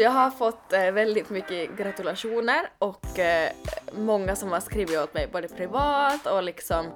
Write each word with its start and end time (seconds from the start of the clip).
Så 0.00 0.04
jag 0.04 0.10
har 0.10 0.30
fått 0.30 0.72
eh, 0.72 0.90
väldigt 0.90 1.30
mycket 1.30 1.76
gratulationer 1.76 2.70
och 2.78 3.18
eh, 3.18 3.52
många 3.92 4.36
som 4.36 4.52
har 4.52 4.60
skrivit 4.60 4.98
åt 4.98 5.14
mig 5.14 5.28
både 5.32 5.48
privat 5.48 6.26
och 6.26 6.42
liksom 6.42 6.86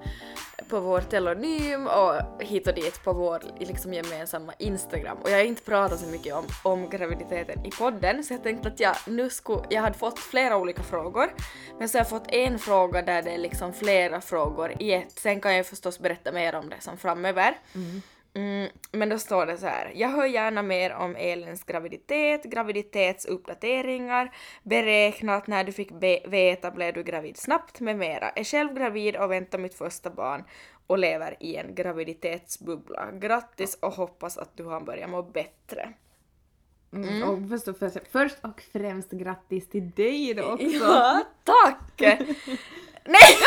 på 0.68 0.80
vår 0.80 1.00
telonym 1.00 1.86
och 1.86 2.42
hit 2.42 2.66
och 2.66 2.74
dit 2.74 3.04
på 3.04 3.12
vår 3.12 3.42
liksom 3.58 3.94
gemensamma 3.94 4.52
Instagram. 4.58 5.18
Och 5.22 5.30
jag 5.30 5.36
har 5.36 5.44
inte 5.44 5.62
pratat 5.62 6.00
så 6.00 6.06
mycket 6.06 6.34
om, 6.34 6.44
om 6.62 6.90
graviditeten 6.90 7.66
i 7.66 7.70
podden 7.70 8.24
så 8.24 8.34
jag 8.34 8.42
tänkte 8.42 8.68
att 8.68 8.80
jag 8.80 8.96
nu 9.06 9.30
skulle, 9.30 9.62
jag 9.70 9.82
hade 9.82 9.98
fått 9.98 10.18
flera 10.18 10.56
olika 10.56 10.82
frågor 10.82 11.34
men 11.78 11.88
så 11.88 11.98
har 11.98 12.00
jag 12.00 12.10
fått 12.10 12.26
en 12.28 12.58
fråga 12.58 13.02
där 13.02 13.22
det 13.22 13.30
är 13.30 13.38
liksom 13.38 13.72
flera 13.72 14.20
frågor 14.20 14.82
i 14.82 14.92
ett. 14.92 15.18
Sen 15.18 15.40
kan 15.40 15.56
jag 15.56 15.66
förstås 15.66 15.98
berätta 15.98 16.32
mer 16.32 16.54
om 16.54 16.68
det 16.68 16.80
som 16.80 16.98
framöver. 16.98 17.58
Mm, 17.74 18.02
men 18.92 19.08
då 19.08 19.18
står 19.18 19.46
det 19.46 19.56
så 19.56 19.66
här. 19.66 19.92
Jag 19.94 20.08
hör 20.08 20.26
gärna 20.26 20.62
mer 20.62 20.94
om 20.94 21.16
Elins 21.16 21.64
graviditet, 21.64 22.44
graviditetsuppdateringar, 22.44 24.34
beräknat 24.62 25.46
när 25.46 25.64
du 25.64 25.72
fick 25.72 25.90
veta 26.26 26.70
blev 26.70 26.94
du 26.94 27.02
gravid 27.02 27.36
snabbt 27.36 27.80
med 27.80 27.96
mera. 27.96 28.30
Är 28.30 28.44
själv 28.44 28.74
gravid 28.74 29.16
och 29.16 29.30
väntar 29.30 29.58
mitt 29.58 29.74
första 29.74 30.10
barn 30.10 30.44
och 30.86 30.98
lever 30.98 31.36
i 31.40 31.56
en 31.56 31.74
graviditetsbubbla. 31.74 33.12
Grattis 33.12 33.78
och 33.80 33.92
hoppas 33.92 34.38
att 34.38 34.56
du 34.56 34.64
har 34.64 34.80
börjat 34.80 35.10
må 35.10 35.22
bättre. 35.22 35.92
Mm. 36.92 37.22
Och 37.22 37.48
först, 37.48 37.68
och 37.68 37.78
först, 37.78 37.96
först 38.12 38.36
och 38.40 38.62
främst 38.72 39.10
grattis 39.10 39.68
till 39.68 39.90
dig 39.90 40.34
då 40.34 40.42
också. 40.42 40.66
Ja, 40.66 41.22
tack! 41.44 42.00
Nej! 43.04 43.38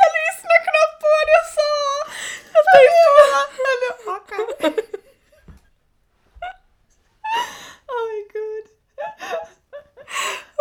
Jag 0.00 0.10
lyssnade 0.18 0.60
knappt 0.68 0.96
på 1.02 1.08
vad 1.14 1.28
jag 1.36 1.46
sa! 1.56 1.70
Jag 2.54 2.62
tänkte 2.72 3.02
Oh 7.92 8.02
my 8.08 8.20
god. 8.32 8.66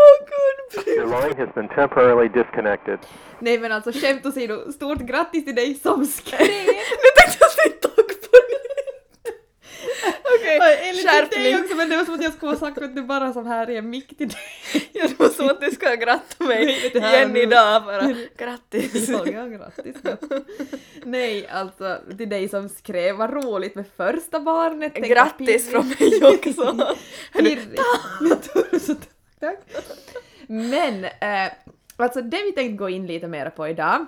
Åh 0.02 0.17
gud! 0.31 0.88
Your 0.88 1.08
line 1.08 1.38
has 1.38 1.55
been 1.55 1.70
temporarily 1.81 2.29
disconnected. 2.29 2.99
Nej 3.39 3.59
men 3.59 3.71
alltså 3.71 3.91
skämt 3.91 4.25
åsido, 4.25 4.71
stort 4.71 4.99
grattis 4.99 5.45
till 5.45 5.55
dig 5.55 5.75
som 5.75 6.05
skrev! 6.05 6.39
Nu 7.03 7.09
tänkte 7.17 7.37
jag 7.39 7.51
säga 7.51 7.73
tack 7.81 8.07
på! 8.21 8.37
Okej, 10.35 10.59
dig 10.59 11.05
skärpning. 11.05 11.63
också 11.63 11.75
men 11.75 11.89
det 11.89 11.97
var 11.97 12.05
som 12.05 12.13
att 12.13 12.23
jag 12.23 12.33
skulle 12.33 12.52
ha 12.52 12.59
sagt 12.59 12.77
att 12.81 12.95
du 12.95 13.02
bara 13.02 13.33
som 13.33 13.45
här 13.45 13.69
i 13.69 13.77
en 13.77 13.89
mick 13.89 14.17
till 14.17 14.29
dig. 14.29 14.37
Ja, 14.93 15.07
det 15.07 15.19
var 15.19 15.29
som 15.29 15.49
att 15.49 15.61
du 15.61 15.71
ska 15.71 15.95
gratta 15.95 16.43
mig 16.43 16.91
igen 16.95 17.31
nu. 17.33 17.39
idag 17.39 17.83
bara. 17.83 18.15
Grattis! 18.37 19.09
Ja, 19.09 19.27
ja, 19.27 19.45
grattis. 19.45 19.95
Nej, 21.03 21.47
alltså 21.47 21.97
till 22.17 22.29
dig 22.29 22.49
som 22.49 22.69
skrev, 22.69 23.15
vad 23.15 23.33
roligt 23.33 23.75
med 23.75 23.85
första 23.97 24.39
barnet. 24.39 24.93
Grattis 24.93 25.71
från 25.71 25.87
mig 25.87 26.21
också! 26.23 26.95
Pirrigt. 27.33 27.81
Tack. 29.39 29.59
Men, 30.52 31.03
eh, 31.05 31.52
alltså 31.97 32.21
det 32.21 32.44
vi 32.44 32.52
tänkte 32.52 32.77
gå 32.77 32.89
in 32.89 33.08
lite 33.08 33.27
mer 33.27 33.49
på 33.49 33.67
idag, 33.67 34.05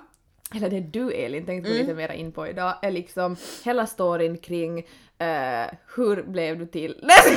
eller 0.56 0.70
det 0.70 0.80
du 0.80 1.12
Elin 1.12 1.46
tänkte 1.46 1.70
gå 1.70 1.76
lite 1.76 1.94
mer 1.94 2.12
in 2.12 2.32
på 2.32 2.46
idag, 2.46 2.74
är 2.82 2.90
liksom 2.90 3.36
hela 3.64 3.86
storyn 3.86 4.38
kring 4.38 4.78
eh, 5.18 5.66
hur 5.96 6.22
blev 6.22 6.58
du 6.58 6.66
till... 6.66 7.00
Nej! 7.02 7.36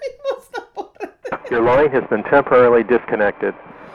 Vi 0.00 0.34
måste 0.34 0.60
bort 0.74 0.96
det. 1.00 1.54
Your 1.54 1.64
line 1.64 1.92
has 2.00 2.10
been 2.10 2.22
temporarily 2.22 2.82
disconnected. 2.82 3.54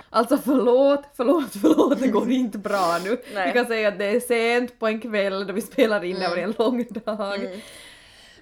Alltså 0.09 0.38
förlåt, 0.38 1.06
förlåt, 1.13 1.53
förlåt, 1.62 2.00
det 2.00 2.07
går 2.07 2.31
inte 2.31 2.57
bra 2.57 2.97
nu. 3.03 3.17
Nej. 3.34 3.47
Vi 3.47 3.53
kan 3.53 3.66
säga 3.66 3.88
att 3.88 4.00
det 4.00 4.06
är 4.06 4.19
sent 4.19 4.79
på 4.79 4.88
en 4.88 5.01
kväll 5.01 5.47
då 5.47 5.53
vi 5.53 5.62
spelar 5.62 6.03
in, 6.03 6.19
det 6.19 6.28
var 6.28 6.38
en 6.38 6.56
lång 6.57 6.85
dag. 7.06 7.62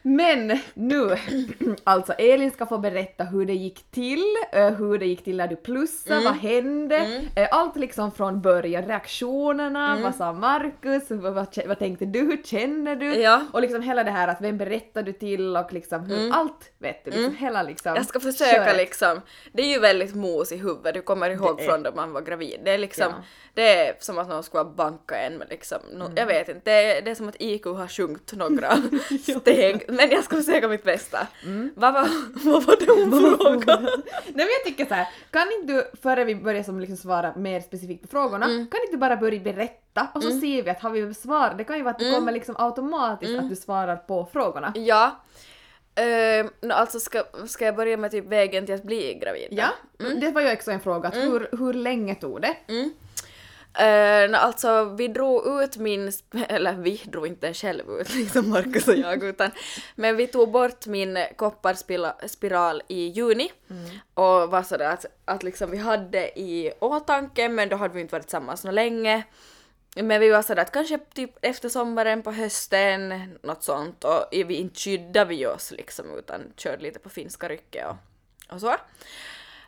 Men 0.09 0.59
nu, 0.73 1.15
alltså 1.83 2.13
Elin 2.13 2.51
ska 2.51 2.65
få 2.65 2.77
berätta 2.77 3.23
hur 3.23 3.45
det 3.45 3.53
gick 3.53 3.91
till, 3.91 4.23
eh, 4.51 4.69
hur 4.69 4.97
det 4.97 5.05
gick 5.05 5.23
till 5.23 5.37
när 5.37 5.47
du 5.47 5.55
plussade, 5.55 6.21
vad 6.25 6.35
hände, 6.35 7.21
eh, 7.35 7.47
allt 7.51 7.75
liksom 7.75 8.11
från 8.11 8.41
början, 8.41 8.83
reaktionerna, 8.85 9.97
vad 10.03 10.15
sa 10.15 10.33
Markus, 10.33 11.03
vad, 11.09 11.33
vad, 11.67 11.79
tänkte 11.79 12.05
du, 12.05 12.19
hur 12.19 12.43
känner 12.43 12.95
du? 12.95 13.15
Ja. 13.15 13.41
Och 13.53 13.61
liksom 13.61 13.81
hela 13.81 14.03
det 14.03 14.11
här 14.11 14.27
att 14.27 14.41
vem 14.41 14.57
berättar 14.57 15.03
du 15.03 15.13
till 15.13 15.57
och 15.57 15.73
liksom 15.73 16.01
hur, 16.05 16.33
allt 16.33 16.71
vet 16.77 17.05
du, 17.05 17.11
liksom 17.11 17.35
hela 17.35 17.63
liksom 17.63 17.95
Jag 17.95 18.05
ska 18.05 18.19
försöka 18.19 18.51
köret. 18.51 18.77
liksom, 18.77 19.21
det 19.51 19.61
är 19.61 19.67
ju 19.73 19.79
väldigt 19.79 20.15
mos 20.15 20.51
i 20.51 20.57
huvudet, 20.57 20.93
du 20.93 21.01
kommer 21.01 21.29
ihåg 21.29 21.61
från 21.61 21.83
då 21.83 21.91
man 21.95 22.13
var 22.13 22.21
gravid. 22.21 22.59
Det 22.65 22.71
är 22.71 22.77
liksom, 22.77 23.07
Ja. 23.09 23.23
det 23.53 23.87
är 23.87 23.95
som 23.99 24.17
att 24.17 24.29
någon 24.29 24.43
skulle 24.43 24.63
ha 24.63 24.69
bankat 24.71 25.17
en 25.27 25.37
med 25.37 25.47
liksom, 25.49 25.77
no, 25.93 26.11
jag 26.15 26.25
vet 26.25 26.49
inte, 26.49 26.61
det 26.63 26.71
är, 26.97 27.01
det 27.01 27.11
är 27.11 27.15
som 27.15 27.29
att 27.29 27.35
IQ 27.39 27.65
har 27.65 27.87
sjunkit 27.87 28.37
några 28.37 28.71
steg, 29.39 29.85
men 29.99 30.15
jag 30.15 30.23
ska 30.23 30.35
försöka 30.35 30.67
mitt 30.67 30.83
bästa. 30.83 31.27
Vad, 31.75 31.93
var, 31.93 32.07
vad 32.45 32.63
var 32.63 32.75
det 32.79 32.91
hon 32.91 33.37
frågade? 33.37 33.81
Nej 33.81 34.33
men 34.33 34.47
jag 34.47 34.63
tycker 34.65 34.85
så 34.85 34.93
här, 34.93 35.07
kan 35.31 35.51
inte 35.61 35.73
du, 35.73 35.91
före 36.01 36.23
vi 36.23 36.35
börjar 36.35 36.63
som 36.63 36.79
liksom 36.79 36.97
svara 36.97 37.33
mer 37.35 37.61
specifikt 37.61 38.01
på 38.01 38.07
frågorna, 38.07 38.45
kan 38.45 38.57
inte 38.57 38.91
du 38.91 38.97
bara 38.97 39.17
börja 39.17 39.39
berätta 39.39 40.07
och 40.13 40.23
så 40.23 40.29
ser 40.29 40.63
vi 40.63 40.69
att 40.69 40.81
har 40.81 40.89
vi 40.89 41.13
svar, 41.13 41.55
det 41.57 41.63
kan 41.63 41.77
ju 41.77 41.83
vara 41.83 41.93
att 41.93 41.99
det 41.99 42.11
kommer 42.11 42.31
liksom 42.31 42.55
automatiskt 42.57 43.39
att 43.39 43.49
du 43.49 43.55
svarar 43.55 43.95
på 43.95 44.29
frågorna. 44.33 44.73
Ja. 44.75 45.11
Uh, 45.99 46.71
alltså 46.77 46.99
ska, 46.99 47.23
ska 47.47 47.65
jag 47.65 47.75
börja 47.75 47.97
med 47.97 48.11
typ 48.11 48.25
vägen 48.25 48.65
till 48.65 48.75
att 48.75 48.83
bli 48.83 49.19
gravid? 49.21 49.47
då? 49.51 49.57
Ja, 49.57 49.69
det 50.21 50.31
var 50.31 50.41
ju 50.41 50.53
också 50.53 50.71
en 50.71 50.79
fråga, 50.79 51.07
att 51.07 51.15
hur, 51.15 51.49
hur 51.51 51.73
länge 51.73 52.15
tog 52.15 52.41
det? 52.41 52.55
Nå, 54.29 54.37
alltså 54.37 54.83
vi 54.83 55.07
drog 55.07 55.63
ut 55.63 55.77
min, 55.77 56.11
eller 56.49 56.73
vi 56.73 57.01
drog 57.05 57.27
inte 57.27 57.53
själv 57.53 57.89
ut 57.89 58.13
liksom 58.15 58.49
Markus 58.49 58.87
och 58.87 58.95
jag 58.95 59.23
utan 59.23 59.51
men 59.95 60.17
vi 60.17 60.27
tog 60.27 60.51
bort 60.51 60.85
min 60.85 61.17
kopparspiral 61.35 62.81
i 62.87 63.07
juni 63.07 63.51
och 64.13 64.51
var 64.51 64.63
sådär 64.63 64.89
att, 64.89 65.05
att 65.25 65.43
liksom 65.43 65.71
vi 65.71 65.77
hade 65.77 66.39
i 66.39 66.71
åtanke 66.79 67.49
men 67.49 67.69
då 67.69 67.75
hade 67.75 67.93
vi 67.93 68.01
inte 68.01 68.15
varit 68.15 68.23
tillsammans 68.23 68.61
så 68.61 68.71
länge. 68.71 69.23
Men 69.95 70.21
vi 70.21 70.29
var 70.29 70.41
sådär 70.41 70.61
att 70.61 70.71
kanske 70.71 70.99
typ 71.13 71.31
efter 71.41 71.69
sommaren 71.69 72.21
på 72.21 72.31
hösten, 72.31 73.33
något 73.43 73.63
sånt 73.63 74.03
och 74.03 74.25
vi 74.31 74.53
inte 74.53 74.79
skyddade 74.79 75.29
vi 75.29 75.45
oss 75.45 75.71
liksom 75.71 76.17
utan 76.17 76.41
körde 76.55 76.83
lite 76.83 76.99
på 76.99 77.09
finska 77.09 77.49
rycket 77.49 77.87
och, 77.87 77.95
och 78.55 78.61
så. 78.61 78.75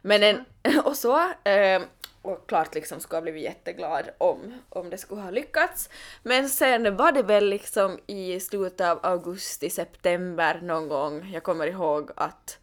Men 0.01 0.23
en, 0.23 0.45
och 0.83 0.95
så, 0.95 1.19
eh, 1.43 1.81
och 2.21 2.49
klart 2.49 2.75
liksom 2.75 2.99
skulle 2.99 3.17
ha 3.17 3.21
blivit 3.21 3.43
jätteglad 3.43 4.09
om, 4.17 4.61
om 4.69 4.89
det 4.89 4.97
skulle 4.97 5.21
ha 5.21 5.29
lyckats. 5.29 5.89
Men 6.23 6.49
sen 6.49 6.97
var 6.97 7.11
det 7.11 7.23
väl 7.23 7.49
liksom 7.49 7.99
i 8.07 8.39
slutet 8.39 8.87
av 8.87 8.99
augusti, 9.03 9.69
september 9.69 10.59
någon 10.61 10.87
gång, 10.87 11.29
jag 11.33 11.43
kommer 11.43 11.67
ihåg 11.67 12.11
att 12.15 12.59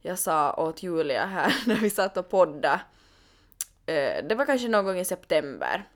jag 0.00 0.18
sa 0.18 0.52
åt 0.52 0.82
Julia 0.82 1.26
här 1.26 1.56
när 1.66 1.76
vi 1.76 1.90
satt 1.90 2.16
och 2.16 2.28
podda, 2.28 2.80
eh, 3.86 4.24
det 4.28 4.34
var 4.34 4.46
kanske 4.46 4.68
någon 4.68 4.84
gång 4.84 4.98
i 4.98 5.04
september, 5.04 5.88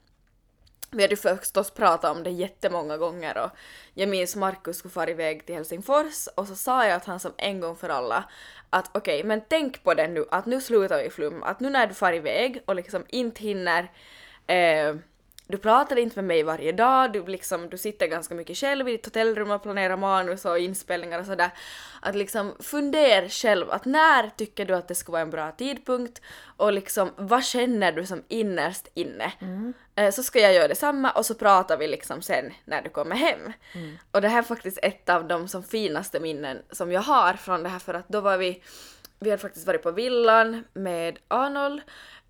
vi 0.91 1.03
hade 1.03 1.15
ju 1.15 1.17
förstås 1.17 1.71
pratat 1.71 2.17
om 2.17 2.23
det 2.23 2.31
jättemånga 2.31 2.97
gånger 2.97 3.39
och 3.39 3.51
jag 3.95 4.09
minns 4.09 4.37
Markus 4.37 4.77
skulle 4.77 4.93
fara 4.93 5.11
iväg 5.11 5.47
till 5.47 5.55
Helsingfors 5.55 6.27
och 6.35 6.47
så 6.47 6.55
sa 6.55 6.87
jag 6.87 6.97
att 6.97 7.05
han 7.05 7.21
som 7.21 7.33
en 7.37 7.61
gång 7.61 7.77
för 7.77 7.89
alla 7.89 8.25
att 8.71 8.97
okej, 8.97 9.25
men 9.25 9.43
tänk 9.49 9.83
på 9.85 9.95
det 9.95 10.09
nu, 10.09 10.25
att 10.31 10.47
nu 10.47 10.61
slutar 10.61 11.03
vi 11.03 11.11
flum, 11.11 11.43
att 11.43 11.61
nu 11.61 11.71
när 11.71 11.87
du 11.87 11.95
far 11.95 12.13
iväg 12.13 12.63
och 12.67 12.75
liksom 12.75 13.05
inte 13.09 13.43
hinner 13.43 13.91
eh, 14.47 14.95
du 15.51 15.59
pratar 15.59 15.97
inte 15.99 16.17
med 16.17 16.25
mig 16.25 16.43
varje 16.43 16.73
dag, 16.73 17.13
du, 17.13 17.27
liksom, 17.27 17.69
du 17.69 17.79
sitter 17.79 18.07
ganska 18.07 18.35
mycket 18.35 18.57
själv 18.57 18.89
i 18.89 18.93
ditt 18.93 19.05
hotellrum 19.05 19.51
och 19.51 19.63
planerar 19.63 19.97
manus 19.97 20.45
och 20.45 20.59
inspelningar 20.59 21.21
och 21.21 21.27
sådär. 21.27 21.51
Att 22.03 22.15
liksom 22.15 22.55
fundera 22.61 23.29
själv, 23.29 23.71
att 23.71 23.85
när 23.85 24.31
tycker 24.37 24.65
du 24.67 24.75
att 24.75 24.89
det 24.89 24.95
ska 24.95 25.13
vara 25.13 25.23
en 25.23 25.31
bra 25.31 25.53
tidpunkt 25.53 26.23
och 26.57 26.73
liksom 26.73 27.11
vad 27.17 27.45
känner 27.45 27.93
du 27.93 28.07
som 28.07 28.23
innerst 28.29 28.89
inne? 28.95 29.33
Eh, 29.95 30.11
Så 30.11 30.23
ska 30.23 30.39
jag 30.41 30.55
göra 30.55 30.69
detsamma 30.69 31.11
och 31.11 31.27
så 31.27 31.35
pratar 31.35 31.77
vi 31.77 31.89
liksom 31.89 32.23
sen 32.23 32.53
när 32.65 32.83
du 32.83 32.91
kommer 32.91 33.17
hem. 33.17 33.53
Och 34.11 34.21
det 34.21 34.29
här 34.29 34.39
är 34.39 34.43
faktiskt 34.43 34.79
ett 34.83 35.09
av 35.09 35.29
de 35.29 35.49
som 35.49 35.63
finaste 35.63 36.21
minnen 36.21 36.63
som 36.71 36.93
jag 36.93 37.01
har 37.01 37.33
från 37.35 37.63
det 37.63 37.69
här 37.69 37.79
för 37.79 37.95
att 37.95 38.09
då 38.09 38.21
var 38.21 38.37
vi, 38.39 38.63
vi 39.19 39.31
hade 39.31 39.43
faktiskt 39.43 39.67
varit 39.67 39.83
på 39.83 39.91
villan 39.91 40.65
med 40.73 41.19
Arnold 41.29 41.81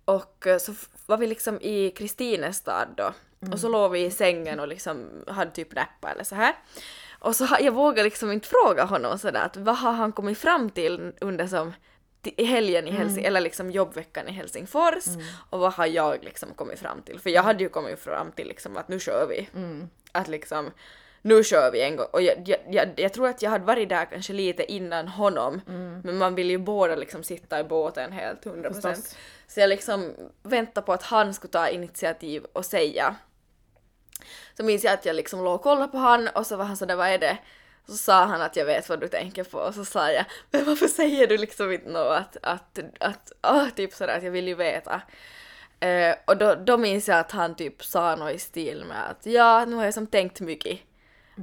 och 0.05 0.47
eh, 0.47 0.57
så 0.57 0.73
var 1.05 1.17
vi 1.17 1.27
liksom 1.27 1.61
i 1.61 1.91
Kristinestad 1.91 2.87
då. 2.97 3.13
Och 3.51 3.59
så 3.59 3.69
låg 3.69 3.91
vi 3.91 4.05
i 4.05 4.11
sängen 4.11 4.59
och 4.59 4.67
liksom 4.67 5.23
hade 5.27 5.51
typ 5.51 5.75
näppa 5.75 6.11
eller 6.11 6.23
så 6.23 6.35
här. 6.35 6.55
Och 7.19 7.35
så 7.35 7.47
jag 7.59 7.71
vågade 7.71 8.03
liksom 8.03 8.31
inte 8.31 8.47
fråga 8.47 8.83
honom 8.83 9.19
sådär 9.19 9.41
att 9.45 9.57
vad 9.57 9.77
har 9.77 9.91
han 9.91 10.11
kommit 10.11 10.37
fram 10.37 10.69
till 10.69 11.13
under 11.21 11.47
som 11.47 11.73
helgen 12.37 12.87
i 12.87 12.91
Helsing 12.91 13.23
eller 13.25 13.41
liksom 13.41 13.71
jobbveckan 13.71 14.27
i 14.27 14.31
Helsingfors 14.31 15.03
och 15.49 15.59
vad 15.59 15.73
har 15.73 15.85
jag 15.85 16.23
liksom 16.23 16.49
kommit 16.55 16.79
fram 16.79 17.01
till? 17.01 17.19
För 17.19 17.29
jag 17.29 17.43
hade 17.43 17.63
ju 17.63 17.69
kommit 17.69 17.99
fram 17.99 18.31
till 18.31 18.47
liksom 18.47 18.77
att 18.77 18.87
nu 18.87 18.99
kör 18.99 19.27
vi. 19.29 19.49
Att 20.11 20.27
liksom 20.27 20.71
nu 21.21 21.43
kör 21.43 21.71
vi 21.71 21.81
en 21.81 21.95
gång. 21.95 22.07
Och 22.13 22.21
jag, 22.21 22.35
jag, 22.45 22.59
jag, 22.69 22.89
jag 22.95 23.13
tror 23.13 23.27
att 23.27 23.41
jag 23.41 23.49
hade 23.49 23.65
varit 23.65 23.89
där 23.89 24.05
kanske 24.05 24.33
lite 24.33 24.71
innan 24.71 25.07
honom. 25.07 25.61
Men 26.03 26.17
man 26.17 26.35
vill 26.35 26.49
ju 26.49 26.57
båda 26.57 26.95
liksom 26.95 27.23
sitta 27.23 27.59
i 27.59 27.63
båten 27.63 28.11
helt 28.11 28.45
100%. 28.45 28.73
Förstås. 28.73 29.15
Så 29.53 29.59
jag 29.59 29.69
liksom 29.69 30.15
väntade 30.43 30.85
på 30.85 30.93
att 30.93 31.03
han 31.03 31.33
skulle 31.33 31.51
ta 31.51 31.69
initiativ 31.69 32.45
och 32.53 32.65
säga. 32.65 33.15
Så 34.57 34.63
minns 34.63 34.83
jag 34.83 34.93
att 34.93 35.05
jag 35.05 35.15
liksom 35.15 35.43
låg 35.43 35.55
och 35.55 35.61
kollade 35.61 35.87
på 35.87 35.97
han 35.97 36.27
och 36.27 36.47
så 36.47 36.57
var 36.57 36.65
han 36.65 36.77
sådär, 36.77 36.95
vad 36.95 37.07
är 37.07 37.17
det? 37.17 37.37
Så 37.87 37.97
sa 37.97 38.25
han 38.25 38.41
att 38.41 38.55
jag 38.55 38.65
vet 38.65 38.89
vad 38.89 38.99
du 38.99 39.07
tänker 39.07 39.43
på 39.43 39.57
och 39.57 39.75
så 39.75 39.85
sa 39.85 40.11
jag, 40.11 40.25
men 40.51 40.65
varför 40.65 40.87
säger 40.87 41.27
du 41.27 41.37
liksom 41.37 41.71
inte 41.71 41.89
något 41.89 42.11
att, 42.11 42.37
att, 42.41 42.79
att, 42.99 43.31
ah, 43.41 43.69
typ 43.75 43.93
sådär 43.93 44.17
att 44.17 44.23
jag 44.23 44.31
vill 44.31 44.47
ju 44.47 44.55
veta. 44.55 45.01
Eh, 45.79 46.15
och 46.25 46.37
då, 46.37 46.55
då 46.55 46.77
minns 46.77 47.07
jag 47.07 47.19
att 47.19 47.31
han 47.31 47.55
typ 47.55 47.83
sa 47.83 48.15
något 48.15 48.33
i 48.33 48.39
stil 48.39 48.85
med 48.85 49.09
att 49.09 49.25
ja, 49.25 49.65
nu 49.65 49.75
har 49.75 49.85
jag 49.85 49.93
som 49.93 50.07
tänkt 50.07 50.39
mycket. 50.39 50.79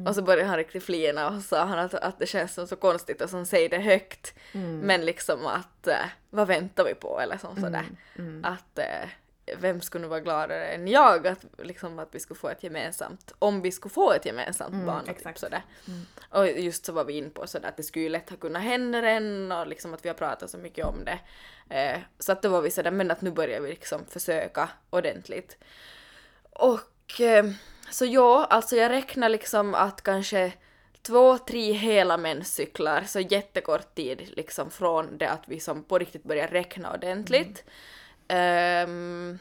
Och 0.06 0.14
så 0.14 0.22
började 0.22 0.48
han 0.48 0.56
riktigt 0.56 0.84
flina 0.84 1.28
och 1.28 1.34
så 1.34 1.40
sa 1.40 1.64
han 1.64 1.78
att, 1.78 1.94
att 1.94 2.18
det 2.18 2.26
känns 2.26 2.54
som 2.54 2.66
så 2.66 2.76
konstigt 2.76 3.22
att 3.22 3.30
som 3.30 3.46
säger 3.46 3.68
det 3.68 3.78
högt. 3.78 4.34
Men 4.82 5.04
liksom 5.04 5.46
att 5.46 5.86
eh, 5.86 6.06
vad 6.30 6.48
väntar 6.48 6.84
vi 6.84 6.94
på 6.94 7.20
eller 7.20 7.36
som 7.38 7.56
sådär. 7.56 7.84
Att 8.42 8.78
eh, 8.78 9.08
vem 9.58 9.80
skulle 9.80 10.02
nu 10.02 10.08
vara 10.08 10.20
gladare 10.20 10.66
än 10.66 10.88
jag 10.88 11.26
att, 11.26 11.44
liksom, 11.58 11.98
att 11.98 12.08
vi 12.14 12.20
skulle 12.20 12.38
få 12.38 12.48
ett 12.48 12.62
gemensamt, 12.62 13.32
om 13.38 13.62
vi 13.62 13.72
skulle 13.72 13.92
få 13.92 14.12
ett 14.12 14.26
gemensamt 14.26 14.86
barn. 14.86 15.00
och 15.00 15.06
Typ 15.06 15.16
exakt. 15.16 15.40
sådär. 15.40 15.62
Och 16.30 16.48
just 16.48 16.84
så 16.86 16.92
var 16.92 17.04
vi 17.04 17.12
in 17.12 17.30
på 17.30 17.46
sådär 17.46 17.68
att 17.68 17.76
det 17.76 17.82
skulle 17.82 18.02
ju 18.02 18.08
lätt 18.08 18.30
ha 18.30 18.36
kunnat 18.36 18.62
hända 18.62 19.10
än 19.10 19.52
och 19.52 19.66
liksom 19.66 19.94
att 19.94 20.04
vi 20.04 20.08
har 20.08 20.16
pratat 20.16 20.50
så 20.50 20.58
mycket 20.58 20.86
om 20.86 21.04
det. 21.04 21.18
Eh, 21.76 22.00
så 22.18 22.32
att 22.32 22.42
då 22.42 22.48
var 22.48 22.62
vi 22.62 22.70
sådär, 22.70 22.90
men 22.90 23.10
att 23.10 23.20
nu 23.20 23.30
börjar 23.30 23.60
vi 23.60 23.68
liksom 23.68 24.06
försöka 24.06 24.68
ordentligt. 24.90 25.56
Och 26.52 27.20
eh, 27.20 27.44
så 27.90 28.04
ja, 28.04 28.44
alltså 28.44 28.76
jag 28.76 28.90
räknar 28.90 29.28
liksom 29.28 29.74
att 29.74 30.02
kanske 30.02 30.52
två, 31.02 31.38
tre 31.38 31.72
hela 31.72 32.16
menscyklar, 32.16 33.02
så 33.06 33.20
jättekort 33.20 33.94
tid 33.94 34.32
liksom 34.36 34.70
från 34.70 35.18
det 35.18 35.30
att 35.30 35.42
vi 35.46 35.60
som 35.60 35.84
på 35.84 35.98
riktigt 35.98 36.24
börjar 36.24 36.48
räkna 36.48 36.92
ordentligt. 36.92 37.64
Mm. 38.28 39.38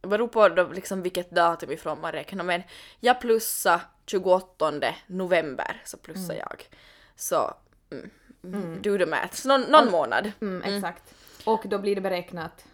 det 0.00 0.08
beror 0.08 0.28
på 0.28 0.48
då 0.48 0.68
liksom 0.68 1.02
vilket 1.02 1.30
datum 1.30 1.70
ifrån 1.70 2.00
man 2.00 2.12
räknar 2.12 2.44
men 2.44 2.62
jag 3.00 3.20
plussade 3.20 3.80
28 4.06 4.72
november 5.06 5.82
så 5.84 5.96
plussade 5.96 6.38
jag. 6.38 6.64
Så 7.16 7.54
mm, 8.42 8.82
do 8.82 8.98
the 8.98 9.06
math, 9.06 9.34
så 9.34 9.48
någon, 9.48 9.60
någon 9.60 9.90
månad. 9.90 10.32
Mm, 10.40 10.74
exakt. 10.74 11.14
Och 11.44 11.62
då 11.64 11.78
blir 11.78 11.94
det 11.94 12.00
beräknat. 12.00 12.64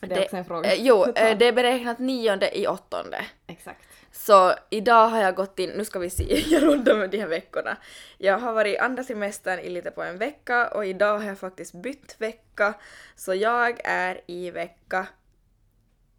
Det 0.00 0.14
är 0.14 0.22
också 0.22 0.36
en 0.36 0.44
fråga. 0.44 0.72
eh, 0.72 0.82
jo, 0.82 1.04
eh, 1.16 1.38
det 1.38 1.46
är 1.46 1.52
beräknat 1.52 1.98
nionde 1.98 2.58
i 2.58 2.66
åttonde. 2.66 3.24
Exakt. 3.46 3.95
Så 4.16 4.54
idag 4.70 5.08
har 5.08 5.20
jag 5.20 5.34
gått 5.34 5.58
in, 5.58 5.70
nu 5.70 5.84
ska 5.84 5.98
vi 5.98 6.10
se, 6.10 6.40
jag 6.54 6.62
rundar 6.62 6.96
med 6.96 7.10
de 7.10 7.18
här 7.18 7.26
veckorna. 7.26 7.76
Jag 8.18 8.38
har 8.38 8.52
varit 8.52 8.80
andra 8.80 9.04
semestern 9.04 9.58
i 9.58 9.68
lite 9.68 9.90
på 9.90 10.02
en 10.02 10.18
vecka 10.18 10.68
och 10.68 10.86
idag 10.86 11.18
har 11.18 11.26
jag 11.26 11.38
faktiskt 11.38 11.74
bytt 11.74 12.16
vecka. 12.18 12.74
Så 13.16 13.34
jag 13.34 13.80
är 13.84 14.20
i 14.26 14.50
vecka 14.50 15.06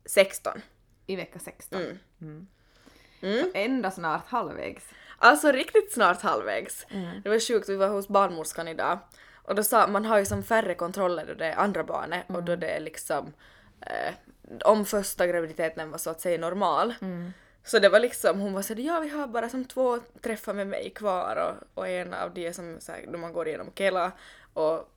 16. 0.06 0.62
I 1.08 1.16
vecka 1.16 1.40
16. 1.40 1.82
Mm. 1.82 2.00
Mm. 2.22 2.48
Mm. 3.22 3.44
Så 3.44 3.52
ända 3.54 3.92
snart 3.92 4.28
halvvägs. 4.28 4.86
Alltså 5.18 5.52
riktigt 5.52 5.94
snart 5.94 6.22
halvvägs. 6.22 6.86
Mm. 6.90 7.22
Det 7.24 7.30
var 7.30 7.40
sjukt, 7.40 7.70
vi 7.70 7.76
var 7.76 7.88
hos 7.88 8.08
barnmorskan 8.08 8.68
idag. 8.68 9.00
Och 9.36 9.56
då 9.56 9.64
sa 9.64 9.88
man 9.88 10.06
har 10.06 10.20
ju 10.20 10.26
som 10.26 10.44
färre 10.44 10.76
kontroller 10.76 11.26
då 11.28 11.34
det 11.34 11.46
är 11.46 11.56
andra 11.56 11.84
barnet 11.84 12.24
och 12.28 12.36
Mm. 12.36 12.46
då 12.46 12.56
det 12.56 12.68
är 12.68 12.80
liksom 12.80 13.34
eh, 13.82 14.14
om 14.64 14.86
första 14.86 15.28
graviditeten 15.28 15.92
var 15.92 15.98
så 15.98 16.10
att 16.10 16.22
säga 16.22 16.38
normal. 16.38 16.94
Mm. 17.02 17.34
Så 17.68 17.80
det 17.80 17.90
var 17.90 18.00
liksom, 18.00 18.40
hon 18.40 18.54
var 18.54 18.62
såhär 18.62 18.82
ja 18.82 19.00
vi 19.00 19.10
har 19.10 19.28
bara 19.28 19.50
som 19.50 19.66
två 19.66 20.00
träffar 20.22 20.54
med 20.54 20.68
mig 20.68 20.90
kvar 20.90 21.36
och, 21.36 21.80
och 21.80 21.88
en 21.88 22.14
av 22.14 22.34
de 22.34 22.48
är 22.48 22.52
som 22.52 22.78
så 22.80 22.92
här, 22.92 23.06
då 23.12 23.18
man 23.18 23.34
går 23.34 23.48
igenom 23.48 23.72
Kela 23.76 24.12
och 24.54 24.90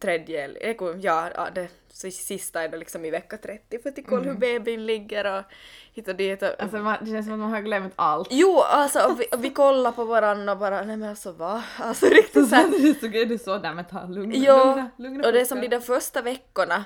tredje, 0.00 0.48
eh, 0.60 0.76
ja, 1.00 1.30
ja 1.34 1.48
det 1.54 1.68
så 1.96 2.10
sista 2.10 2.62
är 2.62 2.68
då 2.68 2.76
liksom 2.76 3.04
i 3.04 3.10
vecka 3.10 3.36
30 3.36 3.78
för 3.82 3.88
att 3.88 4.06
kolla 4.08 4.22
hur 4.22 4.34
bebisen 4.34 4.86
ligger 4.86 5.38
och 5.38 5.44
hit 5.92 6.08
och 6.08 6.14
dit. 6.16 6.42
Och, 6.42 6.48
Mm. 6.48 6.56
Alltså 6.58 6.76
man, 6.76 6.96
det 7.00 7.10
känns 7.10 7.26
som 7.26 7.32
att 7.32 7.38
man 7.40 7.50
har 7.50 7.60
glömt 7.60 7.92
allt. 7.96 8.28
Jo, 8.30 8.60
alltså 8.60 8.98
och 8.98 9.20
vi, 9.20 9.26
och 9.32 9.44
vi 9.44 9.50
kollar 9.50 9.92
på 9.92 10.04
varandra 10.04 10.52
och 10.52 10.58
bara 10.58 10.82
nej 10.82 10.96
men 10.96 11.08
alltså 11.08 11.32
va? 11.32 11.64
Alltså 11.78 12.06
riktigt 12.06 12.48
såhär. 12.48 12.64
är 12.88 12.94
så, 13.00 13.06
det 13.06 13.34
är 13.34 13.38
så 13.38 13.58
där 13.58 13.74
men 13.74 13.84
ta 13.84 14.06
lugn, 14.06 14.42
Ja, 14.42 14.64
lugna, 14.64 14.90
lugna 14.96 15.26
och 15.26 15.32
det 15.32 15.46
som 15.46 15.58
puckar. 15.58 15.70
de 15.70 15.76
där 15.76 15.82
första 15.82 16.22
veckorna 16.22 16.84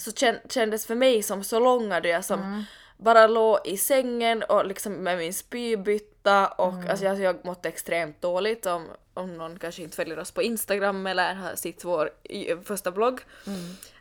så 0.00 0.12
kän, 0.12 0.36
kändes 0.48 0.86
för 0.86 0.94
mig 0.94 1.22
som 1.22 1.44
så 1.44 1.60
långa 1.60 2.00
då 2.00 2.08
jag 2.08 2.24
som 2.24 2.64
bara 2.96 3.26
låg 3.26 3.58
i 3.64 3.76
sängen 3.76 4.42
och 4.42 4.66
liksom 4.66 4.92
med 4.92 5.18
min 5.18 5.34
spybytta 5.34 6.46
och 6.48 6.74
alltså 6.90 7.04
jag, 7.04 7.20
jag 7.20 7.44
mådde 7.44 7.68
extremt 7.68 8.22
dåligt 8.22 8.66
om, 8.66 8.86
om 9.14 9.36
någon 9.36 9.58
kanske 9.58 9.82
inte 9.82 9.96
följer 9.96 10.18
oss 10.18 10.30
på 10.30 10.42
Instagram 10.42 11.06
eller 11.06 11.34
har 11.34 11.54
sett 11.54 11.84
vår 11.84 12.10
första 12.64 12.90
blogg. 12.90 13.20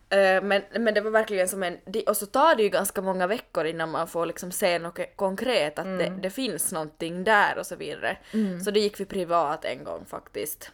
Eh, 0.09 0.43
men, 0.43 0.61
men 0.79 0.93
det 0.93 1.01
var 1.01 1.11
verkligen 1.11 1.47
som 1.47 1.63
en, 1.63 1.77
det- 1.85 2.03
och 2.09 2.17
så 2.17 2.25
tar 2.25 2.55
det 2.55 2.63
ju 2.63 2.69
ganska 2.69 3.01
många 3.01 3.27
veckor 3.27 3.65
innan 3.65 3.91
man 3.91 4.07
får 4.07 4.25
liksom 4.25 4.51
se 4.51 4.79
något 4.79 4.99
konkret 5.15 5.79
att 5.79 5.85
det, 5.85 6.13
det 6.21 6.29
finns 6.29 6.71
någonting 6.71 7.23
där 7.23 7.57
och 7.57 7.65
så 7.65 7.75
vidare. 7.75 8.17
Så 8.63 8.71
då 8.71 8.79
gick 8.79 8.99
vi 8.99 9.05
privat 9.05 9.65
en 9.65 9.83
gång 9.83 10.05
faktiskt. 10.05 10.71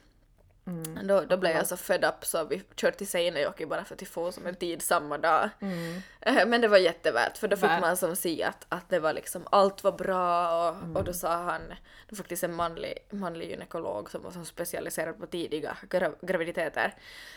Då, 1.03 1.21
då 1.21 1.37
blev 1.37 1.55
jag 1.55 1.67
så 1.67 1.77
fed 1.77 2.05
up 2.05 2.25
så 2.25 2.43
vi 2.43 2.63
körde 2.75 2.97
till 2.97 3.07
Seinejoki 3.07 3.65
bara 3.65 3.83
för 3.85 3.95
att 3.95 4.07
få 4.07 4.31
som 4.31 4.45
en 4.47 4.55
tid 4.55 4.81
samma 4.81 5.17
dag. 5.17 5.49
Eh, 6.21 6.45
Men 6.47 6.61
det 6.61 6.67
var 6.67 6.77
jättevärt 6.77 7.37
för 7.37 7.47
då 7.47 7.57
fick 7.57 7.69
Värt. 7.69 7.81
man 7.81 7.97
som 7.97 8.15
se 8.15 8.43
att, 8.43 8.65
att 8.69 8.89
det 8.89 8.99
var 8.99 9.13
liksom 9.13 9.47
allt 9.51 9.83
var 9.83 9.91
bra 9.91 10.69
och, 10.69 10.97
och 10.97 11.03
då 11.03 11.13
sa 11.13 11.35
han, 11.35 11.61
det 11.69 12.11
var 12.11 12.17
faktiskt 12.17 12.43
en 12.43 12.53
manlig, 12.55 12.93
manlig 13.09 13.49
gynekolog 13.49 14.11
som 14.11 14.23
var 14.23 14.31
som 14.31 14.45
specialiserad 14.45 15.19
på 15.19 15.25
tidiga 15.25 15.77
gra, 15.89 16.11
graviditeter. 16.21 16.93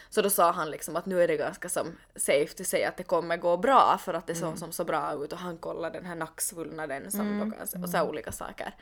Så 0.08 0.22
då 0.22 0.30
sa 0.30 0.50
han 0.52 0.70
liksom 0.70 0.96
att 0.96 1.06
nu 1.06 1.22
är 1.22 1.28
det 1.28 1.36
ganska 1.36 1.68
som 1.68 1.96
safe 2.16 2.54
to 2.56 2.64
säga 2.64 2.88
att 2.88 2.96
det 2.96 3.02
kommer 3.04 3.36
gå 3.36 3.56
bra 3.56 3.98
för 4.04 4.14
att 4.14 4.26
det 4.26 4.34
såg 4.34 4.58
som 4.58 4.72
så 4.72 4.84
bra 4.84 5.24
ut 5.24 5.32
och 5.32 5.38
han 5.38 5.56
kollade 5.58 5.98
den 5.98 6.06
här 6.06 6.14
nacksvullnaden 6.14 7.10
som 7.10 7.38
då 7.38 7.56
kan, 7.56 7.82
och 7.82 7.88
så 7.88 7.96
här 7.96 8.08
olika 8.08 8.32
saker. 8.32 8.74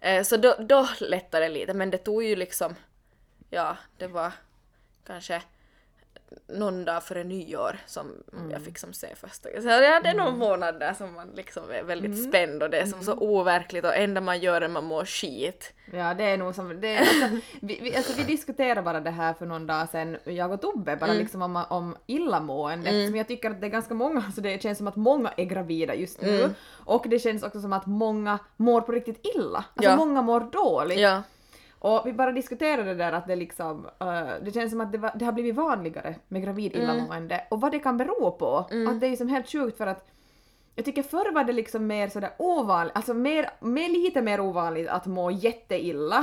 Eh, 0.00 0.22
Så 0.22 0.36
då, 0.36 0.56
då 0.58 0.88
lättade 1.00 1.44
det 1.44 1.52
lite 1.52 1.74
men 1.74 1.90
det 1.90 1.98
tog 1.98 2.24
ju 2.24 2.36
liksom 2.36 2.74
ja, 3.50 3.76
det 3.98 4.06
var 4.06 4.32
kanske 5.06 5.42
någon 6.46 6.84
dag 6.84 7.02
före 7.02 7.24
nyår 7.24 7.78
som 7.86 8.12
jag 8.50 8.62
fick 8.62 8.78
som 8.78 8.92
se 8.92 9.14
första 9.16 9.48
gången. 9.48 9.62
Så 9.62 9.68
ja, 9.68 10.00
det 10.00 10.08
är 10.08 10.14
någon 10.14 10.38
månad 10.38 10.80
där 10.80 10.94
som 10.94 11.14
man 11.14 11.28
liksom 11.34 11.70
är 11.70 11.82
väldigt 11.82 12.28
spänd 12.28 12.62
och 12.62 12.70
det 12.70 12.78
är 12.78 12.86
som 12.86 13.02
så 13.02 13.12
overkligt 13.14 13.84
och 13.84 13.96
enda 13.96 14.20
man 14.20 14.38
gör 14.40 14.60
är 14.60 14.68
man 14.68 14.84
mår 14.84 15.04
skit. 15.04 15.72
Ja, 15.92 16.14
det 16.14 16.24
är 16.24 16.36
nog 16.36 16.54
som... 16.54 16.80
Det 16.80 16.94
är, 16.94 16.98
alltså, 17.00 17.28
vi, 17.60 17.80
vi, 17.82 17.96
alltså, 17.96 18.12
vi 18.16 18.22
diskuterade 18.24 18.82
bara 18.82 19.00
det 19.00 19.10
här 19.10 19.34
för 19.34 19.46
någon 19.46 19.66
dag 19.66 19.88
sedan, 19.88 20.16
jag 20.24 20.52
och 20.52 20.60
Tobbe, 20.60 20.96
bara 20.96 21.12
liksom 21.12 21.42
om, 21.42 21.64
om 21.68 21.96
illamående. 22.06 22.90
Eftersom 22.90 23.16
jag 23.16 23.28
tycker 23.28 23.50
att 23.50 23.60
det 23.60 23.66
är 23.66 23.70
ganska 23.70 23.94
många, 23.94 24.32
så 24.32 24.40
det 24.40 24.62
känns 24.62 24.78
som 24.78 24.86
att 24.88 24.96
många 24.96 25.32
är 25.36 25.44
gravida 25.44 25.94
just 25.94 26.20
nu. 26.22 26.50
Och 26.84 27.06
det 27.08 27.18
känns 27.18 27.42
också 27.42 27.60
som 27.60 27.72
att 27.72 27.86
många 27.86 28.38
mår 28.56 28.80
på 28.80 28.92
riktigt 28.92 29.26
illa. 29.36 29.64
Alltså 29.74 29.90
Ja. 29.90 29.96
många 29.96 30.22
mår 30.22 30.40
dåligt. 30.40 30.98
Ja. 30.98 31.22
Och 31.78 32.02
vi 32.06 32.12
bara 32.12 32.32
diskuterade 32.32 32.84
det 32.84 32.94
där 32.94 33.12
att 33.12 33.26
det 33.26 33.36
liksom, 33.36 33.86
eh, 34.00 34.28
det 34.42 34.54
känns 34.54 34.70
som 34.70 34.80
att 34.80 34.92
det, 34.92 34.98
var, 34.98 35.12
det 35.14 35.24
har 35.24 35.32
blivit 35.32 35.54
vanligare 35.54 36.14
med 36.28 36.42
gravid 36.42 36.72
illamående 36.76 37.44
och 37.50 37.60
vad 37.60 37.72
det 37.72 37.78
kan 37.78 37.96
bero 37.96 38.30
på. 38.30 38.66
Att 38.88 39.00
det 39.00 39.06
är 39.06 39.10
ju 39.10 39.16
som 39.16 39.28
helt 39.28 39.48
sjukt 39.52 39.76
för 39.78 39.86
att 39.86 40.10
jag 40.74 40.84
tycker 40.84 41.02
förr 41.02 41.32
var 41.32 41.44
det 41.44 41.52
liksom 41.52 41.86
mer 41.86 42.08
sådär 42.08 42.30
ovanligt, 42.38 42.96
alltså 42.96 43.14
mer, 43.14 43.50
mer, 43.60 43.88
lite 43.88 44.22
mer 44.22 44.40
ovanligt 44.40 44.88
att 44.88 45.06
må 45.06 45.30
jätteilla. 45.30 46.22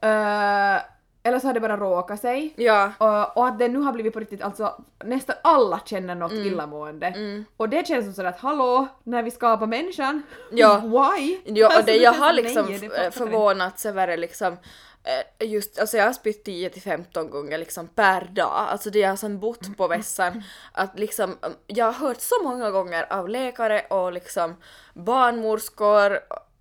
Eh, 0.00 0.82
eller 1.22 1.38
så 1.38 1.46
har 1.46 1.54
det 1.54 1.60
bara 1.60 1.76
råkat 1.76 2.20
sig. 2.20 2.54
Ja. 2.56 2.92
Och, 2.98 3.36
och 3.36 3.46
att 3.46 3.58
det 3.58 3.68
nu 3.68 3.78
har 3.78 3.92
blivit 3.92 4.12
på 4.12 4.20
riktigt, 4.20 4.42
alltså 4.42 4.74
nästan 5.04 5.36
alla 5.42 5.80
känner 5.84 6.14
något 6.14 6.32
illamående. 6.32 7.14
Och 7.56 7.68
det 7.68 7.86
känns 7.86 8.04
som 8.04 8.14
sådär 8.14 8.28
att 8.28 8.40
hallå, 8.40 8.88
när 9.04 9.22
vi 9.22 9.30
skapar 9.30 9.66
människan, 9.66 10.22
Ja. 10.50 10.76
why? 10.78 11.38
Ja, 11.44 11.66
och 11.66 11.72
Alltså, 11.72 11.86
det, 11.86 11.96
jag 11.96 12.12
har 12.12 12.28
som, 12.28 12.36
liksom 12.36 12.66
nej, 12.66 12.90
jag 13.04 13.14
förvånats 13.14 13.86
över 13.86 14.06
det 14.06 14.16
liksom 14.16 14.56
eh, 15.04 15.48
just, 15.48 15.78
alltså 15.78 15.96
jag 15.96 16.04
har 16.04 16.12
spytt 16.12 16.44
10 16.44 16.70
till 16.70 16.82
15 16.82 17.30
gånger 17.30 17.58
liksom 17.58 17.88
per 17.88 18.24
dag, 18.32 18.52
alltså 18.70 18.90
det 18.90 19.02
har 19.02 19.16
som 19.16 19.38
bott 19.38 19.76
på 19.76 19.88
vässan 19.88 20.42
att 20.72 20.98
liksom, 20.98 21.36
jag 21.66 21.84
har 21.86 21.92
hört 21.92 22.20
så 22.20 22.34
många 22.42 22.70
gånger 22.70 23.12
av 23.12 23.28
läkare 23.28 23.80
och 23.90 24.12
liksom 24.12 24.56
barnmorskor 24.94 26.18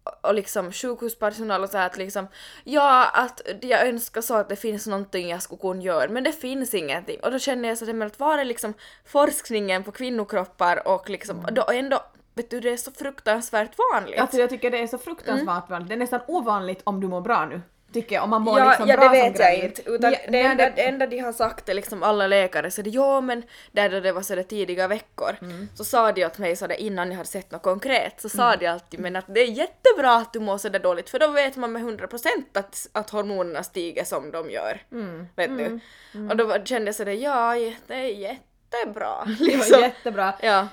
och- 0.09 0.25
och 0.29 0.33
liksom 0.33 0.71
sjukhuspersonal 0.71 1.63
och 1.63 1.69
så 1.69 1.77
här 1.77 1.85
att 1.85 1.97
liksom 1.97 2.27
ja 2.63 3.09
att 3.13 3.41
jag 3.61 3.87
önskar 3.87 4.21
så 4.21 4.33
att 4.35 4.49
det 4.49 4.55
finns 4.55 4.87
någonting 4.87 5.29
jag 5.29 5.41
skulle 5.43 5.59
kunna 5.61 5.81
göra 5.81 6.09
men 6.09 6.23
det 6.23 6.31
finns 6.31 6.73
ingenting 6.73 7.19
och 7.23 7.31
då 7.31 7.39
känner 7.39 7.69
jag 7.69 7.77
så 7.77 8.03
att 8.05 8.19
var 8.19 8.37
är 8.37 8.45
liksom 8.45 8.73
forskningen 9.05 9.83
på 9.83 9.91
kvinnokroppar 9.91 10.87
och 10.87 11.09
liksom 11.09 11.45
då 11.51 11.65
ändå 11.73 11.99
vet 12.35 12.49
du 12.49 12.59
det 12.59 12.69
är 12.69 12.77
så 12.77 12.91
fruktansvärt 12.91 13.71
vanligt. 13.93 14.19
Alltså 14.19 14.37
jag 14.37 14.49
tycker 14.49 14.71
det 14.71 14.77
är 14.79 14.87
så 14.87 14.97
fruktansvärt 14.97 15.69
vanligt. 15.69 15.89
Det 15.89 15.95
är 15.95 15.99
nästan 15.99 16.19
ovanligt 16.27 16.81
om 16.83 17.01
du 17.01 17.07
mår 17.07 17.21
bra 17.21 17.45
nu. 17.45 17.61
Tycker 17.93 18.15
jag. 18.15 18.23
Om 18.23 18.29
man 18.29 18.41
mår 18.41 18.59
Ja, 18.59 18.69
liksom 18.69 18.87
ja 18.87 18.95
bra 18.97 19.09
det 19.09 19.19
som 19.19 19.31
vet 19.31 19.39
jag 19.39 19.49
gravid. 19.53 19.63
inte. 19.63 19.89
Utan 19.91 20.11
Ja, 20.11 20.19
det, 20.29 20.41
enda, 20.41 20.69
det 20.75 20.81
enda 20.87 21.07
de 21.07 21.19
har 21.19 21.33
sagt 21.33 21.69
är 21.69 21.73
liksom 21.73 22.03
alla 22.03 22.27
läkare 22.27 22.71
så 22.71 22.81
det 22.81 22.89
ja 22.89 23.21
men 23.21 23.43
där 23.71 23.89
då 23.89 23.99
det 23.99 24.11
var 24.11 24.21
sådär 24.21 24.43
tidiga 24.43 24.87
veckor 24.87 25.35
Mm. 25.41 25.69
så 25.75 25.83
sa 25.83 26.11
de 26.11 26.25
åt 26.25 26.37
mig 26.37 26.55
sådär 26.55 26.75
innan 26.75 27.09
jag 27.09 27.17
hade 27.17 27.29
sett 27.29 27.51
något 27.51 27.61
konkret 27.61 28.21
så 28.21 28.29
sa 28.29 28.55
de 28.55 28.67
alltid 28.67 28.99
men 28.99 29.15
att 29.15 29.25
det 29.27 29.39
är 29.41 29.45
jättebra 29.51 30.15
att 30.15 30.33
du 30.33 30.39
mår 30.39 30.57
sådär 30.57 30.79
dåligt 30.79 31.09
för 31.09 31.19
då 31.19 31.27
vet 31.27 31.55
man 31.55 31.71
med 31.71 31.81
100% 31.81 32.25
att, 32.53 32.87
att 32.91 33.09
hormonerna 33.09 33.63
stiger 33.63 34.03
som 34.03 34.31
de 34.31 34.49
gör. 34.49 34.81
Mm. 34.91 35.27
Vet 35.35 35.57
du? 35.57 35.79
Och 36.29 36.35
då 36.37 36.65
kände 36.65 36.87
jag 36.87 36.95
sådär 36.95 37.11
ja 37.11 37.53
det 37.87 37.93
är 37.95 38.37
jättebra. 38.77 39.25
Det 39.25 39.45
var 39.45 39.57
Liksom. 39.57 39.79
jättebra. 39.81 40.33
Ja. 40.41 40.67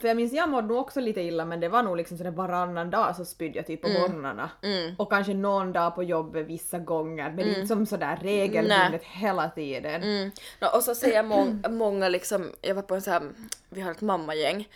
För 0.00 0.08
jag 0.08 0.16
minns 0.16 0.32
jag 0.32 0.48
mådde 0.48 0.68
nog 0.68 0.76
också 0.78 1.00
lite 1.00 1.20
illa 1.20 1.44
men 1.44 1.60
det 1.60 1.68
var 1.68 1.82
nog 1.82 1.96
liksom 1.96 2.16
sådär 2.18 2.30
varannan 2.30 2.90
dag 2.90 3.16
så 3.16 3.24
spydde 3.24 3.56
jag 3.58 3.66
typ 3.66 3.82
på 3.82 3.88
morgnarna. 3.88 4.50
Mm. 4.62 4.94
Och 4.98 5.10
kanske 5.10 5.34
någon 5.34 5.72
dag 5.72 5.94
på 5.94 6.02
jobbet 6.02 6.46
vissa 6.46 6.78
gånger 6.78 7.30
men 7.30 7.38
är 7.40 7.48
inte 7.48 7.66
som 7.66 7.86
sådär 7.86 8.18
regelbundet 8.22 9.02
hela 9.04 9.48
tiden. 9.48 10.02
Mm. 10.02 10.30
Nå, 10.60 10.68
och 10.68 10.82
så 10.82 10.94
säger 10.94 11.22
må- 11.22 11.68
många 11.70 12.08
liksom, 12.08 12.52
jag 12.60 12.74
var 12.74 12.82
på 12.82 12.94
en 12.94 13.02
sån 13.02 13.12
här, 13.12 13.22
vi 13.68 13.80
har 13.80 13.90
ett 13.90 14.00
mammagäng. 14.00 14.68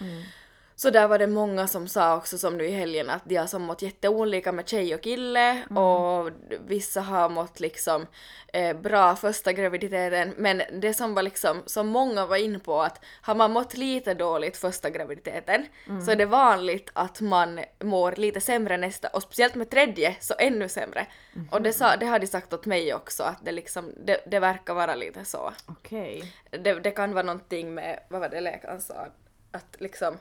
Så 0.77 0.91
där 0.91 1.09
var 1.09 1.19
det 1.19 1.27
många 1.27 1.67
som 1.67 1.89
sa 1.89 2.17
också 2.17 2.39
som 2.39 2.57
nu 2.57 2.65
i 2.65 2.71
helgen 2.71 3.11
att 3.11 3.23
de 3.25 3.37
har 3.37 3.47
som 3.47 3.63
mått 3.63 3.83
jätteolika 3.83 4.53
med 4.53 4.69
tjej 4.69 4.95
och 4.95 5.01
kille 5.01 5.65
och 5.65 6.31
vissa 6.67 7.01
har 7.01 7.29
mått 7.29 7.61
liksom 7.61 8.07
eh, 8.53 8.77
bra 8.77 9.17
första 9.17 9.53
graviditeten. 9.53 10.35
Men 10.37 10.63
det 10.73 10.95
som 10.95 11.15
var 11.15 11.23
liksom, 11.23 11.63
som 11.67 11.87
många 11.87 12.27
var 12.27 12.37
inne 12.37 12.59
på 12.59 12.83
att 12.83 13.05
har 13.21 13.35
man 13.35 13.53
mått 13.53 13.77
lite 13.77 14.15
dåligt 14.15 14.57
första 14.57 14.91
graviditeten 14.91 15.67
så 16.05 16.11
är 16.11 16.17
det 16.17 16.27
vanligt 16.27 16.91
att 16.93 17.21
man 17.21 17.61
mår 17.81 18.13
lite 18.13 18.41
sämre 18.41 18.77
nästa 18.77 19.09
och 19.09 19.23
speciellt 19.23 19.55
med 19.55 19.71
tredje 19.71 20.17
så 20.21 20.35
ännu 20.39 20.69
sämre. 20.69 21.07
Och 21.51 21.63
det, 21.63 21.73
sa, 21.73 21.97
det 21.97 22.07
har 22.07 22.19
de 22.19 22.27
sagt 22.27 22.53
åt 22.53 22.67
mig 22.67 22.95
också 22.95 23.23
att 23.23 23.45
det 23.45 23.53
liksom, 23.53 23.93
det, 24.05 24.21
det 24.27 24.39
verkar 24.39 24.75
vara 24.75 24.95
lite 24.95 25.25
så. 25.25 25.53
Okej. 25.67 26.33
det, 26.51 26.75
det 26.75 26.91
kan 26.91 27.15
vara 27.15 27.27
någonting 27.27 27.75
med, 27.75 28.01
vad 28.09 28.21
var 28.21 28.29
det 28.29 28.41
läkaren 28.41 28.81
sa, 28.81 29.07
att 29.53 29.77
liksom 29.79 30.19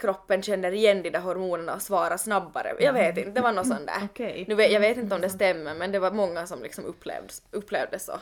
kroppen 0.00 0.42
känner 0.42 0.72
igen 0.72 1.02
de 1.02 1.10
där 1.10 1.20
hormonerna 1.20 1.74
och 1.74 1.82
svarar 1.82 2.16
snabbare. 2.16 2.76
Jag 2.80 2.92
vet 2.92 3.18
inte, 3.18 3.30
det 3.30 3.40
var 3.40 3.52
något 3.52 3.66
sånt 3.66 3.86
där. 3.86 4.04
Okej. 4.04 4.44
Nu 4.48 4.54
vet, 4.54 4.72
jag 4.72 4.80
vet 4.80 4.96
inte 4.96 5.14
om 5.14 5.20
det 5.20 5.30
stämmer 5.30 5.74
men 5.74 5.92
det 5.92 5.98
var 5.98 6.10
många 6.10 6.46
som 6.46 6.62
liksom 6.62 6.84
upplevde, 6.84 7.32
upplevde 7.50 7.98
så. 7.98 8.18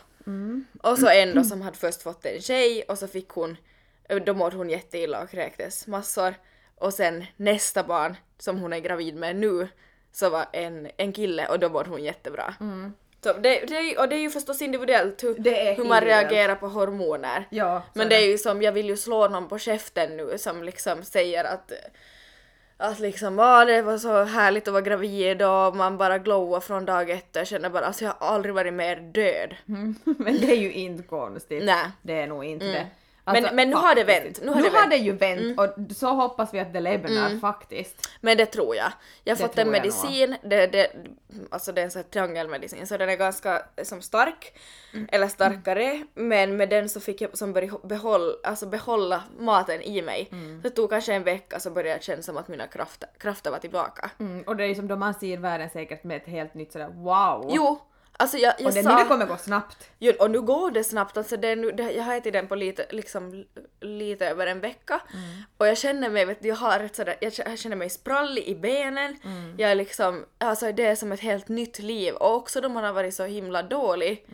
Och 0.82 0.98
så 0.98 1.08
en 1.08 1.34
då 1.34 1.44
som 1.52 1.62
hade 1.62 1.76
först 1.76 2.02
fått 2.02 2.26
en 2.26 2.40
tjej 2.40 2.82
och 2.82 2.98
så 2.98 3.06
fick 3.08 3.28
hon, 3.28 3.56
då 4.26 4.34
mådde 4.34 4.56
hon 4.56 4.70
jätteilla 4.70 5.22
och 5.22 5.30
kräktes 5.30 5.86
massor. 5.86 6.34
Och 6.74 6.94
sen 6.94 7.24
nästa 7.36 7.82
barn 7.84 8.16
som 8.38 8.58
hon 8.58 8.72
är 8.72 8.78
gravid 8.78 9.14
med 9.16 9.36
nu 9.36 9.68
så 10.12 10.30
var 10.30 10.46
en, 10.52 10.88
en 10.96 11.12
kille 11.12 11.46
och 11.46 11.58
då 11.58 11.68
mådde 11.68 11.90
hon 11.90 12.04
jättebra. 12.04 12.54
Så 13.24 13.32
det, 13.32 13.40
det, 13.66 13.76
är 13.76 13.82
ju- 13.82 13.96
och 13.96 14.08
det 14.08 14.16
är 14.16 14.20
ju 14.20 14.30
förstås 14.30 14.62
individuellt 14.62 15.22
hur, 15.22 15.34
hur 15.76 15.84
man 15.84 16.00
reagerar 16.00 16.54
på 16.54 16.68
hormoner. 16.68 17.46
Ja, 17.50 17.82
Men 17.94 18.08
det 18.08 18.16
är 18.16 18.26
ju 18.28 18.38
som, 18.38 18.62
jag 18.62 18.72
vill 18.72 18.88
ju 18.88 18.96
slå 18.96 19.28
någon 19.28 19.48
på 19.48 19.58
käften 19.58 20.16
nu 20.16 20.38
som 20.38 20.62
liksom 20.62 21.02
säger 21.02 21.44
att 21.44 21.72
att 22.76 22.98
liksom, 22.98 23.38
ah, 23.38 23.64
det 23.64 23.82
var 23.82 23.98
så 23.98 24.22
härligt 24.24 24.68
att 24.68 24.72
vara 24.72 24.82
gravid 24.82 25.42
och 25.42 25.76
man 25.76 25.98
bara 25.98 26.18
glowar 26.18 26.60
från 26.60 26.84
dag 26.84 27.10
ett 27.10 27.36
och 27.36 27.46
känner 27.46 27.70
bara, 27.70 27.84
alltså 27.86 28.04
jag 28.04 28.14
har 28.18 28.26
aldrig 28.34 28.54
varit 28.54 28.74
mer 28.74 28.96
död. 28.96 29.54
men 30.04 30.40
det 30.40 30.52
är 30.52 30.56
ju 30.60 30.72
inte 30.72 31.02
konstigt. 31.02 31.64
Nej. 31.64 31.84
Det 32.02 32.12
är 32.20 32.26
nog 32.26 32.44
inte 32.44 32.64
det. 32.64 32.86
Men- 33.24 33.56
men 33.56 33.70
nu 33.70 33.76
har 33.76 33.94
det 33.94 34.04
vänt. 34.04 34.40
Nu 34.42 34.48
har 34.48 34.56
nu 34.56 34.62
det 34.62 34.68
har 34.68 34.78
vänt. 34.80 34.90
det 34.90 34.96
ju 34.96 35.12
vänt 35.12 35.58
och 35.60 35.96
så 35.96 36.06
hoppas 36.08 36.54
vi 36.54 36.60
att 36.60 36.72
det 36.72 36.80
lämnar 36.80 37.38
faktiskt. 37.40 38.08
Men 38.20 38.36
det 38.36 38.46
tror 38.46 38.76
jag. 38.76 38.92
Jag 39.24 39.36
har 39.36 39.46
fått 39.48 39.58
en 39.58 39.70
medicin, 39.70 40.36
det, 40.42 40.66
det, 40.66 40.92
alltså 41.50 41.72
det 41.72 41.80
är 41.80 41.84
en 41.84 41.90
sån 41.90 42.02
här 42.02 42.08
triangelmedicin 42.10 42.86
så 42.86 42.96
den 42.96 43.08
är 43.08 43.16
ganska 43.16 43.62
som 43.82 44.02
stark, 44.02 44.58
Mm. 44.94 45.08
eller 45.12 45.28
starkare, 45.28 46.06
men 46.14 46.56
med 46.56 46.68
den 46.68 46.88
så 46.88 47.00
fick 47.00 47.20
jag 47.20 47.38
som 47.38 47.52
börja 47.52 47.72
behålla, 47.82 48.32
alltså 48.44 48.66
behålla 48.66 49.22
maten 49.38 49.82
i 49.82 50.02
mig. 50.02 50.28
Mm. 50.32 50.62
Så 50.62 50.68
det 50.68 50.74
tog 50.74 50.90
kanske 50.90 51.12
en 51.14 51.22
vecka 51.24 51.60
så 51.60 51.70
började 51.70 51.90
jag 51.90 52.02
känna 52.02 52.22
som 52.22 52.36
att 52.36 52.48
mina 52.48 52.66
krafter, 52.66 53.08
krafter 53.18 53.50
var 53.50 53.58
tillbaka. 53.58 54.10
Mm, 54.20 54.42
och 54.42 54.56
det 54.56 54.64
är 54.64 54.68
ju 54.68 54.74
som 54.74 54.88
då 54.88 54.96
man 54.96 55.14
ser 55.14 55.36
världen 55.36 55.70
säkert 55.70 56.04
med 56.04 56.16
ett 56.16 56.26
helt 56.26 56.54
nytt 56.54 56.72
sådär 56.72 56.88
wow. 56.94 57.50
Jo, 57.54 57.80
alltså 58.16 58.36
jag, 58.38 58.54
jag 58.58 58.66
och 58.66 58.72
det, 58.72 58.82
sa... 58.82 58.96
det 58.96 59.04
kommer 59.04 59.26
gå 59.26 59.36
snabbt. 59.36 59.90
Jo, 59.98 60.12
och 60.20 60.30
nu 60.30 60.40
går 60.40 60.70
det 60.70 60.84
snabbt, 60.84 61.16
alltså 61.16 61.36
det 61.36 61.56
nu, 61.56 61.70
det, 61.72 61.92
jag 61.92 62.02
har 62.04 62.14
ätit 62.16 62.32
den 62.32 62.46
på 62.46 62.54
lite, 62.54 62.86
liksom, 62.90 63.44
lite 63.80 64.26
över 64.28 64.46
en 64.46 64.60
vecka 64.60 65.00
och 65.56 65.66
jag 65.66 65.78
känner 65.78 66.10
mig, 66.10 66.24
vet 66.24 66.44
jag 66.44 66.56
har 66.56 66.78
rätt 66.78 66.96
sådär, 66.96 67.16
jag 67.20 67.58
känner 67.58 67.76
mig 67.76 67.90
sprallig 67.90 68.44
i 68.44 68.54
benen, 68.54 69.16
jag 69.58 69.70
är 69.70 69.74
liksom, 69.74 70.24
alltså 70.38 70.72
det 70.72 70.86
är 70.86 70.94
som 70.94 71.12
ett 71.12 71.20
helt 71.20 71.48
nytt 71.48 71.78
liv 71.78 72.14
och 72.14 72.34
också 72.34 72.60
då 72.60 72.68
man 72.68 72.84
har 72.84 72.92
varit 72.92 73.14
så 73.14 73.24
himla 73.24 73.62
dålig 73.62 74.26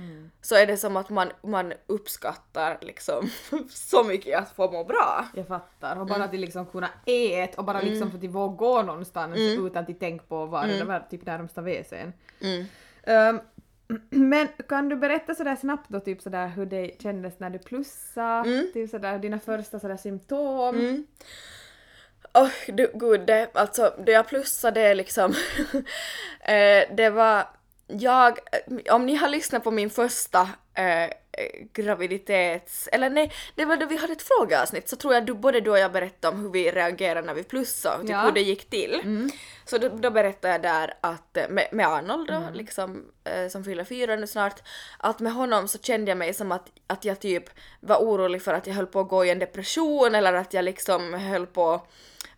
så 0.43 0.55
är 0.55 0.67
det 0.67 0.77
som 0.77 0.97
att 0.97 1.11
man, 1.11 1.29
man 1.43 1.73
uppskattar 1.87 2.79
liksom 2.81 3.31
så 3.71 4.05
mycket 4.05 4.39
att 4.39 4.57
få 4.57 4.71
må 4.71 4.85
bra. 4.85 5.25
Jag 5.35 5.47
fattar. 5.47 5.97
Och 5.97 6.09
Mm. 6.09 6.19
bara 6.19 6.29
till 6.29 6.41
liksom 6.41 6.67
kunna 6.67 6.89
äta 7.07 7.59
och 7.61 7.65
bara 7.65 7.81
liksom 7.81 8.11
för 8.11 8.19
att 8.19 8.25
våga 8.25 8.57
gå 8.57 8.83
någonstans 8.83 9.37
utan 9.39 9.85
att 9.85 10.01
tänka 10.01 10.25
på 10.29 10.47
var 10.47 10.65
är 10.65 10.79
det 10.79 10.85
var 10.85 11.07
typ 11.11 11.27
närmsta 11.27 11.61
WCn. 11.61 12.13
Mm. 12.41 12.65
Men 14.11 14.49
kan 14.69 14.89
du 14.89 14.97
berätta 14.97 15.35
sådär 15.35 15.57
snabbt 15.57 15.89
då 15.89 16.01
typ 16.01 16.23
sådär 16.23 16.49
hur 16.49 16.67
det 16.67 17.03
kändes 17.03 17.39
när 17.39 17.51
du 17.51 17.59
plussade, 17.59 18.49
Mm. 18.51 18.67
typ 18.75 18.91
sådär 18.91 19.19
dina 19.19 19.39
första 19.39 19.79
sådär 19.81 19.97
symptom? 19.97 21.07
Åh 22.35 22.51
du 22.69 22.91
gud, 22.95 23.21
det, 23.27 23.49
alltså 23.55 23.95
det 24.07 24.13
jag 24.13 24.29
plussade 24.29 24.95
liksom, 24.95 25.35
eh, 26.41 26.95
det 26.97 27.11
var 27.13 27.45
jag, 27.87 28.39
om 28.91 29.07
ni 29.07 29.15
har 29.15 29.29
lyssnat 29.29 29.65
på 29.65 29.71
min 29.71 29.91
första 29.91 30.41
eh, 30.75 31.11
graviditets, 31.73 32.89
eller 32.93 33.11
nej, 33.11 33.33
det 33.55 33.65
var 33.65 33.77
då 33.77 33.87
vi 33.87 33.97
hade 33.97 34.13
ett 34.13 34.23
frågeavsnitt 34.23 34.89
så 34.89 34.97
tror 34.97 35.15
jag 35.15 35.27
du, 35.27 35.35
både 35.35 35.61
du 35.61 35.71
och 35.71 35.79
jag 35.79 35.93
berättade 35.93 36.35
om 36.37 36.43
hur 36.43 36.51
vi 36.51 36.71
reagerade 36.71 37.27
när 37.27 37.35
vi 37.35 37.43
plussade 37.43 38.01
typ 38.03 38.11
Ja. 38.11 38.21
hur 38.23 38.33
det 38.33 38.41
gick 38.41 38.71
till. 38.71 39.31
Så 39.65 39.79
då, 39.79 39.89
då 39.89 40.11
berättade 40.11 40.53
jag 40.55 40.63
där 40.63 40.95
att 41.01 41.37
eh, 41.37 41.49
med, 41.49 41.69
med 41.73 41.87
Arnold 41.89 42.29
då, 42.29 42.43
liksom, 42.53 43.05
eh, 43.25 43.49
som 43.49 43.65
fyller 43.65 43.85
fyra 43.85 44.17
nu 44.17 44.27
snart, 44.27 44.63
att 44.99 45.21
med 45.21 45.33
honom 45.33 45.69
så 45.69 45.79
kände 45.79 46.11
jag 46.11 46.19
mig 46.19 46.35
som 46.35 46.53
att, 46.53 46.67
att 46.87 47.05
jag 47.05 47.21
typ 47.21 47.45
var 47.81 47.97
orolig 47.97 48.43
för 48.43 48.55
att 48.55 48.67
jag 48.67 48.75
höll 48.75 48.87
på 48.87 49.01
att 49.01 49.09
gå 49.09 49.25
i 49.25 49.31
en 49.31 49.39
depression 49.39 50.15
eller 50.15 50.33
att 50.33 50.55
jag 50.55 50.65
liksom 50.65 51.15
höll 51.15 51.47
på 51.47 51.83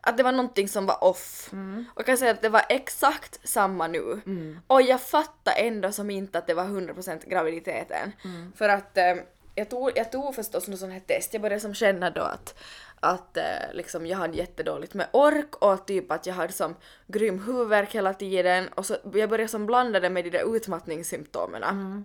att 0.01 0.17
det 0.17 0.23
var 0.23 0.33
någonting 0.33 0.69
som 0.69 0.87
var 0.87 1.05
off. 1.05 1.51
Och 1.89 1.99
jag 2.01 2.07
kan 2.07 2.19
säga 2.19 2.31
att 2.31 2.43
det 2.43 2.49
var 2.49 2.63
exakt 2.69 3.49
samma 3.49 3.87
nu. 3.87 4.21
Och 4.67 4.83
jag 4.83 5.01
fattade 5.01 5.57
ändå 5.57 5.93
som 5.93 6.11
inte 6.11 6.39
att 6.39 6.47
det 6.47 6.55
var 6.55 6.65
100% 6.65 7.29
graviditeten. 7.29 8.13
För 8.57 8.69
att 8.69 8.97
eh, 8.99 9.15
jag, 9.55 9.71
tog, 9.71 9.93
jag 9.95 10.13
tog 10.13 10.35
förstås 10.35 10.69
något 10.69 10.79
sånt 10.79 10.93
här 10.93 11.01
test, 11.01 11.33
jag 11.33 11.43
började 11.43 11.61
som 11.61 11.75
känna 11.75 12.11
då 12.11 12.23
att 12.23 12.55
att 13.03 13.37
eh, 13.37 13.73
liksom 13.73 14.07
jag 14.07 14.19
hade 14.19 14.37
jättedåligt 14.37 14.95
med 14.95 15.07
ork 15.13 15.57
och 15.57 15.87
typ 15.87 16.13
att 16.13 16.27
jag 16.27 16.35
hade 16.35 16.53
som 16.53 16.75
grym 17.07 17.43
huvudvärk 17.45 17.95
hela 17.95 18.15
tiden 18.15 18.69
och 18.69 18.87
så 18.87 18.97
jag 19.15 19.31
började 19.31 19.49
som 19.49 19.67
blanda 19.67 20.01
det 20.01 20.11
med 20.11 20.25
de 20.25 20.31
där 20.31 20.57
utmattningssymptomen. 20.57 22.05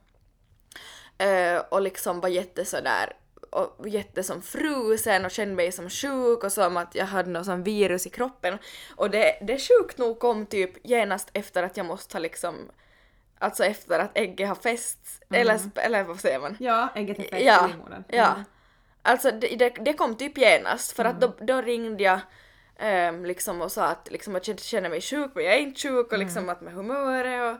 Eh, 1.17 1.57
och 1.69 1.81
liksom 1.81 2.19
var 2.19 2.29
jätte 2.29 2.65
sådär 2.65 3.13
och 3.55 3.89
jätte 3.89 4.23
som 4.23 4.41
frusen 4.41 5.25
och 5.25 5.31
kände 5.31 5.55
mig 5.55 5.71
som 5.71 5.89
sjuk 5.89 6.43
och 6.43 6.51
som 6.51 6.77
att 6.77 6.95
jag 6.95 7.05
hade 7.05 7.29
något 7.29 7.45
som 7.45 7.63
virus 7.63 8.07
i 8.07 8.09
kroppen. 8.09 8.57
Och 8.95 9.09
det, 9.09 9.37
det 9.41 9.59
sjukt 9.59 9.97
nog 9.97 10.19
kom 10.19 10.45
typ 10.45 10.71
genast 10.87 11.29
efter 11.33 11.63
att 11.63 11.77
jag 11.77 11.85
måste 11.85 12.15
ha 12.17 12.21
liksom 12.21 12.55
Alltså 13.39 13.63
efter 13.63 13.99
att 13.99 14.17
ägget 14.17 14.47
har 14.47 14.55
fästs, 14.55 15.19
eller, 15.29 15.57
sp- 15.57 15.79
eller 15.79 16.03
vad 16.03 16.19
säger 16.19 16.39
man? 16.39 16.57
Ja, 16.59 16.89
ägget 16.95 17.19
är 17.19 17.23
fäst 17.23 17.43
Ja, 17.45 17.65
i 17.65 17.71
livmodern. 17.71 18.03
ja. 18.07 18.31
Mm. 18.33 18.43
Alltså 19.01 19.31
det, 19.31 19.47
det, 19.55 19.69
det 19.69 19.93
kom 19.93 20.15
typ 20.15 20.37
genast 20.37 20.91
för 20.91 21.05
att 21.05 21.21
då, 21.21 21.33
då 21.39 21.61
ringde 21.61 22.03
jag 22.03 22.19
ehm, 22.79 23.25
liksom 23.25 23.61
och 23.61 23.71
sa 23.71 23.85
att 23.85 24.11
liksom, 24.11 24.33
jag 24.33 24.59
känner 24.59 24.89
mig 24.89 25.01
sjuk 25.01 25.31
men 25.35 25.45
jag 25.45 25.53
är 25.53 25.59
inte 25.59 25.81
sjuk 25.81 26.11
och 26.11 26.17
liksom 26.19 26.49
att 26.49 26.61
med 26.61 26.73
humöret 26.73 27.59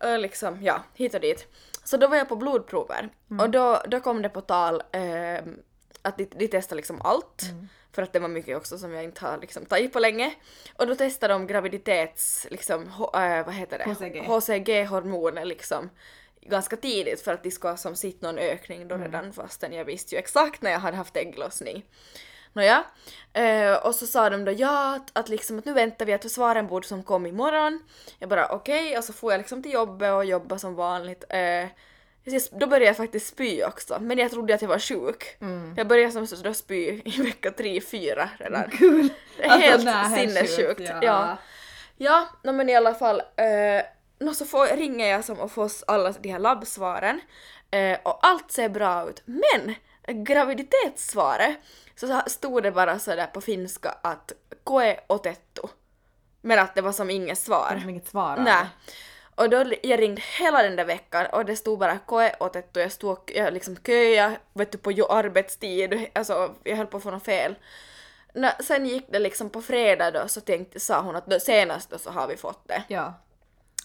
och, 0.00 0.08
och 0.08 0.18
liksom 0.18 0.62
ja, 0.62 0.82
hit 0.94 1.14
och 1.14 1.20
dit. 1.20 1.46
Så 1.84 1.96
då 1.96 2.08
var 2.08 2.16
jag 2.16 2.28
på 2.28 2.36
blodprover 2.36 3.08
och 3.40 3.50
då, 3.50 3.82
då 3.88 4.00
kom 4.00 4.22
det 4.22 4.28
på 4.28 4.40
tal 4.40 4.82
ehm, 4.92 5.58
att 6.02 6.18
de, 6.18 6.24
de 6.24 6.48
testade 6.48 6.76
liksom 6.76 7.00
allt. 7.02 7.42
För 7.94 8.02
att 8.02 8.12
det 8.12 8.18
var 8.18 8.28
mycket 8.28 8.56
också 8.56 8.78
som 8.78 8.92
jag 8.92 9.04
inte 9.04 9.26
har 9.26 9.38
liksom 9.38 9.66
tagit 9.66 9.92
på 9.92 9.98
länge. 10.00 10.34
Och 10.76 10.86
då 10.86 10.94
testade 10.94 11.34
de 11.34 11.46
graviditets, 11.46 12.46
liksom, 12.50 12.88
H- 12.88 13.10
äh, 13.20 13.46
vad 13.46 13.54
heter 13.54 13.78
det? 13.78 13.84
HCG. 13.84 14.20
HCG-hormoner 14.26 15.44
liksom 15.44 15.90
ganska 16.40 16.76
tidigt 16.76 17.20
för 17.22 17.32
att 17.34 17.42
de 17.42 17.50
ska 17.50 17.68
ha 17.68 17.76
som 17.76 17.96
sitt 17.96 18.22
någon 18.22 18.38
ökning 18.38 18.88
då 18.88 18.96
redan 18.96 19.32
fastän 19.32 19.72
jag 19.72 19.84
visste 19.84 20.14
ju 20.14 20.18
exakt 20.18 20.62
när 20.62 20.70
jag 20.70 20.78
hade 20.78 20.96
haft 20.96 21.16
ägglossning. 21.16 21.84
Nåja, 22.52 22.84
eh, 23.32 23.72
och 23.86 23.94
så 23.94 24.06
sa 24.06 24.30
de 24.30 24.44
då 24.44 24.52
ja 24.52 24.94
att, 24.94 25.10
att 25.18 25.28
liksom 25.28 25.58
att 25.58 25.64
nu 25.64 25.72
väntar 25.72 26.06
vi 26.06 26.12
att 26.12 26.30
svaren 26.30 26.66
borde 26.66 26.86
som 26.86 27.02
kom 27.02 27.26
imorgon. 27.26 27.80
Jag 28.18 28.28
bara 28.28 28.48
okej 28.48 28.98
och 28.98 29.04
så 29.04 29.12
får 29.12 29.32
jag 29.32 29.38
liksom 29.38 29.62
till 29.62 29.72
jobbet 29.72 30.12
och 30.12 30.24
jobba 30.24 30.58
som 30.58 30.74
vanligt. 30.74 31.24
Eh, 31.28 31.66
då 32.50 32.66
började 32.66 32.84
jag 32.86 32.96
faktiskt 32.96 33.26
spy 33.26 33.62
också 33.64 33.98
men 34.00 34.18
jag 34.18 34.30
trodde 34.30 34.54
att 34.54 34.62
jag 34.62 34.68
var 34.68 34.78
sjuk. 34.78 35.36
Jag 35.76 35.86
började 35.86 36.26
som 36.26 36.42
då 36.42 36.54
spy 36.54 37.02
i 37.04 37.22
vecka 37.22 37.50
3-4 37.50 38.28
redan. 38.38 38.62
Är 39.38 39.48
Alltså, 39.48 39.68
helt 39.68 39.84
helt 39.88 40.20
sinnessjukt. 40.20 40.78
sjukt, 40.78 40.90
Ja. 40.90 40.98
ja. 41.02 41.36
Ja, 41.96 42.28
no, 42.42 42.52
men 42.52 42.68
i 42.68 42.74
alla 42.76 42.94
fall. 42.94 43.20
Eh, 43.20 43.82
no, 44.18 44.34
så 44.34 44.44
får, 44.44 44.76
ringer 44.76 45.06
jag 45.10 45.24
som 45.24 45.40
och 45.40 45.52
får 45.52 45.70
alla 45.86 46.12
de 46.12 46.28
här 46.28 46.38
labbsvaren. 46.38 47.20
Eh, 47.70 47.98
och 48.02 48.26
allt 48.26 48.52
ser 48.52 48.68
bra 48.68 49.08
ut. 49.08 49.22
Men 49.24 49.74
graviditetssvaret 50.06 51.56
så 51.96 52.22
stod 52.26 52.62
det 52.62 52.72
bara 52.72 52.98
sådär 52.98 53.26
på 53.26 53.40
finska 53.40 53.94
att 54.02 54.32
koe 54.64 55.00
otettu. 55.06 55.62
Men 56.40 56.58
att 56.58 56.74
det 56.74 56.82
var 56.82 56.92
som 56.92 57.10
inget 57.10 57.38
svar. 57.38 57.80
Du 57.84 57.90
inget 57.90 58.08
svar? 58.08 58.36
Nej. 58.36 58.66
Och 59.34 59.50
då 59.50 59.64
jag 59.82 60.00
ringde 60.00 60.22
hela 60.38 60.62
den 60.62 60.76
där 60.76 60.84
veckan 60.84 61.26
och 61.32 61.44
det 61.44 61.56
stod 61.56 61.78
bara 61.78 61.98
K81 62.06 62.62
och 62.74 62.80
jag 62.80 62.92
stod 62.92 63.10
och 63.10 63.32
jag 63.34 63.54
liksom 63.54 63.76
köa, 63.76 64.36
vet 64.52 64.72
du, 64.72 64.78
på 64.78 64.90
arbetstid, 64.90 66.06
alltså 66.12 66.54
jag 66.64 66.76
höll 66.76 66.86
på 66.86 66.96
att 66.96 67.02
få 67.02 67.10
något 67.10 67.24
fel. 67.24 67.54
Nå, 68.34 68.50
sen 68.60 68.86
gick 68.86 69.06
det 69.08 69.18
liksom 69.18 69.50
på 69.50 69.62
fredag 69.62 70.10
då 70.10 70.28
så 70.28 70.40
tänkte, 70.40 70.80
sa 70.80 71.00
hon 71.00 71.16
att 71.16 71.26
då, 71.26 71.40
senast 71.40 71.90
då 71.90 71.98
så 71.98 72.10
har 72.10 72.28
vi 72.28 72.36
fått 72.36 72.68
det. 72.68 72.82
Ja. 72.88 73.14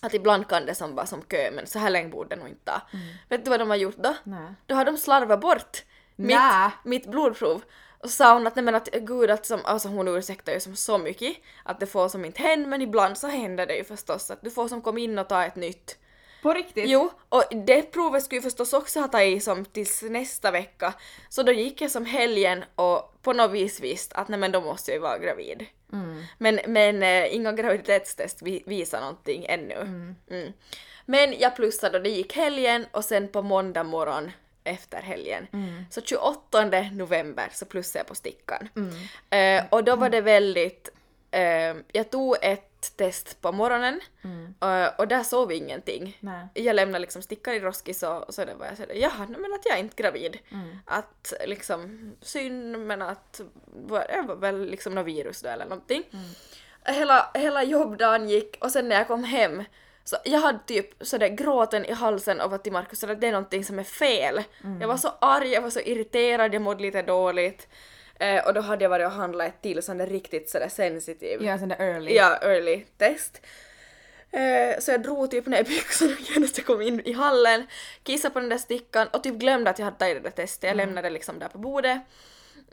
Att 0.01 0.13
ibland 0.13 0.47
kan 0.47 0.65
det 0.65 0.75
som 0.75 0.95
vara 0.95 1.05
som 1.05 1.21
kö 1.21 1.51
men 1.51 1.67
så 1.67 1.79
här 1.79 1.89
länge 1.89 2.09
borde 2.09 2.29
det 2.29 2.36
nog 2.36 2.50
inte 2.50 2.65
ta. 2.65 2.81
Vet 3.29 3.43
du 3.43 3.50
vad 3.50 3.59
de 3.59 3.69
har 3.69 3.77
gjort 3.77 3.97
då? 3.97 4.15
Nej. 4.24 4.53
Då 4.65 4.75
har 4.75 4.86
de 4.86 4.97
slarvat 4.97 5.41
bort 5.41 5.83
mitt, 6.17 6.36
Nä. 6.36 6.71
mitt 6.83 7.05
blodprov. 7.05 7.62
Och 8.00 8.09
sa 8.09 8.33
hon 8.33 8.47
att 8.47 8.55
nej 8.55 8.65
men 8.65 8.75
att 8.75 8.89
gud 8.91 9.29
att 9.29 9.45
som, 9.45 9.59
alltså 9.63 9.88
hon 9.88 10.07
ursäktar 10.07 10.53
ju 10.53 10.59
som 10.59 10.75
så 10.75 10.97
mycket 10.97 11.38
att 11.63 11.79
det 11.79 11.86
får 11.86 12.09
som 12.09 12.25
inte 12.25 12.41
hända 12.41 12.69
men 12.69 12.81
ibland 12.81 13.17
så 13.17 13.27
händer 13.27 13.65
det 13.65 13.75
ju 13.75 13.83
förstås 13.83 14.31
att 14.31 14.41
du 14.41 14.50
får 14.50 14.67
som 14.67 14.81
komma 14.81 15.00
in 15.00 15.19
och 15.19 15.29
ta 15.29 15.45
ett 15.45 15.55
nytt. 15.55 15.97
På 16.41 16.53
riktigt? 16.53 16.89
Jo, 16.89 17.09
och 17.29 17.43
det 17.65 17.81
provet 17.81 18.24
skulle 18.24 18.38
ju 18.38 18.41
förstås 18.41 18.74
också 18.74 19.00
ha 19.00 19.07
tagit 19.07 19.43
som 19.43 19.65
tills 19.65 20.03
nästa 20.03 20.51
vecka. 20.51 20.93
Så 21.29 21.43
då 21.43 21.51
gick 21.51 21.81
jag 21.81 21.91
som 21.91 22.05
helgen 22.05 22.63
och 22.75 23.21
på 23.21 23.33
något 23.33 23.51
vis 23.51 23.79
visste 23.81 24.15
att 24.15 24.27
nej 24.27 24.39
men 24.39 24.51
då 24.51 24.62
måste 24.62 24.91
jag 24.91 24.95
ju 24.95 25.01
vara 25.01 25.17
gravid. 25.17 25.65
Men, 26.38 26.59
men 26.67 27.03
eh, 27.03 27.36
inga 27.36 27.51
graviditetstest 27.51 28.41
vi, 28.41 28.63
visar 28.65 29.00
någonting 29.00 29.45
ännu. 29.50 30.15
Mm. 30.29 30.53
Men 31.05 31.39
jag 31.39 31.55
plussade 31.55 31.97
och 31.97 32.03
det 32.03 32.09
gick 32.09 32.36
helgen 32.36 32.86
och 32.91 33.05
sen 33.05 33.27
på 33.27 33.41
måndag 33.41 33.83
morgon 33.83 34.31
efter 34.67 35.01
helgen. 35.01 35.47
Så 35.89 36.01
28 36.01 36.63
november 36.91 37.50
så 37.53 37.65
plussade 37.65 38.00
jag 38.00 38.07
på 38.07 38.15
stickan. 38.15 38.69
Eh, 39.29 39.63
och 39.69 39.83
då 39.83 39.95
var 39.95 40.09
det 40.09 40.21
väldigt, 40.21 40.89
eh, 41.31 41.75
jag 41.91 42.09
tog 42.09 42.36
ett 42.41 42.97
test 42.97 43.41
på 43.41 43.51
morgonen 43.51 44.01
eh, 44.62 44.88
och 44.97 45.07
där 45.07 45.24
såg 45.24 45.47
vi 45.47 45.55
ingenting. 45.55 46.17
Nej. 46.19 46.47
Jag 46.53 46.75
lämnade 46.75 47.00
liksom 47.00 47.21
stickan 47.21 47.53
i 47.53 47.59
Roskis 47.59 48.03
och 48.03 48.25
så 48.33 48.45
det 48.45 48.53
var 48.53 48.65
jag 48.65 48.77
sådär, 48.77 48.95
jaha, 48.95 49.25
men 49.27 49.53
att 49.53 49.65
jag 49.65 49.75
är 49.75 49.79
inte 49.79 50.03
gravid. 50.03 50.38
Att 50.86 51.33
liksom, 51.45 52.12
synd 52.21 52.79
men 52.79 53.01
att 53.01 53.33
det 53.33 54.21
var 54.21 54.36
väl 54.36 54.69
liksom 54.69 54.95
något 54.95 55.05
virus 55.05 55.41
då 55.41 55.50
eller 55.50 55.65
någonting. 55.65 56.03
Hela, 56.86 57.31
hela 57.33 57.63
jobbdagen 57.63 58.29
gick 58.29 58.57
och 58.63 58.71
sen 58.71 58.89
när 58.89 58.95
jag 58.95 59.07
kom 59.07 59.24
hem 59.24 59.63
så 60.07 60.17
jag 60.23 60.39
hade 60.39 60.59
typ 60.65 60.89
sådär 61.01 61.27
gråten 61.27 61.85
i 61.85 61.91
halsen 61.91 62.41
av 62.41 62.53
att 62.53 62.63
till 62.63 62.73
Markus 62.73 63.03
att 63.03 63.21
det 63.21 63.27
är 63.27 63.31
någonting 63.31 63.65
som 63.65 63.79
är 63.79 63.83
fel. 63.83 64.43
Jag 64.81 64.87
var 64.87 64.97
så 64.97 65.13
arg, 65.21 65.47
jag 65.47 65.61
var 65.61 65.69
så 65.69 65.79
irriterad, 65.79 66.53
jag 66.53 66.61
mådde 66.61 66.81
lite 66.81 67.01
dåligt. 67.01 67.67
Eh, 68.19 68.47
och 68.47 68.53
då 68.53 68.61
hade 68.61 68.83
jag 68.83 68.89
varit 68.89 69.05
och 69.05 69.11
handlat 69.11 69.47
ett 69.47 69.61
till 69.61 69.83
sån 69.83 69.97
där 69.97 70.07
riktigt 70.07 70.49
sådär 70.49 70.69
sensitiv 70.69 71.43
Ja, 71.43 71.57
sån 71.57 71.69
där 71.69 71.81
early. 71.81 72.15
ja, 72.15 72.37
early 72.41 72.85
test. 72.97 73.41
Eh, 74.31 74.79
så 74.79 74.91
jag 74.91 75.03
drog 75.03 75.31
typ 75.31 75.45
ner 75.45 75.63
byxorna 75.63 76.15
genast 76.35 76.57
jag 76.57 76.67
kom 76.67 76.81
in 76.81 77.01
i 77.05 77.13
hallen, 77.13 77.67
kissade 78.03 78.33
på 78.33 78.39
den 78.39 78.49
där 78.49 78.57
stickan 78.57 79.07
och 79.07 79.23
typ 79.23 79.35
glömde 79.35 79.69
att 79.69 79.79
jag 79.79 79.85
hade 79.85 79.97
tagit 79.97 80.23
det 80.23 80.29
där 80.29 80.35
testet. 80.35 80.67
Jag 80.67 80.77
lämnade 80.77 81.09
det 81.09 81.13
liksom 81.13 81.39
där 81.39 81.47
på 81.47 81.57
bordet. 81.57 82.01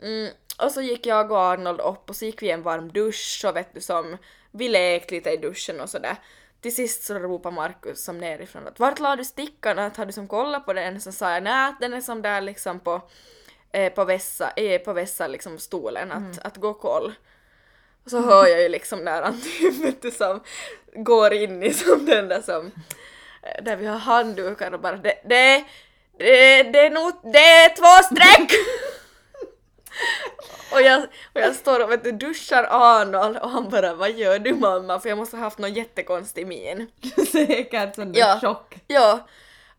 Mm. 0.01 0.31
Och 0.63 0.71
så 0.71 0.81
gick 0.81 1.05
jag 1.05 1.31
och 1.31 1.39
Arnold 1.39 1.79
upp 1.81 2.09
och 2.09 2.15
så 2.15 2.25
gick 2.25 2.41
vi 2.41 2.47
i 2.47 2.51
en 2.51 2.61
varm 2.61 2.91
dusch 2.91 3.45
och 3.47 3.55
vet 3.55 3.73
du 3.73 3.81
som, 3.81 4.17
vi 4.51 4.69
lekte 4.69 5.13
lite 5.15 5.29
i 5.29 5.37
duschen 5.37 5.81
och 5.81 5.89
sådär. 5.89 6.15
Till 6.65 6.75
sist 6.75 7.03
så 7.03 7.13
ropade 7.13 7.55
Markus 7.55 8.03
som 8.03 8.17
nerifrån 8.17 8.67
att 8.67 8.79
vart 8.79 8.99
la 8.99 9.15
du 9.15 9.23
stickan? 9.23 9.79
Att 9.79 9.97
har 9.97 10.05
du 10.05 10.11
som 10.11 10.27
kollat 10.27 10.65
på 10.65 10.73
den? 10.73 11.01
Så 11.01 11.11
sa 11.11 11.33
jag 11.33 11.43
nej 11.43 11.73
den 11.79 11.93
är 11.93 12.01
som 12.01 12.21
där 12.21 12.41
liksom 12.41 12.79
på, 12.79 13.01
eh, 13.71 13.93
på 13.93 14.05
vässa, 14.05 14.51
eh, 14.55 14.81
på 14.81 14.93
vässa 14.93 15.27
liksom 15.27 15.59
stolen 15.59 16.11
att, 16.11 16.39
att 16.45 16.57
gå 16.57 16.69
och 16.69 16.79
kolla. 16.79 17.13
Och 18.03 18.11
så 18.11 18.21
hör 18.21 18.47
jag 18.47 18.61
ju 18.61 18.69
liksom 18.69 18.99
när 18.99 19.21
han 19.21 19.41
typ 20.01 20.13
som 20.13 20.43
går 20.93 21.33
in 21.33 21.63
i 21.63 21.73
som 21.73 22.05
den 22.05 22.27
där 22.27 22.41
som 22.41 22.71
eh, 23.43 23.63
där 23.63 23.75
vi 23.75 23.85
har 23.85 23.97
handdukar 23.97 24.71
och 24.71 24.79
bara 24.79 24.97
det, 24.97 25.15
det, 25.25 25.63
det, 26.17 26.63
det 26.63 26.79
är 26.79 26.89
nog, 26.89 27.13
det 27.23 27.39
är 27.39 27.75
två 27.75 28.15
streck! 28.15 28.51
och, 30.71 30.81
jag, 30.81 31.01
och 31.03 31.41
jag 31.41 31.55
står 31.55 31.83
och 31.83 31.91
vet 31.91 32.03
du, 32.03 32.11
duschar 32.11 32.67
Arnold 32.69 33.37
och 33.37 33.49
han 33.49 33.69
bara 33.69 33.93
vad 33.93 34.11
gör 34.11 34.39
du 34.39 34.53
mamma? 34.53 34.99
För 34.99 35.09
jag 35.09 35.17
måste 35.17 35.37
ha 35.37 35.43
haft 35.43 35.57
någon 35.57 35.73
jättekonstig 35.73 36.47
min. 36.47 36.87
Säkert 37.31 37.95
sån 37.95 38.11
där 38.11 38.19
Ja. 38.19 38.39
chock. 38.41 38.75
Ja, 38.87 39.27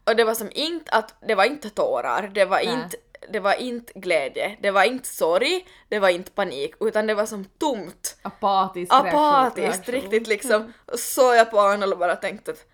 och 0.05 0.17
det 0.17 0.25
var 0.25 0.35
som 0.35 0.51
inte 0.55 0.91
att, 0.91 1.15
det 1.29 1.35
var 1.35 1.45
inte 1.45 1.71
tårar, 1.71 2.31
det 2.35 2.45
var 2.45 2.61
inte 2.61 2.97
det 3.29 3.41
var 3.41 3.55
inte 3.55 3.93
glädje, 3.95 4.57
det 4.61 4.71
var 4.71 4.85
inte 4.85 5.09
sorg, 5.09 5.67
det 5.89 5.99
var 5.99 6.09
inte 6.09 6.31
panik, 6.31 6.75
utan 6.81 7.07
det 7.07 7.15
var 7.15 7.27
som 7.27 7.45
tomt 7.45 8.17
Apatisk 8.23 8.93
apatiskt 8.95 9.89
reaktion. 9.89 9.95
riktigt 9.95 10.27
liksom. 10.27 10.73
Och 10.93 10.99
så 10.99 11.35
jag 11.35 11.51
på 11.51 11.61
Arnold 11.61 11.93
och 11.93 11.99
bara 11.99 12.17
tänkte 12.17 12.51
att 12.51 12.65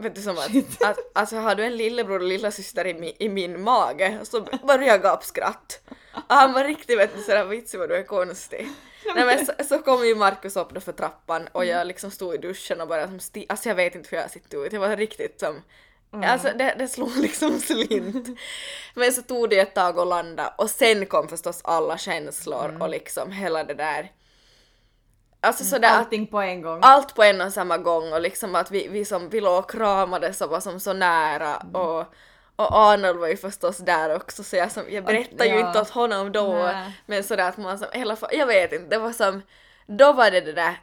Vet 0.00 0.14
du 0.14 0.22
som 0.22 0.38
att, 0.38 0.82
att 0.84 0.98
alltså 1.14 1.36
har 1.36 1.54
du 1.54 1.64
en 1.64 1.76
lillebror 1.76 2.20
och 2.20 2.28
lillasyster 2.28 2.86
i, 2.86 2.94
mi, 2.94 3.16
i 3.18 3.28
min 3.28 3.62
mage? 3.62 4.18
Så 4.22 4.40
började 4.40 4.86
jag 4.86 5.02
gapskratt. 5.02 5.80
Och 6.28 6.34
han 6.34 6.52
var 6.52 6.64
riktigt 6.64 6.98
vet 6.98 7.16
du 7.16 7.22
sådär 7.22 7.44
vitsig 7.44 7.78
vad 7.78 7.88
du 7.88 7.94
är 7.96 8.02
konstig. 8.02 8.68
Nej 9.14 9.24
men 9.24 9.46
så, 9.46 9.52
så 9.68 9.78
kom 9.78 10.06
ju 10.06 10.14
Markus 10.14 10.56
upp 10.56 10.74
då 10.74 10.80
för 10.80 10.92
trappan 10.92 11.48
och 11.52 11.64
jag 11.64 11.86
liksom 11.86 12.10
stod 12.10 12.34
i 12.34 12.38
duschen 12.38 12.80
och 12.80 12.88
bara 12.88 13.06
som 13.06 13.18
sti- 13.18 13.46
alltså 13.48 13.68
jag 13.68 13.76
vet 13.76 13.94
inte 13.94 14.08
hur 14.10 14.18
jag 14.18 14.30
sitter 14.30 14.66
ut, 14.66 14.72
jag 14.72 14.80
var 14.80 14.96
riktigt 14.96 15.40
som 15.40 15.62
Alltså 16.24 16.48
det, 16.58 16.74
det 16.78 16.88
slog 16.88 17.16
liksom 17.16 17.58
slint. 17.58 18.38
Men 18.94 19.12
så 19.12 19.22
tog 19.22 19.50
det 19.50 19.58
ett 19.58 19.74
tag 19.74 19.98
att 19.98 20.06
landa 20.06 20.54
och 20.58 20.70
sen 20.70 21.06
kom 21.06 21.28
förstås 21.28 21.60
alla 21.64 21.98
känslor 21.98 22.76
och 22.80 22.88
liksom 22.88 23.32
hela 23.32 23.64
det 23.64 23.74
där 23.74 24.12
Alltså 25.40 25.64
sådär 25.64 25.88
Allting 25.88 26.26
på 26.26 26.40
en 26.40 26.62
gång. 26.62 26.78
allt 26.82 27.14
på 27.14 27.22
en 27.22 27.40
och 27.40 27.52
samma 27.52 27.78
gång 27.78 28.12
och 28.12 28.20
liksom 28.20 28.54
att 28.54 28.70
vi, 28.70 28.88
vi 28.88 29.04
som 29.04 29.28
vi 29.28 29.40
låg 29.40 29.58
och 29.58 29.70
kramades 29.70 30.40
och 30.40 30.50
var 30.50 30.60
som 30.60 30.80
så 30.80 30.92
nära 30.92 31.56
och, 31.56 32.04
och 32.58 32.76
Arnold 32.76 33.18
var 33.20 33.28
ju 33.28 33.36
förstås 33.36 33.78
där 33.78 34.16
också 34.16 34.44
så 34.44 34.56
jag, 34.56 34.72
som, 34.72 34.82
jag 34.88 35.04
berättade 35.04 35.46
ju 35.46 35.54
ja. 35.58 35.66
inte 35.66 35.80
åt 35.80 35.90
honom 35.90 36.32
då 36.32 36.52
Nej. 36.54 36.92
men 37.06 37.24
sådär 37.24 37.48
att 37.48 37.56
man 37.56 37.78
som 37.78 37.88
hela 37.92 38.14
fa- 38.14 38.28
jag 38.32 38.46
vet 38.46 38.72
inte, 38.72 38.86
det 38.86 38.98
var 38.98 39.12
som 39.12 39.42
då 39.86 40.12
var 40.12 40.30
det 40.30 40.40
det 40.40 40.52
där 40.52 40.76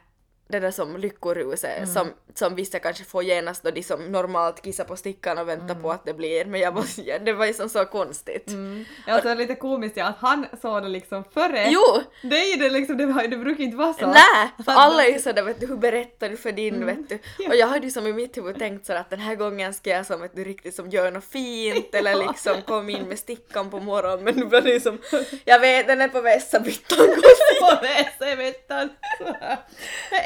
det 0.48 0.60
där 0.60 0.70
som 0.70 0.96
lyckoruset 0.96 1.88
som, 1.88 2.10
som 2.34 2.54
vissa 2.54 2.78
kanske 2.78 3.04
får 3.04 3.22
genast 3.22 3.62
då 3.62 3.70
de 3.70 3.82
som 3.82 4.12
normalt 4.12 4.62
kissar 4.62 4.84
på 4.84 4.96
stickan 4.96 5.38
och 5.38 5.48
väntar 5.48 5.74
på 5.74 5.90
att 5.92 6.04
det 6.04 6.14
blir 6.14 6.44
men 6.44 6.60
jag 6.60 6.72
var, 6.72 6.84
ja, 6.96 7.18
det 7.18 7.32
var 7.32 7.46
ju 7.46 7.52
som 7.54 7.68
så 7.68 7.84
konstigt. 7.84 8.48
Mm. 8.48 8.84
Alltså 9.06 9.34
lite 9.34 9.54
komiskt 9.54 9.96
ja, 9.96 10.04
att 10.06 10.16
han 10.20 10.46
såg 10.62 10.82
det 10.82 10.88
liksom 10.88 11.24
före. 11.34 11.66
Jo! 11.70 12.02
Ju 12.22 12.56
det 12.56 12.70
liksom, 12.70 12.96
det, 12.96 13.06
var- 13.06 13.26
det 13.28 13.36
brukar 13.36 13.64
inte 13.64 13.76
vara 13.76 13.92
så. 13.94 14.06
Nej, 14.06 14.50
för 14.64 14.72
alla 14.72 15.04
är 15.06 15.12
ju 15.12 15.18
sådär 15.18 15.42
vet 15.42 15.60
du, 15.60 15.66
hur 15.66 15.76
berättar 15.76 16.28
du 16.28 16.36
för 16.36 16.52
din 16.52 16.74
Mm. 16.82 16.86
vet 16.86 17.08
du? 17.38 17.46
Och 17.48 17.56
jag 17.56 17.66
hade 17.66 17.86
ju 17.86 17.90
som 17.92 18.06
i 18.06 18.12
mitt 18.12 18.36
huvud 18.36 18.58
tänkt 18.58 18.86
så 18.86 18.92
att 18.92 19.10
den 19.10 19.20
här 19.20 19.34
gången 19.34 19.74
ska 19.74 19.90
jag 19.90 20.06
som 20.06 20.20
vet 20.20 20.36
du 20.36 20.44
riktigt 20.44 20.74
som 20.74 20.90
gör 20.90 21.10
något 21.10 21.24
fint 21.24 21.94
eller 21.94 22.14
liksom 22.14 22.62
kom 22.62 22.90
in 22.90 23.02
med 23.02 23.18
stickan 23.18 23.70
på 23.70 23.80
morgonen 23.80 24.24
men 24.24 24.34
nu 24.34 24.44
blev 24.44 24.64
det 24.64 24.80
som, 24.80 24.98
jag 25.44 25.60
vet 25.60 25.86
den 25.86 26.00
är 26.00 26.08
på 26.08 26.20
Vässabyttan. 26.20 26.98
På 27.60 27.78
väsa 27.82 28.36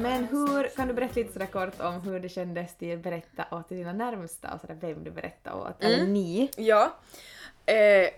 Men 0.00 0.24
hur, 0.24 0.68
kan 0.76 0.88
du 0.88 0.94
berätta 0.94 1.20
lite 1.20 1.32
sådär 1.32 1.46
kort 1.46 1.80
om 1.80 2.00
hur 2.00 2.20
det 2.20 2.28
kändes 2.28 2.76
till 2.76 2.96
att 2.96 3.02
berätta 3.02 3.44
åt 3.50 3.68
dina 3.68 3.92
närmsta 3.92 4.54
och 4.54 4.60
sådär 4.60 4.76
vem 4.80 5.04
du 5.04 5.10
berättade 5.10 5.56
åt, 5.56 5.84
eller 5.84 6.06
ni? 6.06 6.50
Ja. 6.56 6.96
Eh, 7.66 8.08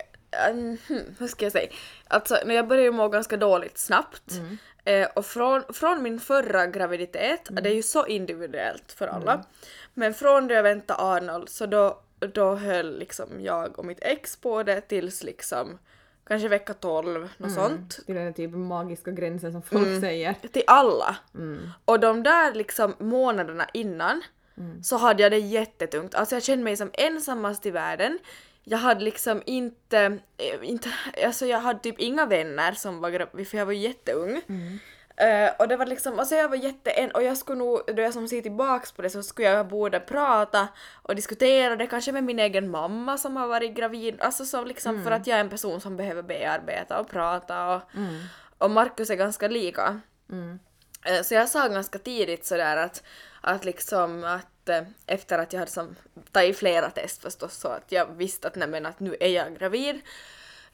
um, 0.51 0.77
hur 1.19 1.27
ska 1.27 1.45
jag 1.45 1.51
säga? 1.51 1.71
Alltså 2.07 2.37
när 2.45 2.55
jag 2.55 2.67
började 2.67 2.91
må 2.91 3.07
ganska 3.07 3.37
dåligt 3.37 3.77
snabbt 3.77 4.31
eh, 4.85 5.07
och 5.15 5.25
från, 5.25 5.63
från 5.73 6.03
min 6.03 6.19
förra 6.19 6.67
graviditet, 6.67 7.47
det 7.51 7.69
är 7.69 7.73
ju 7.73 7.83
så 7.83 8.05
individuellt 8.05 8.91
för 8.91 9.07
alla, 9.07 9.43
men 9.93 10.13
från 10.13 10.47
då 10.47 10.53
jag 10.53 10.63
väntade 10.63 10.99
Arnold 10.99 11.49
så 11.49 11.65
då, 11.65 12.01
då 12.19 12.55
höll 12.55 12.99
liksom 12.99 13.27
jag 13.41 13.79
och 13.79 13.85
mitt 13.85 13.99
ex 14.01 14.35
på 14.35 14.63
det 14.63 14.81
tills 14.81 15.23
liksom 15.23 15.79
kanske 16.29 16.47
vecka 16.47 16.73
12, 16.73 17.29
något 17.37 17.51
sånt. 17.51 18.05
Till 18.05 18.15
den 18.15 18.25
där 18.25 18.31
typ 18.31 18.51
magiska 18.51 19.11
gränsen 19.11 19.51
som 19.51 19.61
folk 19.61 19.87
säger. 20.01 20.33
Till 20.51 20.63
alla. 20.67 21.17
Och 21.85 21.99
de 21.99 22.23
där 22.23 22.53
liksom 22.53 22.95
månaderna 22.99 23.67
innan 23.73 24.21
så 24.83 24.97
hade 24.97 25.23
jag 25.23 25.31
det 25.31 25.37
jättetungt. 25.39 26.15
Alltså 26.15 26.35
jag 26.35 26.43
kände 26.43 26.63
mig 26.63 26.77
som 26.77 26.89
ensammast 26.93 27.65
i 27.65 27.71
världen. 27.71 28.19
Jag 28.63 28.77
hade 28.77 29.03
liksom 29.03 29.41
inte, 29.45 30.19
eh, 30.37 30.69
inte 30.69 30.89
alltså 31.25 31.45
jag 31.45 31.59
hade 31.59 31.79
typ 31.79 31.99
inga 31.99 32.25
vänner 32.25 32.71
som 32.71 32.99
var 33.01 33.45
för 33.45 33.57
jag 33.57 33.65
var 33.65 33.73
jätteung. 33.73 34.41
Eh, 35.19 35.51
och 35.59 35.67
det 35.67 35.77
var 35.77 35.85
liksom, 35.85 36.19
alltså 36.19 36.35
jag 36.35 36.49
var 36.49 36.55
jätteen 36.55 37.11
och 37.11 37.23
jag 37.23 37.37
skulle 37.37 37.59
nog, 37.59 37.81
då 37.95 38.01
jag 38.01 38.13
som 38.13 38.27
ser 38.27 38.41
tillbaks 38.41 38.91
på 38.91 39.01
det 39.01 39.09
så 39.09 39.23
skulle 39.23 39.47
jag 39.47 39.67
borde 39.67 39.99
prata 39.99 40.67
och 41.03 41.15
diskutera 41.15 41.75
det 41.75 41.87
kanske 41.87 42.11
med 42.11 42.23
min 42.23 42.39
egen 42.39 42.69
mamma 42.71 43.17
som 43.17 43.35
har 43.37 43.47
varit 43.47 43.75
gravid, 43.75 44.21
alltså 44.21 44.45
så 44.45 44.63
liksom 44.63 45.03
för 45.03 45.11
att 45.11 45.27
jag 45.27 45.35
är 45.37 45.41
en 45.41 45.49
person 45.49 45.81
som 45.81 45.97
behöver 45.97 46.21
bearbeta 46.21 46.99
och 46.99 47.09
prata 47.09 47.75
och, 47.75 47.81
och 48.57 48.71
Markus 48.71 49.09
är 49.09 49.15
ganska 49.15 49.47
lika. 49.47 50.01
Eh, 51.05 51.21
Så 51.23 51.33
jag 51.33 51.49
sa 51.49 51.67
ganska 51.67 51.99
tidigt 51.99 52.45
sådär 52.45 52.77
att, 52.77 53.03
att 53.41 53.65
liksom 53.65 54.23
att 54.23 54.69
eh, 54.69 54.81
efter 55.05 55.39
att 55.39 55.53
jag 55.53 55.59
hade 55.59 55.71
som, 55.71 55.95
tagit 56.31 56.57
flera 56.57 56.89
test 56.89 57.21
förstås 57.21 57.53
så 57.55 57.67
att 57.67 57.91
jag 57.91 58.05
visste 58.05 58.47
att 58.47 58.55
nej 58.55 58.67
men 58.67 58.85
att 58.85 58.99
nu 58.99 59.15
är 59.19 59.27
jag 59.29 59.57
gravid. 59.59 60.01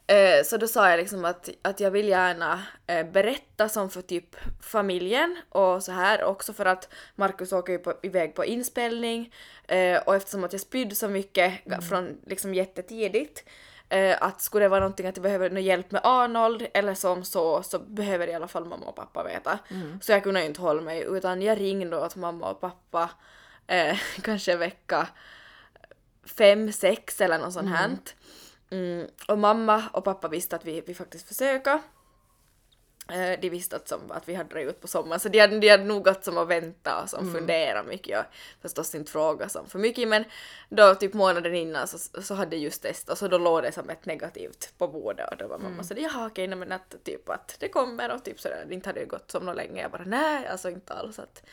Eh, 0.08 0.44
Så 0.44 0.58
då 0.58 0.68
sa 0.68 0.90
jag 0.90 0.98
liksom 0.98 1.26
att, 1.26 1.50
att 1.62 1.80
jag 1.80 1.92
vill 1.92 2.08
gärna 2.08 2.64
eh, 2.88 3.06
berätta 3.06 3.70
som 3.70 3.90
för 3.90 4.02
typ 4.02 4.36
familjen 4.62 5.38
och 5.50 5.84
så 5.84 5.92
här. 5.92 6.24
Också 6.24 6.54
för 6.54 6.66
att 6.66 6.90
Markus 7.16 7.52
åker 7.54 7.74
ju 7.74 7.80
på, 7.80 7.94
iväg 8.04 8.36
på 8.36 8.46
inspelning. 8.46 9.34
Eh, 9.68 9.98
och 9.98 10.16
eftersom 10.16 10.44
att 10.44 10.52
jag 10.54 10.62
spydde 10.62 10.96
så 10.96 11.08
mycket 11.08 11.54
från 11.90 12.18
liksom 12.26 12.54
jättetidigt 12.54 13.44
att 14.20 14.42
skulle 14.42 14.66
det 14.66 14.70
vara 14.70 14.80
någonting 14.80 15.08
att 15.08 15.18
jag 15.18 15.24
behöver 15.24 15.50
någon 15.50 15.64
hjälp 15.64 15.92
med 15.92 16.02
Arnold 16.04 16.68
eller 16.74 16.94
som 16.94 17.24
så, 17.24 17.64
så 17.64 17.80
behöver 17.80 18.28
i 18.28 18.34
alla 18.34 18.48
fall 18.48 18.66
mamma 18.66 18.86
och 18.86 18.96
pappa 18.96 19.24
veta. 19.24 19.60
Så 20.02 20.12
jag 20.12 20.24
kunde 20.24 20.40
ju 20.40 20.46
inte 20.46 20.62
hålla 20.62 20.82
mig 20.82 21.02
utan 21.10 21.42
jag 21.42 21.60
ringde 21.60 21.98
åt 21.98 22.16
mamma 22.16 22.50
och 22.52 22.62
pappa 22.62 23.10
kanske 24.22 24.56
vecka 24.56 25.08
fem, 26.38 26.72
sex 26.72 27.22
eller 27.22 27.38
något 27.40 27.54
sånt 27.54 27.70
här. 27.70 27.88
Mm, 28.70 29.08
och 29.28 29.38
mamma 29.38 29.84
och 29.94 30.04
pappa 30.04 30.28
visste 30.28 30.56
att 30.56 30.66
vi, 30.66 30.82
vi 30.82 30.94
faktiskt 30.94 31.28
försöka. 31.28 31.82
Eh, 33.10 33.40
de 33.42 33.50
visste 33.50 33.76
att, 33.76 33.88
som, 33.88 34.12
att 34.12 34.30
vi 34.30 34.34
hade 34.34 34.50
dragit 34.50 34.70
ut 34.70 34.82
på 34.82 34.88
sommaren 34.88 35.20
så 35.20 35.30
de 35.30 35.40
hade, 35.40 35.60
de 35.60 35.70
hade 35.70 35.84
nog 35.84 36.04
gått 36.04 36.24
som 36.24 36.38
och 36.38 36.52
vänta 36.52 37.02
och 37.02 37.10
som 37.10 37.34
fundera 37.34 37.84
mycket 37.84 38.20
och 38.20 38.26
förstås 38.62 38.96
inte 38.96 39.12
fråga 39.12 39.50
som 39.50 39.70
för 39.70 39.80
mycket. 39.80 40.08
Men 40.08 40.24
då 40.70 40.96
typ 40.96 41.14
månaden 41.14 41.56
innan 41.56 41.88
så, 41.88 42.22
så 42.22 42.34
hade 42.34 42.56
just 42.56 42.82
testat 42.82 43.18
så 43.18 43.28
då 43.28 43.38
låg 43.38 43.64
det 43.64 43.72
som 43.72 43.90
ett 43.90 44.06
negativt 44.06 44.74
på 44.78 44.88
bordet 44.88 45.32
och 45.32 45.38
då 45.38 45.48
var 45.48 45.60
mamma 45.60 45.84
så 45.84 45.94
jaha 45.98 46.28
okej 46.28 46.48
nej, 46.48 46.58
men 46.58 46.72
att 46.72 46.96
typ 47.04 47.30
att 47.30 47.56
det 47.60 47.70
kommer 47.70 48.14
och 48.14 48.24
typ 48.24 48.40
sådär 48.40 48.68
inte 48.72 48.90
hade 48.90 49.00
det 49.00 49.06
gått 49.06 49.32
som 49.32 49.46
något 49.46 49.56
länge. 49.56 49.82
Jag 49.82 49.92
bara 49.92 50.06
nej 50.06 50.48
alltså 50.48 50.70
inte 50.70 50.94
alls. 50.94 51.20
Att 51.20 51.44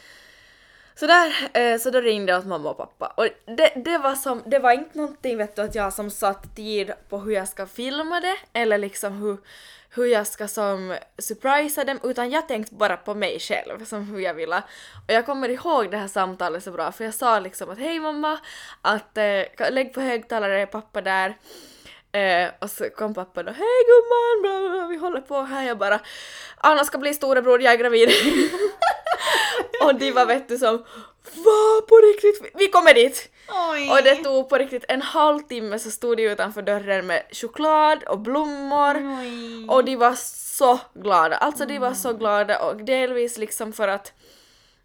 så 0.94 1.07
där, 1.07 1.50
eh, 1.52 1.78
så 1.78 1.90
då 1.90 2.00
ringde 2.00 2.33
jag 2.33 2.38
åt 2.38 2.46
mamma 2.46 2.70
och 2.70 2.76
pappa 2.76 3.07
och 3.16 3.28
det, 3.57 3.72
det 3.85 3.98
var 3.98 4.14
som, 4.14 4.42
det 4.46 4.59
var 4.59 4.72
inte 4.72 4.98
någonting 4.98 5.38
vet 5.38 5.57
du 5.57 5.62
att 5.62 5.74
jag 5.74 5.92
som 5.92 6.11
satt 6.11 6.57
tid 6.57 6.92
på 7.09 7.18
hur 7.18 7.33
jag 7.33 7.48
ska 7.48 7.66
filma 7.66 8.20
det 8.20 8.37
eller 8.52 8.78
liksom 8.78 9.12
hur, 9.12 9.37
hur 9.94 10.07
jag 10.07 10.26
ska 10.26 10.48
som 10.48 10.96
surprisa 11.18 11.85
dem 11.85 12.00
utan 12.02 12.31
jag 12.31 12.48
tänkte 12.48 12.74
bara 12.74 12.96
på 12.96 13.14
mig 13.14 13.38
själv 13.40 13.85
som 13.85 14.05
hur 14.07 14.20
jag 14.20 14.35
ville. 14.35 14.62
Och 15.07 15.12
jag 15.12 15.26
kommer 15.26 15.48
ihåg 15.48 15.90
det 15.90 15.96
här 15.96 16.09
samtalet 16.09 16.64
så 16.64 16.70
bra 16.70 16.92
för 16.92 17.05
jag 17.05 17.14
sa 17.14 17.40
liksom 17.40 17.70
att 17.70 17.78
hej 17.78 18.00
mamma, 18.00 18.38
att 18.83 19.18
äh, 19.18 19.70
lägg 19.70 19.94
på 19.94 20.00
högtalare, 20.00 20.66
pappa 20.66 21.00
där. 21.00 21.37
Eh, 22.12 22.50
och 22.59 22.70
så 22.70 22.90
kom 22.90 23.14
pappa 23.14 23.42
då, 23.42 23.52
hej 23.52 23.85
gumman, 23.87 24.42
bla, 24.42 24.61
bla, 24.61 24.78
bla, 24.78 24.88
vi 24.88 24.96
håller 24.96 25.20
på 25.20 25.42
här. 25.42 25.66
Jag 25.66 25.78
bara, 25.78 26.00
Anna 26.57 26.85
ska 26.85 26.98
bli 26.98 27.14
storebror, 27.14 27.62
jag 27.62 27.72
är 27.72 27.78
gravid. 27.78 28.09
och 29.84 29.94
de 29.94 30.12
var 30.12 30.26
vet 30.26 30.48
du 30.48 30.58
som, 30.58 30.78
va 31.22 31.82
på 31.88 31.96
riktigt, 31.96 32.50
vi 32.54 32.68
kommer 32.68 32.94
dit. 32.94 33.30
Oj! 33.72 33.90
Och 33.90 34.02
det 34.04 34.16
tog 34.16 34.48
på 34.48 34.58
riktigt 34.58 34.84
en 34.88 35.02
halvtimme 35.02 35.78
så 35.78 35.90
stod 35.90 36.16
de 36.16 36.22
utanför 36.22 36.62
dörren 36.62 37.06
med 37.06 37.22
choklad 37.32 38.04
och 38.04 38.18
blommor. 38.18 38.96
Oj. 39.20 39.68
Och 39.68 39.84
de 39.84 39.96
var 39.96 40.14
så 40.58 40.78
glada, 40.94 41.36
alltså 41.36 41.66
de 41.66 41.78
var 41.78 41.94
så 41.94 42.12
glada 42.12 42.58
och 42.58 42.76
delvis 42.76 43.38
liksom 43.38 43.72
för 43.72 43.88
att 43.88 44.12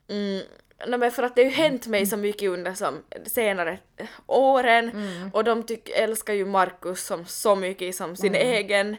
mm, 0.10 0.42
no, 0.88 0.98
men 0.98 1.12
för 1.12 1.24
att 1.24 1.36
det 1.36 1.44
har 1.44 1.50
ju 1.50 1.56
hänt 1.56 1.88
mig 1.88 2.06
så 2.06 2.18
mycket 2.18 2.50
under 2.50 2.74
som 2.74 3.04
senare 3.26 3.80
åren 4.28 4.92
och 5.34 5.44
de 5.44 5.64
tyck, 5.64 5.90
älskar 5.90 6.34
ju 6.34 6.46
Markus 6.46 7.06
som 7.06 7.26
så 7.26 7.56
mycket 7.56 7.96
som 7.96 8.16
sin 8.16 8.36
egen 8.36 8.98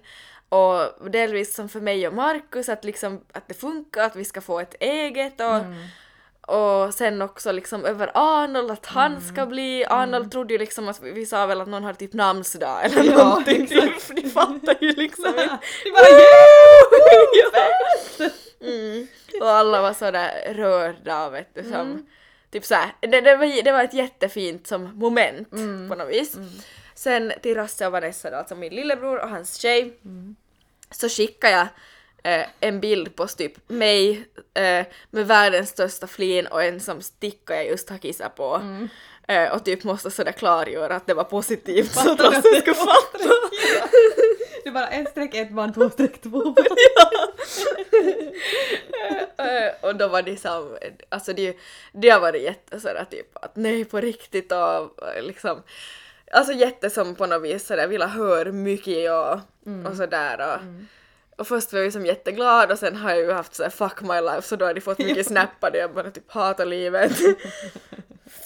och 0.49 1.11
delvis 1.11 1.55
som 1.55 1.69
för 1.69 1.81
mig 1.81 2.09
och 2.09 2.15
Markus 2.15 2.69
att 2.69 2.85
liksom 2.85 3.21
att 3.33 3.49
det 3.49 3.55
funkar, 3.55 4.05
att 4.05 4.17
vi 4.17 4.25
ska 4.25 4.41
få 4.41 4.61
ett 4.61 4.75
eget 4.81 5.41
och 5.41 5.63
och 6.49 6.95
sen 6.95 7.23
också 7.23 7.53
liksom 7.53 7.85
över 7.85 8.11
Arnold, 8.15 8.71
att 8.71 8.87
han 8.87 9.21
ska 9.21 9.47
bli, 9.47 9.85
Arnold 9.85 10.33
trodde 10.33 10.55
ju 10.55 10.59
liksom 10.59 10.89
att 10.89 11.03
vi, 11.03 11.11
vi 11.11 11.27
sa 11.27 11.47
väl 11.47 11.61
att 11.61 11.69
någon 11.69 11.85
hade 11.85 11.99
typ 11.99 12.13
namnsdag 12.13 12.85
eller 12.85 13.05
Ja, 13.05 13.25
någonting, 13.25 13.63
exakt. 13.63 14.03
för 14.07 14.15
de 14.15 14.31
fattar 14.31 14.77
ju 14.81 14.93
liksom 14.93 15.27
inte. 15.27 15.59
Det 15.85 15.91
bara 15.91 16.05
Ja. 17.43 18.29
mm. 18.67 19.07
Och 19.41 19.51
alla 19.51 19.83
var 19.83 19.93
sådär 19.93 20.55
rörda 20.55 21.31
vet 21.31 21.55
du 21.55 21.63
som 21.63 22.07
typ 22.51 22.65
såhär, 22.65 22.93
det, 23.01 23.21
det, 23.21 23.37
var, 23.37 23.63
det 23.65 23.73
var 23.73 23.85
ett 23.85 23.95
jättefint 23.95 24.67
som 24.67 24.99
moment 24.99 25.51
på 25.51 25.95
något 25.95 26.09
vis. 26.09 26.37
Sen 26.99 27.33
till 27.43 27.55
Rasse 27.55 27.87
och 27.87 27.93
Vanessa 27.93 28.31
då, 28.31 28.37
alltså 28.37 28.55
min 28.55 28.75
lillebror 28.75 29.19
och 29.19 29.29
hans 29.29 29.57
tjej 29.57 29.99
så 30.91 31.09
skickade 31.09 31.53
jag 31.53 31.69
eh, 32.35 32.47
en 32.61 32.81
bild 32.81 33.17
på 33.17 33.27
typ 33.27 33.69
mig 33.69 34.25
eh, 34.55 34.87
med 35.11 35.27
världens 35.27 35.71
största 35.71 36.07
flin 36.07 36.47
och 36.47 36.63
en 36.63 36.81
som 36.81 37.03
sticka 37.03 37.57
jag 37.57 37.67
just 37.67 37.91
har 37.91 37.99
kissat 37.99 38.35
på. 38.35 38.63
Eh, 39.29 39.53
och 39.53 39.65
typ 39.65 39.85
måste 39.85 40.11
sådär 40.11 40.33
klargöra 40.33 40.97
att 40.97 41.07
det 41.07 41.15
var 41.15 41.25
positivt. 41.25 41.93
Så 41.93 42.13
att 42.13 42.21
Rasse 42.21 42.61
skulle 42.61 42.75
fatta. 42.75 43.19
Det 44.63 44.69
är 44.69 44.73
bara 44.73 44.89
ett 44.89 45.11
streck 45.11 45.35
ett 45.35 45.53
band, 45.53 45.75
två 45.75 45.91
streck 45.91 46.21
två. 46.21 46.55
Eh, 49.39 49.75
och 49.81 49.97
då 49.97 50.09
var 50.09 50.23
det 50.23 50.37
som, 50.37 50.79
alltså 51.09 51.33
det, 51.33 51.57
det 51.93 52.11
har 52.11 52.21
varit 52.21 52.43
jätte 52.43 52.81
sådär 52.81 53.07
typ 53.11 53.27
att 53.33 53.57
nej 53.57 53.85
på 53.85 54.01
riktigt 54.01 54.53
och 54.53 55.09
eh, 55.09 55.23
liksom 55.23 55.63
Alltså 56.33 56.53
jätte 56.53 56.91
som 56.91 57.15
på 57.15 57.27
något 57.27 57.43
vis 57.43 57.67
sådär 57.67 57.87
ville 57.87 58.07
höra 58.07 58.53
mycket 58.53 59.11
och, 59.11 59.33
och 59.91 59.97
sådär 59.97 60.41
och, 60.41 60.61
och 61.41 61.47
först 61.47 61.73
var 61.73 61.79
jag 61.79 61.85
ju 61.87 61.93
som 61.93 62.07
jätteglad 62.07 62.71
och 62.73 62.79
sen 62.79 62.97
har 62.97 63.11
jag 63.11 63.19
ju 63.19 63.33
haft 63.33 63.55
såhär 63.55 63.71
fuck 63.71 64.01
my 64.01 64.21
life 64.21 64.43
så 64.43 64.57
då 64.57 64.67
har 64.67 64.75
de 64.75 64.81
fått 64.81 64.99
mycket 64.99 65.27
snappar 65.27 65.71
där 65.71 65.79
jag 65.79 65.95
bara 65.95 66.11
typ 66.11 66.31
hatar 66.33 66.67
livet. 66.67 67.13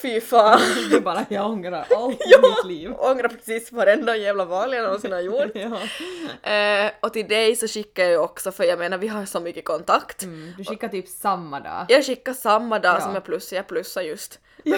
Fy 0.02 0.20
fan. 0.20 0.60
Är 0.96 1.00
bara 1.00 1.26
jag 1.28 1.46
ångrar 1.50 1.86
allt 1.96 2.20
i 2.20 2.34
mitt 2.42 2.64
liv. 2.66 2.92
ångrar 2.98 3.28
precis 3.28 3.72
varenda 3.72 4.16
jävla 4.16 4.44
val 4.44 4.72
jag 4.74 4.82
någonsin 4.84 5.12
har 5.12 5.20
gjort. 5.20 5.50
Ja. 5.54 6.50
Eh, 6.52 6.90
och 7.00 7.12
till 7.12 7.28
dig 7.28 7.56
så 7.56 7.68
skickar 7.68 8.02
jag 8.02 8.12
ju 8.12 8.18
också 8.18 8.52
för 8.52 8.64
jag 8.64 8.78
menar 8.78 8.98
vi 8.98 9.08
har 9.08 9.24
så 9.26 9.40
mycket 9.40 9.64
kontakt. 9.64 10.22
Mm, 10.22 10.52
du 10.58 10.64
skickar 10.64 10.88
typ 10.88 11.08
samma 11.08 11.60
dag. 11.60 11.86
Jag 11.88 12.04
skickar 12.06 12.32
samma 12.32 12.78
dag 12.78 12.96
Ja. 12.96 13.00
som 13.00 13.14
jag 13.14 13.24
plussar, 13.24 13.56
jag 13.56 13.66
plussar 13.66 14.02
just. 14.02 14.38
Ja. 14.62 14.76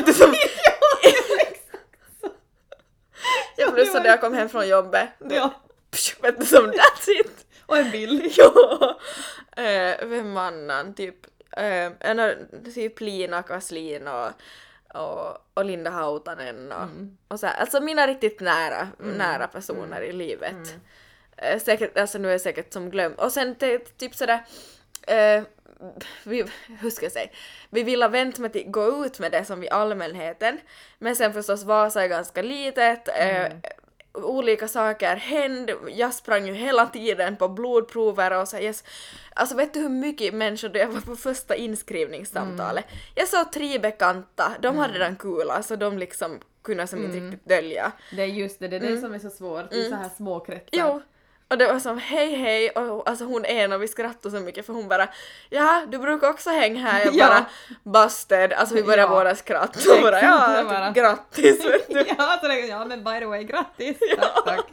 Plussade 3.74 3.98
var 3.98 4.04
när 4.04 4.10
jag 4.10 4.20
kom 4.20 4.34
hem 4.34 4.48
från 4.48 4.68
jobbet. 4.68 5.08
Ja. 5.30 5.54
Vet 6.22 6.40
du 6.40 6.46
som 6.46 6.66
that's 6.66 7.10
it! 7.20 7.46
Och 7.66 7.76
en 7.76 7.90
bild. 7.90 8.32
ja! 8.36 8.98
Eh, 9.56 10.06
vem 10.06 10.36
annan? 10.36 10.94
Typ, 10.94 11.16
eh, 11.56 11.92
typ 12.74 13.00
Lina 13.00 13.42
Kaslin 13.42 14.08
och, 14.08 14.30
och, 14.94 15.36
och 15.54 15.64
Linda 15.64 15.90
Hautanen 15.90 16.72
och, 16.72 16.88
och 17.28 17.40
så 17.40 17.46
här. 17.46 17.60
Alltså 17.60 17.80
mina 17.80 18.06
riktigt 18.06 18.40
nära, 18.40 18.88
nära 18.98 19.46
personer 19.46 20.00
i 20.00 20.12
livet. 20.12 20.74
Eh, 21.36 21.60
säkert, 21.60 21.98
alltså 21.98 22.18
nu 22.18 22.28
är 22.28 22.32
jag 22.32 22.40
säkert 22.40 22.72
som 22.72 22.90
glömt. 22.90 23.20
Och 23.20 23.32
sen 23.32 23.54
typ 23.98 24.14
sådär 24.14 24.44
eh, 25.06 25.42
vi, 26.24 26.44
hur 26.80 26.90
ska 26.90 27.04
jag 27.04 27.12
säga, 27.12 27.28
vi 27.70 27.82
ville 27.82 28.08
vänta 28.08 28.42
med 28.42 28.56
att 28.56 28.66
gå 28.66 29.06
ut 29.06 29.18
med 29.18 29.32
det 29.32 29.44
som 29.44 29.62
i 29.62 29.68
allmänheten. 29.68 30.60
Men 30.98 31.16
sen 31.16 31.32
förstås 31.32 31.64
Vasa 31.64 32.04
är 32.04 32.08
ganska 32.08 32.42
litet, 32.42 33.08
eh, 33.08 33.52
olika 34.14 34.68
saker 34.68 35.16
hände, 35.16 35.76
jag 35.88 36.14
sprang 36.14 36.46
ju 36.46 36.54
hela 36.54 36.86
tiden 36.86 37.36
på 37.36 37.48
blodprover 37.48 38.40
och 38.40 38.48
så 38.48 38.58
yes. 38.58 38.84
Alltså 39.34 39.56
vet 39.56 39.74
du 39.74 39.80
hur 39.80 39.88
mycket 39.88 40.34
människor 40.34 40.76
jag 40.76 40.88
var 40.88 41.00
på 41.00 41.16
första 41.16 41.54
inskrivningssamtalet? 41.54 42.84
Jag 43.14 43.28
såg 43.28 43.52
tre 43.52 43.78
bekanta, 43.78 44.52
de 44.60 44.78
hade 44.78 44.98
den 44.98 45.16
kul, 45.16 45.50
alltså 45.50 45.76
de 45.76 45.98
liksom 45.98 46.40
kunde 46.62 46.86
som 46.86 47.04
inte 47.04 47.18
riktigt 47.18 47.48
dölja. 47.48 47.92
Det 48.16 48.22
är 48.22 48.26
just 48.26 48.60
det, 48.60 48.68
det 48.68 48.76
är 48.76 48.80
det 48.80 49.00
som 49.00 49.14
är 49.14 49.18
så 49.18 49.30
svårt 49.30 49.72
i 49.72 49.84
så 49.84 49.94
här 49.94 50.08
små 50.16 50.40
kretsar. 50.40 50.68
Jo. 50.72 51.02
Och 51.50 51.58
det 51.58 51.66
var 51.72 51.78
som 51.78 51.98
hej 51.98 52.34
hej 52.34 52.70
och 52.70 53.08
alltså 53.08 53.24
hon 53.24 53.44
är 53.44 53.64
en 53.64 53.72
och 53.72 53.82
vi 53.82 53.88
skrattade 53.88 54.36
så 54.38 54.42
mycket 54.42 54.66
för 54.66 54.72
hon 54.72 54.88
bara 54.88 55.08
ja 55.50 55.82
du 55.88 55.98
brukar 55.98 56.30
också 56.30 56.50
hänga 56.50 56.80
här 56.80 57.04
jag 57.04 57.14
Ja. 57.16 57.26
bara 57.28 57.44
busted 58.04 58.52
alltså 58.52 58.74
vi 58.74 58.82
började 58.82 59.02
Ja. 59.02 59.08
båda 59.08 59.34
skratta 59.34 59.94
och 59.96 60.02
bara 60.02 60.22
ja 60.22 60.64
bara- 60.68 60.90
grattis 60.90 61.64
vet 61.64 61.88
du. 61.94 62.04
ja, 62.18 62.38
så 62.40 62.48
det, 62.48 62.58
ja 62.60 62.84
men 62.84 63.04
by 63.04 63.18
the 63.18 63.26
way, 63.26 63.44
grattis! 63.44 63.98
Tack, 64.16 64.44
tack. 64.44 64.66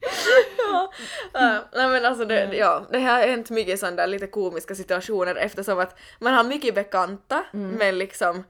ja. 0.58 0.92
Ja, 1.32 1.58
nej 1.72 1.88
men 1.88 2.04
alltså 2.04 2.24
det, 2.24 2.48
ja, 2.56 2.82
det 2.90 3.00
har 3.00 3.18
hänt 3.20 3.50
mycket 3.50 3.80
sådana 3.80 3.96
där 3.96 4.06
lite 4.06 4.26
komiska 4.26 4.74
situationer 4.74 5.34
eftersom 5.34 5.78
att 5.78 5.98
man 6.18 6.34
har 6.34 6.44
mycket 6.44 6.74
bekanta 6.74 7.44
men 7.52 7.98
liksom 7.98 8.44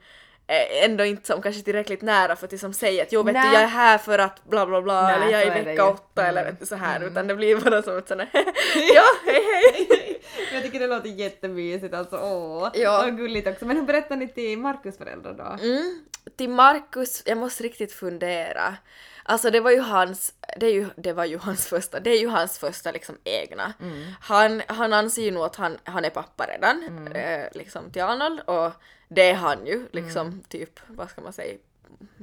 ändå 0.84 1.04
inte 1.04 1.26
som 1.26 1.42
kanske 1.42 1.62
tillräckligt 1.62 2.02
nära 2.02 2.36
för 2.36 2.46
att 2.46 2.52
liksom 2.52 2.72
säga 2.72 3.02
att 3.02 3.12
jo 3.12 3.22
vet 3.22 3.34
du 3.34 3.40
jag 3.40 3.62
är 3.62 3.66
här 3.66 3.98
för 3.98 4.18
att 4.18 4.44
bla 4.44 4.66
bla 4.66 4.82
bla 4.82 5.02
Nej, 5.02 5.14
eller 5.14 5.28
jag 5.28 5.42
är 5.42 5.60
i 5.60 5.64
vecka 5.64 5.88
åtta 5.88 6.26
eller 6.26 6.40
Mm. 6.40 6.52
vet 6.52 6.60
du 6.60 6.66
så 6.66 6.74
här 6.76 7.00
utan 7.04 7.26
det 7.26 7.34
blir 7.34 7.56
bara 7.56 7.82
som 7.82 7.98
ett 7.98 8.08
sånt 8.08 8.20
här 8.20 8.30
ja 8.94 9.04
hej 9.26 9.42
hej. 9.62 10.20
Jag 10.52 10.62
tycker 10.62 10.80
det 10.80 10.86
låter 10.86 11.08
jättemysigt 11.08 11.94
alltså, 11.94 12.16
åh. 12.16 12.70
Ja. 12.74 12.98
Vad 13.02 13.16
gulligt 13.16 13.48
också. 13.48 13.64
Men 13.64 13.76
hur 13.76 13.84
berättar 13.84 14.16
ni 14.16 14.28
till 14.28 14.58
Markus 14.58 14.98
föräldrar 14.98 15.32
då? 15.34 15.64
Mm. 15.66 16.04
Till 16.36 16.48
Markus, 16.50 17.22
jag 17.26 17.38
måste 17.38 17.62
riktigt 17.62 17.92
fundera. 17.92 18.76
Alltså 19.22 19.50
det 19.50 19.60
var 19.60 19.70
ju 19.70 19.80
hans, 19.80 20.32
det, 20.56 20.66
är 20.66 20.72
ju, 20.72 20.86
det 20.96 21.12
var 21.12 21.24
ju 21.24 21.38
hans 21.38 21.66
första, 21.66 22.00
det 22.00 22.10
är 22.10 22.20
ju 22.20 22.28
hans 22.28 22.58
första 22.58 22.90
liksom 22.92 23.14
egna. 23.24 23.72
Han, 24.20 24.62
han 24.66 24.92
anser 24.92 25.22
ju 25.22 25.30
nog 25.30 25.44
att 25.44 25.56
han, 25.56 25.78
han 25.84 26.04
är 26.04 26.10
pappa 26.10 26.46
redan, 26.46 27.06
eh, 27.14 27.44
liksom 27.52 27.90
till 27.92 28.02
Arnold 28.02 28.40
och 28.40 28.72
det 29.10 29.30
är 29.30 29.34
han 29.34 29.66
ju 29.66 29.88
liksom 29.92 30.42
typ, 30.48 30.80
vad 30.86 31.10
ska 31.10 31.20
man 31.20 31.32
säga, 31.32 31.58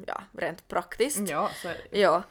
ja 0.08 0.22
rent 0.32 0.68
praktiskt. 0.68 1.30
Ja, 1.30 1.50
så 1.62 1.68
är 1.68 1.74
det. 1.74 2.00
Ja. 2.00 2.24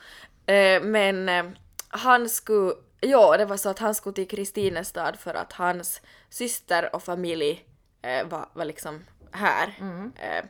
Eh, 0.55 0.83
men 0.83 1.29
eh, 1.29 1.45
han 1.89 2.29
skulle, 2.29 2.75
ja 3.01 3.37
det 3.37 3.45
var 3.45 3.57
så 3.57 3.69
att 3.69 3.79
han 3.79 3.95
skulle 3.95 4.15
till 4.15 4.29
Kristinestad 4.29 5.17
för 5.19 5.35
att 5.35 5.53
hans 5.53 6.03
syster 6.31 6.95
och 6.95 7.03
familj 7.03 7.65
eh, 8.03 8.27
var, 8.27 8.49
var 8.53 8.65
liksom 8.65 9.05
här. 9.33 9.75
Eh, 10.21 10.45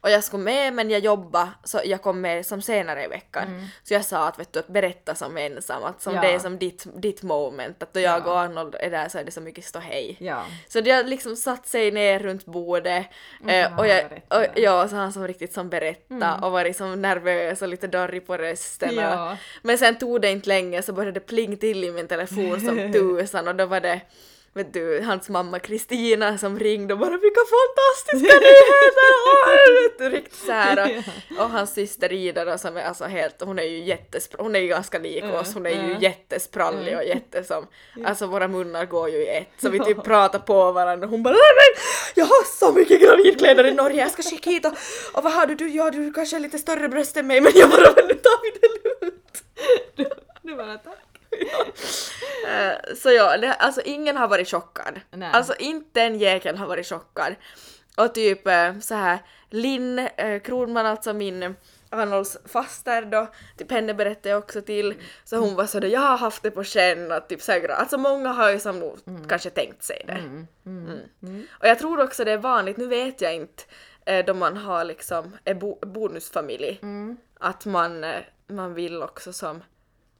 och 0.00 0.10
jag 0.10 0.24
skulle 0.24 0.42
med 0.42 0.72
men 0.72 0.90
jag 0.90 1.00
jobbade 1.00 1.50
så 1.64 1.80
jag 1.84 2.02
kom 2.02 2.20
med 2.20 2.46
som 2.46 2.62
senare 2.62 3.04
i 3.04 3.08
veckan. 3.08 3.68
Så 3.84 3.94
jag 3.94 4.04
sa 4.04 4.28
att 4.28 4.38
vet 4.38 4.52
du 4.52 4.58
att 4.58 4.68
berätta 4.68 5.14
som 5.14 5.36
ensam, 5.36 5.84
att 5.84 6.02
som 6.02 6.14
Ja. 6.14 6.20
det 6.20 6.28
är 6.34 6.38
som 6.38 6.58
ditt, 6.58 6.86
ditt 6.96 7.22
moment, 7.22 7.82
att 7.82 7.92
då 7.94 8.00
jag 8.00 8.22
Ja. 8.26 8.30
och 8.32 8.40
Arnold 8.40 8.74
är 8.80 8.90
där 8.90 9.08
så 9.08 9.18
är 9.18 9.24
det 9.24 9.30
så 9.30 9.40
mycket 9.40 9.64
ståhej. 9.64 10.16
Ja. 10.20 10.44
Så 10.68 10.80
har 10.80 11.04
liksom 11.04 11.36
satt 11.36 11.66
sig 11.66 11.90
ner 11.90 12.18
runt 12.18 12.44
bordet 12.44 13.06
så 13.42 13.48
eh, 13.48 13.70
han 13.70 13.78
och, 13.78 13.86
jag, 13.86 14.04
och 14.28 14.44
ja, 14.54 14.88
så 14.88 14.96
han 14.96 15.12
som 15.12 15.26
riktigt 15.28 15.52
som 15.52 15.68
berättade 15.68 16.46
och 16.46 16.52
var 16.52 16.64
liksom 16.64 17.02
nervös 17.02 17.62
och 17.62 17.68
lite 17.68 17.86
darrig 17.86 18.26
på 18.26 18.36
rösten. 18.36 18.88
och- 18.98 19.04
Ja. 19.04 19.36
Men 19.62 19.78
sen 19.78 19.98
tog 19.98 20.20
det 20.20 20.30
inte 20.30 20.48
länge 20.48 20.82
så 20.82 20.92
började 20.92 21.20
det 21.20 21.26
pling 21.26 21.56
till 21.56 21.84
i 21.84 21.90
min 21.92 22.08
telefon 22.08 22.60
som 22.60 22.92
tusan 22.92 23.48
och 23.48 23.54
då 23.54 23.66
var 23.66 23.80
det 23.80 24.00
vet 24.56 24.72
du, 24.72 25.00
hans 25.00 25.28
mamma 25.28 25.58
Kristina 25.58 26.38
som 26.38 26.58
ringde 26.58 26.94
och 26.94 27.00
bara 27.00 27.10
“Vilka 27.16 27.40
fantastiska 27.40 28.40
nyheter!” 28.40 29.98
Du, 29.98 30.08
riktigt 30.08 30.34
så 30.34 30.52
här. 30.52 31.04
Och, 31.30 31.44
och 31.44 31.50
hans 31.50 31.74
syster 31.74 32.12
Ida 32.12 32.44
då 32.44 32.58
som 32.58 32.76
är 32.76 32.82
alltså 32.82 33.04
helt, 33.04 33.40
hon 33.40 33.58
är 33.58 33.62
ju 33.62 33.84
jättespr- 33.94 34.36
hon 34.38 34.56
är 34.56 34.60
ju 34.60 34.68
ganska 34.68 34.98
lik 34.98 35.24
oss, 35.24 35.54
hon 35.54 35.66
är 35.66 35.70
ju 35.70 35.96
jättesprallig 36.00 36.96
och 36.96 37.04
jättesom, 37.04 37.66
alltså 38.04 38.26
våra 38.26 38.48
munnar 38.48 38.84
går 38.86 39.08
ju 39.08 39.16
i 39.16 39.28
ett 39.28 39.48
så 39.58 39.68
vi 39.68 39.80
typ 39.80 40.04
pratar 40.04 40.38
på 40.38 40.72
varandra 40.72 41.06
och 41.06 41.10
hon 41.10 41.22
bara 41.22 41.34
“Nej 41.34 41.84
jag 42.14 42.24
har 42.24 42.44
så 42.44 42.72
mycket 42.72 43.00
gravidkläder 43.00 43.66
i 43.66 43.74
Norge, 43.74 44.00
jag 44.00 44.10
ska 44.10 44.22
skicka 44.22 44.50
hit 44.50 44.66
och, 44.66 44.72
och 45.12 45.22
vad 45.24 45.32
har 45.32 45.46
du? 45.46 45.54
du? 45.54 45.68
Ja 45.68 45.90
du 45.90 46.12
kanske 46.12 46.36
har 46.36 46.40
lite 46.40 46.58
större 46.58 46.88
bröst 46.88 47.16
än 47.16 47.26
mig 47.26 47.40
men 47.40 47.52
jag 47.54 47.70
bara 47.70 47.92
“Men 47.96 48.06
nu 48.06 48.14
tar 48.14 48.42
vi 48.42 48.50
det 48.60 48.68
lugnt!” 48.88 49.42
Du 50.42 50.56
bara 50.56 50.78
tack. 50.78 51.05
Eh, 52.48 52.94
Så 52.96 53.10
ja, 53.10 53.36
det, 53.36 53.52
alltså 53.54 53.80
ingen 53.84 54.16
har 54.16 54.28
varit 54.28 54.48
chockad. 54.50 55.00
Nej. 55.10 55.30
Alltså 55.32 55.54
inte 55.58 56.02
en 56.02 56.18
jäkel 56.18 56.56
har 56.56 56.66
varit 56.66 56.86
chockad. 56.86 57.34
Och 57.96 58.14
typ 58.14 58.46
eh, 58.46 58.78
så 58.78 58.94
här 58.94 59.18
Linn 59.50 59.98
eh, 59.98 60.40
Kronman, 60.40 60.86
alltså 60.86 61.12
min 61.12 61.54
Arnolds 61.90 62.38
faster 62.44 63.02
då, 63.02 63.26
typ 63.58 63.70
henne 63.70 63.94
berättade 63.94 64.28
jag 64.28 64.38
också 64.38 64.62
till, 64.62 64.94
så 65.24 65.36
hon 65.36 65.54
var 65.54 65.66
sådär 65.66 65.88
jag 65.88 66.00
har 66.00 66.16
haft 66.18 66.42
det 66.42 66.50
på 66.50 66.64
känn 66.64 67.12
och 67.12 67.28
typ 67.28 67.42
så 67.42 67.52
här, 67.52 67.68
alltså 67.68 67.98
många 67.98 68.28
har 68.32 68.50
ju 68.50 68.58
som 68.60 68.78
nog 68.78 68.98
kanske 69.28 69.50
tänkt 69.50 69.84
sig 69.84 70.02
det. 70.06 70.12
Mm. 70.66 71.46
Och 71.50 71.68
jag 71.68 71.78
tror 71.78 72.00
också 72.02 72.24
det 72.24 72.32
är 72.32 72.38
vanligt, 72.38 72.76
nu 72.76 72.86
vet 72.86 73.20
jag 73.20 73.34
inte, 73.34 73.62
eh, 74.06 74.24
då 74.24 74.34
man 74.34 74.56
har 74.56 74.84
liksom 74.84 75.36
en 75.44 75.58
bo- 75.58 75.78
bonusfamilj, 75.82 76.80
att 77.40 77.66
man, 77.66 78.04
man 78.46 78.74
vill 78.74 79.02
också 79.02 79.32
som 79.32 79.62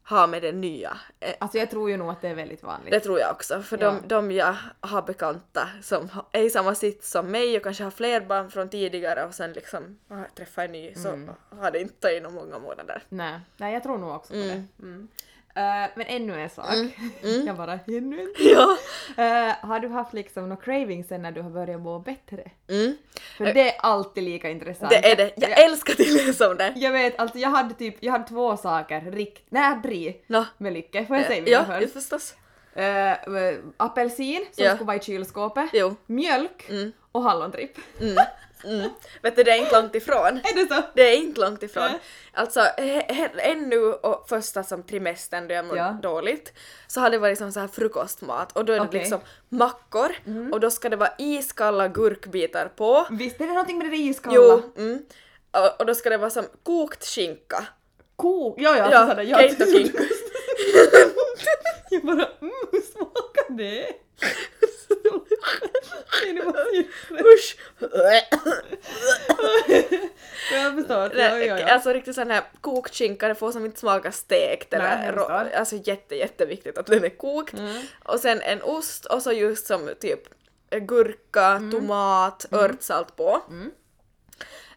ha 0.08 0.26
med 0.26 0.42
det 0.42 0.52
nya. 0.52 0.96
Eh, 1.20 1.34
Alltså 1.40 1.58
jag 1.58 1.70
tror 1.70 1.90
ju 1.90 1.96
nog 1.96 2.10
att 2.10 2.20
det 2.20 2.28
är 2.28 2.34
väldigt 2.34 2.62
vanligt. 2.62 2.90
det 2.90 3.00
tror 3.00 3.18
jag 3.18 3.30
också, 3.32 3.62
för 3.62 3.78
Ja. 3.80 3.90
de, 3.90 4.08
de 4.08 4.30
jag 4.32 4.56
har 4.80 5.02
bekanta 5.02 5.68
som 5.82 6.08
är 6.32 6.42
i 6.42 6.50
samma 6.50 6.74
sits 6.74 7.10
som 7.10 7.30
mig 7.30 7.56
och 7.56 7.62
kanske 7.62 7.84
har 7.84 7.90
fler 7.90 8.20
barn 8.20 8.50
från 8.50 8.68
tidigare 8.68 9.24
och 9.24 9.34
sen 9.34 9.52
liksom 9.52 9.98
har 10.08 10.28
träffat 10.34 10.64
en 10.64 10.72
ny 10.72 10.94
så 10.94 11.08
Mm. 11.08 11.30
har 11.50 11.70
det 11.70 11.80
inte 11.80 11.94
tagit 11.94 12.22
några 12.22 12.34
många 12.34 12.58
månader. 12.58 13.02
Nej, 13.08 13.40
nej 13.56 13.74
jag 13.74 13.82
tror 13.82 13.98
nog 13.98 14.10
också 14.10 14.32
på 14.32 14.38
Mm. 14.38 14.48
det. 14.76 14.82
Mm. 14.82 15.08
Eh, 15.56 15.90
men 15.94 16.06
ännu 16.06 16.40
en 16.40 16.50
sak. 16.50 16.66
jag 17.46 17.56
bara, 17.56 17.78
ännu 17.86 18.20
en 18.20 18.34
Ja. 18.38 18.76
Eh, 19.24 19.54
Har 19.68 19.80
du 19.80 19.88
haft 19.88 20.12
liksom 20.12 20.48
några 20.48 20.62
cravings 20.62 21.08
sen 21.08 21.22
när 21.22 21.32
du 21.32 21.40
har 21.42 21.50
börjat 21.50 21.80
må 21.80 21.98
bättre? 21.98 22.50
Mm. 22.68 22.96
För 23.36 23.44
det 23.54 23.70
är 23.70 23.80
alltid 23.80 24.24
lika 24.24 24.50
intressant. 24.50 24.90
Det 24.90 25.12
är 25.12 25.16
det. 25.16 25.32
Jag 25.36 25.64
älskar 25.64 25.92
att 25.92 25.98
läsa 26.26 26.48
om 26.50 26.56
det. 26.56 26.72
Jag 26.76 26.92
vet, 26.92 27.18
alltså 27.20 27.38
jag 27.38 27.48
hade 27.50 27.74
typ, 27.74 27.96
jag 28.00 28.12
hade 28.12 28.24
två 28.28 28.56
saker, 28.56 29.00
rikt, 29.00 29.42
nej 29.48 29.74
tre, 29.82 30.14
Nå. 30.26 30.44
med 30.58 30.72
lycka. 30.72 31.04
Får 31.06 31.16
jag 31.16 31.26
säga 31.26 31.42
mina 31.42 31.50
Ja, 31.56 31.64
först? 31.80 31.92
förstås. 31.92 32.34
Eh, 32.74 33.10
eh, 33.12 33.16
apelsin 33.76 34.46
som 34.52 34.64
Ja. 34.64 34.74
skulle 34.74 34.86
vara 34.86 34.96
i 34.96 35.00
kylskåpet, 35.00 35.70
Jo. 35.72 35.96
mjölk 36.06 36.70
och 37.12 37.22
hallontripp. 37.22 37.78
Mm. 38.64 38.90
Vet 39.22 39.36
du, 39.36 39.42
det 39.42 39.50
är 39.50 39.56
inte 39.56 39.80
långt 39.80 39.94
ifrån. 39.94 40.26
Är 40.44 40.54
det 40.54 40.74
så? 40.74 40.82
Det 40.94 41.02
är 41.02 41.16
inte 41.16 41.40
långt 41.40 41.62
ifrån. 41.62 41.82
Nej. 41.84 42.00
Alltså 42.32 42.60
ännu 43.38 43.78
och 43.78 44.28
första 44.28 44.62
som 44.62 44.82
trimestern 44.82 45.48
då 45.48 45.54
jag 45.54 45.64
mådde 45.64 45.78
Ja. 45.80 45.98
dåligt 46.02 46.52
så 46.86 47.00
har 47.00 47.10
det 47.10 47.18
varit 47.18 47.38
som 47.38 47.52
så 47.52 47.60
här 47.60 47.68
frukostmat 47.68 48.52
och 48.52 48.64
då 48.64 48.72
är 48.72 48.80
det 48.80 48.86
Okej. 48.86 49.00
liksom 49.00 49.20
mackor 49.48 50.12
och 50.52 50.60
då 50.60 50.70
ska 50.70 50.88
det 50.88 50.96
vara 50.96 51.12
iskalla 51.18 51.88
gurkbitar 51.88 52.68
på. 52.68 53.06
Visst 53.10 53.40
är 53.40 53.46
det 53.46 53.52
någonting 53.52 53.78
med 53.78 53.90
det 53.90 53.96
iskalla? 53.96 54.36
Jo, 54.36 54.62
mm. 54.76 55.02
och, 55.50 55.80
och 55.80 55.86
då 55.86 55.94
ska 55.94 56.10
det 56.10 56.16
vara 56.18 56.30
som 56.30 56.44
kokt 56.62 57.04
skinka. 57.06 57.66
Ko, 58.16 58.54
ja 58.58 58.76
ja, 58.76 59.22
Ja. 59.22 59.22
Jag 59.22 59.56
Kinko. 59.56 60.02
Jag 61.90 62.02
bara, 62.02 62.28
mm, 62.40 62.52
hur 62.72 62.80
smakar 62.80 63.56
det? 63.56 63.86
Usch! 67.34 67.56
Jag 70.52 70.74
förstår. 70.74 71.16
Ja, 71.18 71.38
ja, 71.38 71.58
ja. 71.60 71.72
Alltså 71.72 71.92
riktigt 71.92 72.14
sån 72.14 72.30
här 72.30 72.42
kokt 72.60 72.94
skinka, 72.94 73.28
det 73.28 73.34
får 73.34 73.52
som 73.52 73.64
inte 73.64 73.80
smaka 73.80 74.12
stekt 74.12 74.74
eller 74.74 75.12
rå- 75.12 75.56
alltså 75.56 75.76
jätte 75.76 76.14
jätteviktigt 76.16 76.78
att 76.78 76.86
den 76.86 77.04
är 77.04 77.08
kokt. 77.18 77.54
Mm. 77.58 77.82
Och 78.04 78.20
sen 78.20 78.40
en 78.40 78.62
ost 78.62 79.04
och 79.04 79.22
så 79.22 79.32
just 79.32 79.66
som 79.66 79.90
typ 80.00 80.20
gurka, 80.70 81.46
Mm. 81.46 81.70
tomat, 81.70 82.46
örtsalt 82.52 83.16
på. 83.16 83.42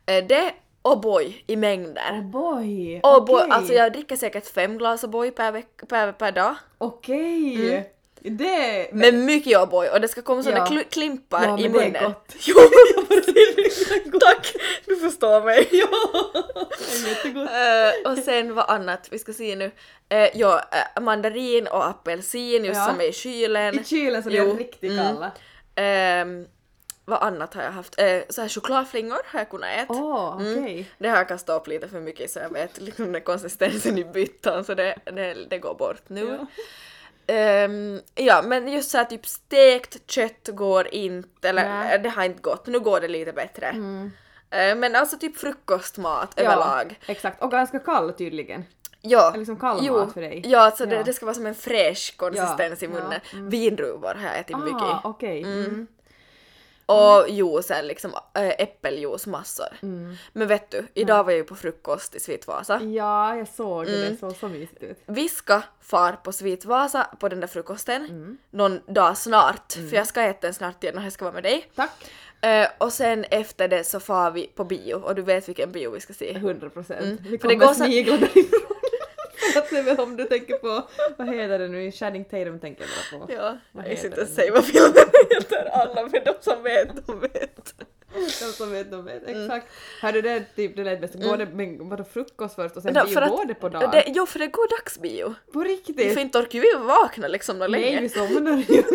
Eh, 0.06 0.26
Det 0.28 0.54
O'boy 0.84 1.44
i 1.48 1.56
mängder. 1.56 2.12
Oh 2.12 2.24
boy! 2.32 3.00
O'boy, 3.04 3.36
okej. 3.42 3.48
alltså 3.52 3.74
jag 3.74 3.94
dricker 3.94 4.16
säkert 4.16 4.46
fem 4.48 4.78
glas 4.78 5.04
O'boy 5.04 5.32
per, 5.32 5.64
per, 5.88 6.12
per 6.12 6.32
dag. 6.32 6.56
Okej! 6.78 7.94
Det... 8.22 8.90
Med 8.94 9.14
mycket 9.14 9.58
O'boy 9.58 9.90
och 9.94 10.02
det 10.02 10.08
ska 10.08 10.22
komma 10.22 10.44
såna 10.44 10.58
Ja. 10.58 10.66
kl- 10.66 10.90
klimpar 10.90 11.44
Ja, 11.44 11.60
i 11.60 11.62
men 11.64 11.74
det 11.74 11.80
är 11.80 11.86
munnen. 11.86 12.04
gott. 12.04 12.36
Jo, 12.46 12.56
tack! 14.20 14.56
Du 14.86 14.96
förstår 14.96 15.42
mig. 15.46 15.68
Ja! 15.72 15.88
Är 17.06 17.10
jättegott. 17.10 17.50
Eh, 18.06 18.12
och 18.12 18.18
sen 18.18 18.56
vad 18.56 18.70
annat, 18.70 19.08
vi 19.12 19.20
ska 19.20 19.34
se 19.34 19.56
nu. 19.56 19.66
Uh, 19.66 20.28
ja, 20.40 20.64
eh, 20.96 21.02
mandarin 21.02 21.68
och 21.68 21.88
apelsin 21.88 22.66
just 22.66 22.78
Ja. 22.78 22.86
som 22.86 23.02
är 23.02 23.06
i 23.10 23.14
kylen. 23.14 23.80
I 23.80 23.84
kylen 23.84 24.24
så 24.24 24.30
det 24.30 24.38
är 24.38 24.56
riktigt 24.56 24.92
mm. 24.92 25.06
kalla. 25.06 25.32
Ehm, 25.76 26.46
vad 27.06 27.24
annat 27.24 27.54
har 27.54 27.64
jag 27.64 27.72
haft? 27.72 28.02
Uh, 28.02 28.20
så 28.30 28.42
här 28.42 28.50
chokladflingor 28.50 29.18
har 29.26 29.40
jag 29.40 29.50
kunnat 29.50 29.70
äta. 29.70 29.94
Åh, 29.94 30.36
okej. 30.36 30.90
Det 30.98 31.10
har 31.10 31.18
jag 31.18 31.28
kastat 31.28 31.62
upp 31.62 31.68
lite 31.68 31.88
för 31.88 32.00
mycket 32.00 32.32
så 32.32 32.40
jag 32.40 32.54
vet 32.54 32.82
liksom 32.82 33.12
den 33.12 33.22
konsistensen 33.22 33.98
i 33.98 34.04
byttan 34.06 34.66
så 34.66 34.74
det, 34.74 34.96
det, 35.06 35.34
det 35.50 35.58
går 35.58 35.74
bort 35.76 36.04
nu. 36.10 36.38
Ja. 36.40 36.46
Ehm, 37.30 38.02
ja 38.16 38.42
men 38.42 38.68
just 38.68 38.92
såhär 38.92 39.06
typ 39.06 39.26
stekt 39.26 40.12
kött 40.12 40.48
går 40.52 40.88
inte, 40.88 41.50
eller 41.50 41.70
Nej. 41.70 41.96
eh, 41.96 42.02
det 42.02 42.10
har 42.10 42.24
inte 42.24 42.42
gått, 42.42 42.68
nu 42.68 42.80
går 42.80 43.00
det 43.02 43.08
lite 43.08 43.34
bättre. 43.34 43.68
Eh, 44.52 44.76
men 44.76 44.96
alltså 44.96 45.18
typ 45.18 45.38
frukostmat 45.38 46.34
Ja, 46.36 46.44
överlag. 46.44 47.00
exakt. 47.06 47.44
Och 47.44 47.52
ganska 47.52 47.80
kall 47.80 48.14
tydligen. 48.14 48.66
Ja. 49.02 49.34
Liksom 49.38 49.60
kall 49.60 49.80
jo, 49.82 49.94
mat 49.94 50.14
för 50.14 50.22
dig. 50.22 50.42
Ja, 50.46 50.60
alltså 50.60 50.84
Ja. 50.84 50.90
Det, 50.90 51.04
det 51.04 51.14
ska 51.14 51.26
vara 51.26 51.36
som 51.36 51.46
en 51.46 51.56
fräsch 51.56 52.14
konsistens 52.18 52.82
Ja, 52.82 52.88
i 52.88 52.92
munnen. 52.92 53.12
ja, 53.32 53.38
mm. 53.38 53.50
Vindruvor 53.50 54.14
har 54.16 54.24
jag 54.28 54.40
ätit 54.40 54.58
mycket. 54.58 54.82
Ah, 54.82 55.02
okej. 55.04 55.44
Mm. 55.44 55.88
Och 56.90 57.30
juicen 57.30 57.88
liksom, 57.88 58.12
äh, 58.34 58.48
äppeljuice 58.50 59.28
massor. 59.28 59.68
Mm. 59.82 60.16
Men 60.34 60.48
vet 60.48 60.72
du, 60.72 60.88
idag 60.94 61.24
var 61.24 61.32
jag 61.32 61.38
ju 61.38 61.44
på 61.44 61.56
frukost 61.56 62.16
i 62.16 62.20
Svitvasa. 62.20 62.82
Ja, 62.84 63.36
jag 63.36 63.48
såg 63.48 63.86
det. 63.86 63.96
Mm. 64.02 64.12
Det 64.12 64.20
såg 64.20 64.36
så 64.36 64.48
mysigt 64.48 64.84
ut. 64.84 65.00
Vi 65.06 65.30
ska 65.30 65.62
far 65.82 66.12
på 66.14 66.32
Svitvasa 66.32 67.08
på 67.20 67.30
den 67.30 67.40
där 67.40 67.48
frukosten 67.48 68.06
Mm. 68.06 68.38
någon 68.50 68.80
dag 68.88 69.18
snart, 69.18 69.74
för 69.74 69.96
jag 69.96 70.08
ska 70.08 70.22
äta 70.22 70.40
den 70.42 70.54
snart 70.54 70.84
igen 70.84 70.98
och 70.98 71.04
jag 71.04 71.14
ska 71.14 71.26
vara 71.26 71.34
med 71.34 71.44
dig. 71.44 71.72
Tack! 71.76 71.92
Eh, 72.42 72.68
och 72.78 72.94
sen 72.94 73.24
efter 73.24 73.68
det 73.68 73.84
så 73.84 74.00
far 74.00 74.32
vi 74.32 74.48
på 74.48 74.64
bio 74.64 74.94
och 74.94 75.16
du 75.16 75.22
vet 75.22 75.50
vilken 75.50 75.72
bio 75.72 75.92
vi 75.92 76.00
ska 76.00 76.14
se. 76.14 76.34
100 76.34 76.70
procent. 76.70 77.02
Mm. 77.02 77.18
Vi 77.24 77.38
kommer 77.38 77.56
det 77.56 77.66
går 77.66 77.74
snigla 77.74 78.18
För 79.70 79.76
se 79.76 79.82
väl 79.82 80.00
om 80.00 80.18
du 80.18 80.24
tänker 80.26 80.54
på, 80.58 80.88
vad 81.18 81.28
heter 81.28 81.60
det 81.60 81.68
nu, 81.68 81.92
Channing 81.92 82.26
Tatum 82.26 82.60
tänker 82.60 82.84
jag 83.12 83.20
bara 83.20 83.28
på. 83.28 83.34
Ja, 83.34 83.58
Vad 83.72 83.86
jag 83.86 83.92
inte 84.06 84.10
den? 84.10 84.28
säga 84.28 84.52
vad 84.54 84.66
filmen 84.66 84.94
heter, 85.30 85.66
alla 85.66 86.02
men 86.02 86.12
de 86.26 86.34
som 86.42 86.64
vet, 86.64 87.08
de 87.08 87.20
vet. 87.20 87.74
De 88.14 88.30
som 88.54 88.72
vet, 88.72 88.92
de 88.92 89.06
vet. 89.06 89.24
Exakt. 89.28 89.68
Hördu, 90.02 90.22
det 90.22 90.30
är 90.32 90.46
typ 90.56 90.76
det 90.76 90.84
lät 90.84 91.02
bäst. 91.02 91.14
Går 91.16 91.38
det 91.38 91.46
med 91.46 91.78
vadå, 91.80 92.04
frukost 92.04 92.56
först 92.56 92.76
och 92.78 92.84
sen 92.84 92.96
Ja, 92.96 93.04
bio? 93.06 93.14
för 93.14 93.22
att- 93.22 93.30
Går 93.32 93.46
det 93.46 93.54
på 93.56 93.70
dagen? 93.70 93.92
Det, 93.92 94.04
jo, 94.08 94.26
för 94.26 94.40
det 94.40 94.48
går 94.48 94.78
dagsbio. 94.78 95.34
På 95.54 95.60
För 95.60 95.64
riktigt? 95.68 96.18
inte 96.18 96.38
orkar 96.40 96.60
vi 96.60 96.86
vakna 96.88 97.28
liksom 97.28 97.60
något 97.60 97.72
Nej, 97.72 97.82
länge. 97.82 98.02
vi 98.02 98.10
somnar 98.10 98.58
ju. 98.58 98.84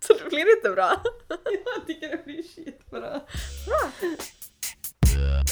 Så 0.00 0.12
det 0.14 0.30
blir 0.30 0.56
inte 0.56 0.70
bra. 0.70 0.92
Jag 1.28 1.86
tycker 1.86 2.08
det 2.08 2.24
blir 2.24 2.42
skitbra. 2.42 3.20
I'm 5.16 5.46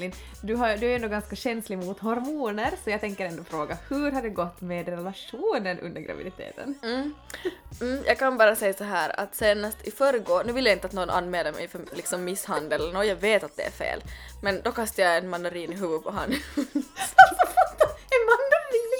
Elin, 0.00 0.12
du, 0.42 0.54
har, 0.54 0.76
du 0.76 0.86
är 0.86 0.96
ändå 0.96 1.08
ganska 1.08 1.36
känslig 1.36 1.78
mot 1.78 1.98
hormoner 1.98 2.70
så 2.84 2.90
jag 2.90 3.00
tänker 3.00 3.26
ändå 3.26 3.44
fråga 3.44 3.76
hur 3.88 4.10
har 4.10 4.22
det 4.22 4.28
gått 4.28 4.60
med 4.60 4.88
relationen 4.88 5.78
under 5.78 6.00
graviditeten? 6.00 6.78
Mm. 6.82 7.14
Mm, 7.80 8.02
jag 8.06 8.18
kan 8.18 8.36
bara 8.36 8.56
säga 8.56 8.74
så 8.74 8.84
här 8.84 9.20
att 9.20 9.34
senast 9.34 9.86
i 9.86 9.90
förrgår, 9.90 10.44
nu 10.44 10.52
vill 10.52 10.66
jag 10.66 10.74
inte 10.74 10.86
att 10.86 10.92
någon 10.92 11.10
anmäler 11.10 11.52
mig 11.52 11.68
för 11.68 11.80
liksom 11.92 12.24
misshandel 12.24 12.80
eller 12.80 12.92
något, 12.92 13.06
jag 13.06 13.16
vet 13.16 13.44
att 13.44 13.56
det 13.56 13.62
är 13.62 13.70
fel. 13.70 14.00
Men 14.42 14.62
då 14.62 14.72
kastade 14.72 15.08
jag 15.08 15.18
en 15.18 15.28
mandarin 15.28 15.72
i 15.72 15.76
huvudet 15.76 16.04
på 16.04 16.10
han. 16.10 16.30
En 18.12 18.26
mandarin 18.26 18.92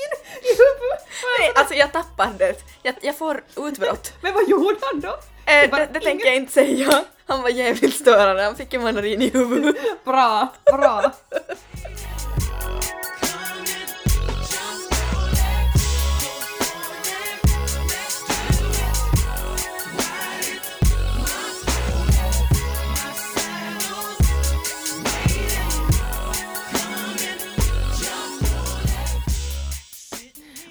i 0.43 0.53
huvudet! 0.63 1.07
Nej, 1.39 1.53
alltså 1.55 1.75
jag 1.75 1.93
tappar 1.93 2.33
det. 2.39 2.55
Jag, 2.83 2.95
jag 3.03 3.19
får 3.19 3.45
utbrott. 3.57 4.13
Men 4.23 4.35
vad 4.35 4.49
gjorde 4.49 4.79
han 4.81 5.01
då? 5.01 5.19
Eh, 5.53 5.71
bara 5.71 5.87
det 5.87 5.93
det 5.93 6.01
tänker 6.01 6.27
jag 6.27 6.37
inte 6.37 6.53
säga. 6.53 7.05
Han 7.31 7.43
var 7.43 7.49
jävligt 7.49 7.95
störande, 7.95 8.43
han 8.43 8.57
fick 8.57 8.75
en 8.75 8.83
mandarin 8.83 9.23
i 9.23 9.31
huvudet. 9.31 9.77
Bra, 10.05 10.49
bra. 10.73 11.12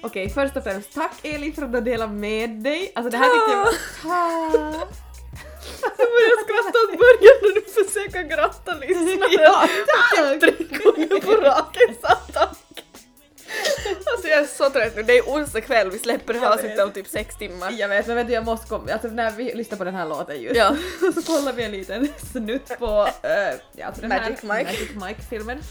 Okej, 0.02 0.30
först 0.30 0.56
och 0.56 0.64
främst 0.64 0.94
tack 0.94 1.12
Elin 1.22 1.52
för 1.52 1.62
att 1.62 1.72
du 1.72 1.80
delat 1.80 2.10
med 2.10 2.50
dig. 2.50 2.92
Alltså 2.94 3.10
det 3.10 3.16
här 3.16 3.24
tyckte 3.24 3.52
jag 3.52 4.10
var... 4.10 5.09
Jag 5.82 6.08
börjar 6.16 6.44
skratta 6.44 6.78
åt 6.84 6.98
början 6.98 7.36
när 7.42 7.54
du 7.54 7.84
försöker 7.84 8.22
gratta 8.22 8.74
lyssnaren. 8.74 9.32
Ja, 9.38 9.68
tack! 9.86 10.40
Tre 10.40 10.78
gånger 10.78 11.20
på 11.20 11.32
raken. 11.32 11.96
Alltså 14.06 14.28
jag 14.28 14.38
är 14.40 14.46
så 14.46 14.70
trött 14.70 14.96
nu, 14.96 15.02
det 15.02 15.18
är 15.18 15.22
onsdag 15.22 15.60
kväll, 15.60 15.90
vi 15.90 15.98
släpper 15.98 16.32
det 16.32 16.40
här 16.40 16.52
avsnittet 16.52 16.84
om 16.84 16.92
typ 16.92 17.06
sex 17.08 17.36
timmar. 17.36 17.70
Jag 17.70 17.88
vet, 17.88 18.06
men 18.06 18.16
vet 18.16 18.26
du, 18.26 18.32
jag 18.32 18.44
måste 18.44 18.68
komma, 18.68 18.92
alltså 18.92 19.08
när 19.08 19.30
vi 19.30 19.54
lyssnar 19.54 19.78
på 19.78 19.84
den 19.84 19.94
här 19.94 20.06
låten 20.06 20.42
just, 20.42 20.56
Ja. 20.56 20.76
så 21.14 21.22
kollar 21.22 21.52
vi 21.52 21.62
en 21.62 21.70
liten 21.70 22.08
snutt 22.32 22.78
på 22.78 22.86
uh, 22.86 23.60
ja, 23.76 23.86
alltså 23.86 24.00
den 24.00 24.08
Magic 24.08 24.22
här 24.24 24.30
Mike. 24.30 24.46
Magic 24.46 24.90
Mike-filmen. 24.94 25.62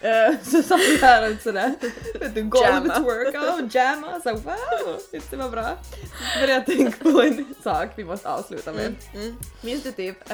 Eh, 0.00 0.34
så 0.42 0.62
satt 0.62 0.80
vi 0.80 0.96
här 0.98 1.34
och 1.34 1.40
sådär, 1.40 1.74
vet 2.20 2.34
du, 2.34 2.42
golvet 2.42 2.98
workout, 2.98 3.74
jamma, 3.74 4.20
så 4.20 4.34
wow, 4.34 5.00
det 5.30 5.36
var 5.36 5.50
bra. 5.50 5.76
Började 6.40 6.52
jag 6.52 6.66
tänka 6.66 7.10
på 7.10 7.22
en 7.22 7.54
sak 7.64 7.88
vi 7.96 8.04
måste 8.04 8.28
avsluta 8.28 8.72
med. 8.72 8.94
Mm. 9.14 9.36
Minns 9.60 9.82
du 9.82 9.92
typ, 9.92 10.28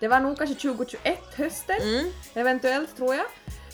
det 0.00 0.08
var 0.08 0.20
nog 0.20 0.38
kanske 0.38 0.54
2021 0.54 1.18
hösten, 1.36 1.76
Mm. 1.82 2.12
eventuellt 2.34 2.96
tror 2.96 3.14
jag. 3.14 3.24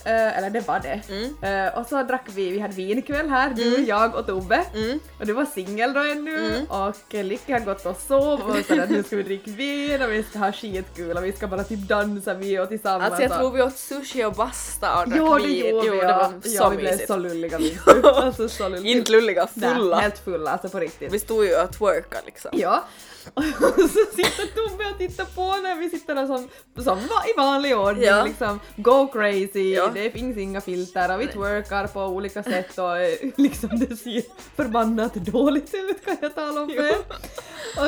Eh, 0.05 0.38
eller 0.38 0.51
det 0.51 0.61
var 0.69 0.81
det. 0.81 1.01
Mm. 1.09 1.67
Eh, 1.67 1.79
och 1.79 1.87
så 1.87 2.03
drack 2.03 2.25
vi, 2.35 2.51
vi 2.51 2.59
hade 2.59 2.75
vinkväll 2.75 3.29
här, 3.29 3.51
du, 3.51 3.85
jag 3.85 4.15
och 4.15 4.27
Tobbe. 4.27 4.65
Mm. 4.75 5.01
Och 5.21 5.27
du 5.27 5.33
var 5.33 5.45
singel 5.45 5.93
då 5.93 6.01
ännu 6.01 6.33
Mm. 6.33 6.65
och 6.65 7.15
Lycka 7.15 7.53
hade 7.53 7.65
gått 7.65 7.87
och 7.87 7.97
sov 8.09 8.41
och 8.51 8.57
sådär 8.69 8.87
nu 8.91 9.03
ska 9.03 9.17
vi 9.17 9.23
dricka 9.23 9.51
vin 9.51 10.03
och 10.03 10.12
vi 10.12 10.23
ska 10.23 10.38
ha 10.38 10.53
skitkul 10.53 11.17
och 11.17 11.25
vi 11.25 11.33
ska 11.33 11.47
bara 11.47 11.65
typ 11.65 11.79
dansa 11.88 12.35
vi 12.35 12.59
och 12.59 12.69
tillsammans. 12.69 13.05
Alltså 13.05 13.23
jag 13.23 13.38
tror 13.38 13.51
vi 13.51 13.62
åt 13.62 13.77
sushi 13.77 14.25
och 14.25 14.33
basta 14.33 14.99
och 15.03 15.09
drack 15.09 15.19
Jo 15.19 15.38
det 15.38 15.45
vin. 15.47 15.67
gjorde 15.71 15.87
Jo, 15.87 15.93
vi 15.93 15.99
det 16.01 16.07
ja. 16.07 16.17
var 16.17 16.33
ja, 16.45 16.61
så 16.62 16.71
vi 16.71 16.77
blev 16.77 17.07
så 17.07 17.17
lulliga 17.17 17.59
minns 17.59 17.85
du. 18.03 18.09
Alltså 18.09 18.49
så 18.49 18.69
lulliga. 18.69 18.97
Inte 18.99 19.12
lulliga, 19.12 19.49
Nej, 19.55 19.75
fulla. 19.75 19.97
helt 20.01 20.19
fulla, 20.19 20.51
alltså 20.51 20.69
på 20.69 20.79
riktigt. 20.81 21.12
Vi 21.12 21.19
stod 21.19 21.45
ju 21.45 21.57
och 21.62 21.73
twerkade 21.73 22.23
liksom. 22.27 22.51
Ja. 22.55 22.85
Och 23.35 23.81
så 23.91 24.07
sitter 24.17 24.47
Tobbe 24.69 24.85
och 24.93 24.99
tittar 24.99 25.25
på 25.25 25.57
när 25.63 25.75
vi 25.77 25.91
sitter 25.91 26.15
där 26.15 26.27
som, 26.27 26.49
som 26.85 26.99
i 26.99 27.37
vanlig 27.37 27.79
ordning 27.79 28.05
Ja. 28.05 28.25
liksom 28.25 28.61
go 28.77 29.07
crazy, 29.13 29.75
Ja. 29.75 29.91
det 29.95 30.11
finns 30.11 30.37
inga 30.39 30.61
filter 30.61 31.15
och 31.15 31.21
vi 31.21 31.27
twerkar 31.27 31.87
på 31.87 32.01
olika 32.01 32.43
sätt 32.43 32.79
och 32.79 32.99
eh, 32.99 33.19
liksom 33.37 33.69
det 33.79 33.97
ser 33.97 34.23
förbannat 34.57 35.15
dåligt 35.15 35.75
ut 35.75 36.05
kan 36.05 36.17
jag 36.21 36.35
tala 36.35 36.61
om 36.61 36.69
för 36.69 36.85
er. 36.89 36.97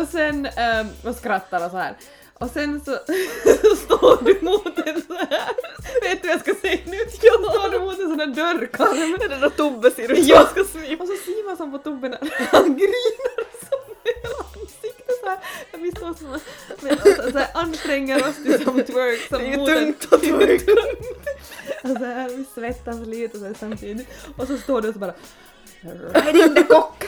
Och 0.02 0.08
sen 0.08 0.46
um, 0.80 1.10
och 1.10 1.16
skrattar 1.16 1.64
och 1.64 1.70
så 1.70 1.76
här. 1.76 1.96
Och 2.38 2.50
sen 2.50 2.80
så, 2.84 2.90
så 3.62 3.76
står 3.84 4.24
du 4.24 4.38
mot 4.42 4.78
en 4.78 5.02
så 5.02 5.14
här, 5.14 5.50
vet 6.02 6.22
du 6.22 6.28
vad 6.28 6.34
jag 6.36 6.40
ska 6.40 6.54
säga 6.54 6.78
nu? 6.86 6.96
Jag 7.22 7.34
står 7.40 7.70
du 7.70 7.78
mot 7.80 7.98
en 7.98 8.08
sån 8.08 8.20
här 8.20 8.26
dörrkarm. 8.26 9.14
Är 9.14 9.28
det 9.28 9.36
då 9.40 9.50
Tobbe 9.50 9.90
ser 9.90 10.12
ut 10.12 10.18
Ja. 10.18 10.36
jag 10.36 10.48
ska 10.50 10.78
smita? 10.78 11.02
Och 11.02 11.08
så 11.08 11.16
ser 11.16 11.46
man 11.46 11.56
som 11.56 11.72
på 11.72 11.78
Tobbe 11.78 12.08
när 12.08 12.18
han 12.52 12.64
griner 12.64 13.44
som 13.60 13.94
hela 14.04 14.44
såhär. 15.24 15.38
Vi 15.72 15.90
står 15.90 16.14
som 16.14 16.38
med, 16.80 16.92
och 16.92 17.32
så 17.32 17.38
här, 17.38 17.48
anstränger 17.54 18.28
oss 18.28 18.36
till 18.36 18.64
som 18.64 18.84
twerk. 18.84 19.28
Som 19.28 19.38
Det 19.38 19.46
är 19.46 19.50
ju 19.50 19.66
tungt 19.66 20.12
att 20.12 20.22
twerka. 20.22 20.64
tungt. 20.64 21.28
Och 21.82 21.90
så 21.98 22.04
här, 22.04 22.28
vi 22.28 22.44
svettas 22.54 23.06
lite 23.06 23.38
så 23.38 23.44
här 23.44 23.54
samtidigt. 23.60 24.08
Och 24.38 24.46
så 24.46 24.58
står 24.58 24.82
du 24.82 24.88
och 24.88 24.94
så 24.94 25.00
bara 25.00 25.14
Riding 26.14 26.54
the 26.54 26.62
cock! 26.62 27.04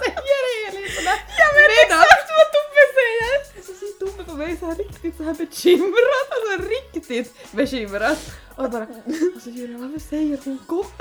Säger 0.00 0.68
Elin 0.68 0.88
sådär. 0.96 1.18
Jag 1.38 1.54
vet 1.54 1.70
exakt 1.84 2.28
vad 2.38 2.48
Tobbe 2.56 2.84
säger! 2.98 3.62
Så 3.66 3.72
ser 3.74 4.06
Tobbe 4.06 4.24
på 4.24 4.34
mig 4.34 4.56
så 4.56 4.66
här 4.66 4.74
riktigt 4.74 5.16
så 5.16 5.22
här 5.22 5.34
bekymrad, 5.34 6.26
alltså 6.30 6.68
riktigt 6.68 7.52
bekymrad. 7.52 8.16
Och 8.56 8.70
bara, 8.70 8.82
och 9.36 9.42
så 9.42 9.50
Julia 9.50 9.78
varför 9.78 9.98
säger 10.08 10.38
hon 10.44 10.58
kock? 10.66 10.92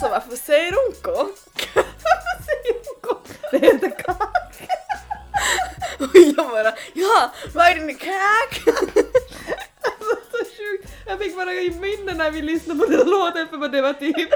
Så 0.00 0.08
varför 0.08 0.36
säger 0.36 0.72
hon 0.72 0.94
kock? 1.02 1.38
Varför 1.74 2.44
säger 2.44 2.74
hon 2.84 3.00
kock? 3.00 3.28
Det 3.50 3.58
heter 3.58 3.90
kack! 4.04 4.62
Och 6.00 6.08
jag 6.14 6.50
bara 6.50 6.72
ja, 6.92 7.32
right 7.54 7.76
in 7.76 7.86
the 7.88 7.94
cack! 7.94 8.62
Alltså 9.82 10.16
så 10.30 10.38
sjukt. 10.38 10.88
Jag 11.06 11.18
fick 11.18 11.36
minne 12.08 12.24
när 12.24 12.30
vi 12.30 12.42
lyssnade 12.42 12.80
på 12.80 12.86
den 12.86 13.06
låten 13.10 13.48
för 13.48 13.68
det 13.68 13.82
var 13.82 13.92
typ... 13.92 14.30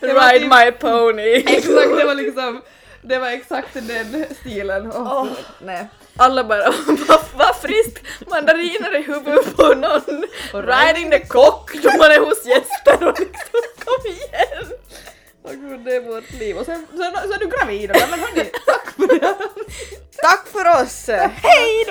Det 0.00 0.12
var 0.12 0.32
Ride 0.32 0.40
typ- 0.40 0.54
my 0.64 0.72
pony! 0.72 1.34
Exakt, 1.34 1.96
det 1.98 2.04
var 2.04 2.14
liksom... 2.14 2.62
Det 3.02 3.18
var 3.18 3.28
exakt 3.30 3.68
den 3.74 4.24
stilen. 4.40 4.92
Åh, 4.94 5.12
Åh. 5.22 5.26
nej. 5.64 5.86
Alla 6.16 6.44
bara 6.44 6.72
vad 7.08 7.20
va 7.36 7.54
friskt! 7.62 8.02
Mandariner 8.30 8.96
i 8.96 9.02
huvudet 9.02 9.56
på 9.56 9.62
någon! 9.74 10.24
Och 10.52 10.64
Riding 10.64 11.10
the 11.10 11.18
cock! 11.26 11.70
Då 11.82 11.88
man 11.98 12.10
är 12.10 12.18
hos 12.18 12.46
gäster 12.46 13.08
och 13.08 13.20
liksom 13.20 13.60
kom 13.84 14.12
igen! 14.12 14.72
Åh 15.42 15.52
gud, 15.52 15.80
det 15.84 15.96
är 15.96 16.00
vårt 16.00 16.30
liv. 16.32 16.58
Och 16.58 16.66
sen, 16.66 16.86
sen 16.90 17.12
så 17.28 17.32
är 17.34 17.38
du 17.38 17.46
gravid. 17.46 17.90
Men 18.10 18.20
hörni, 18.20 18.50
tack 18.66 18.90
för 18.96 19.06
det. 19.20 19.36
Tack 20.22 20.46
för 20.52 20.82
oss! 20.82 21.06
Hej! 21.32 21.86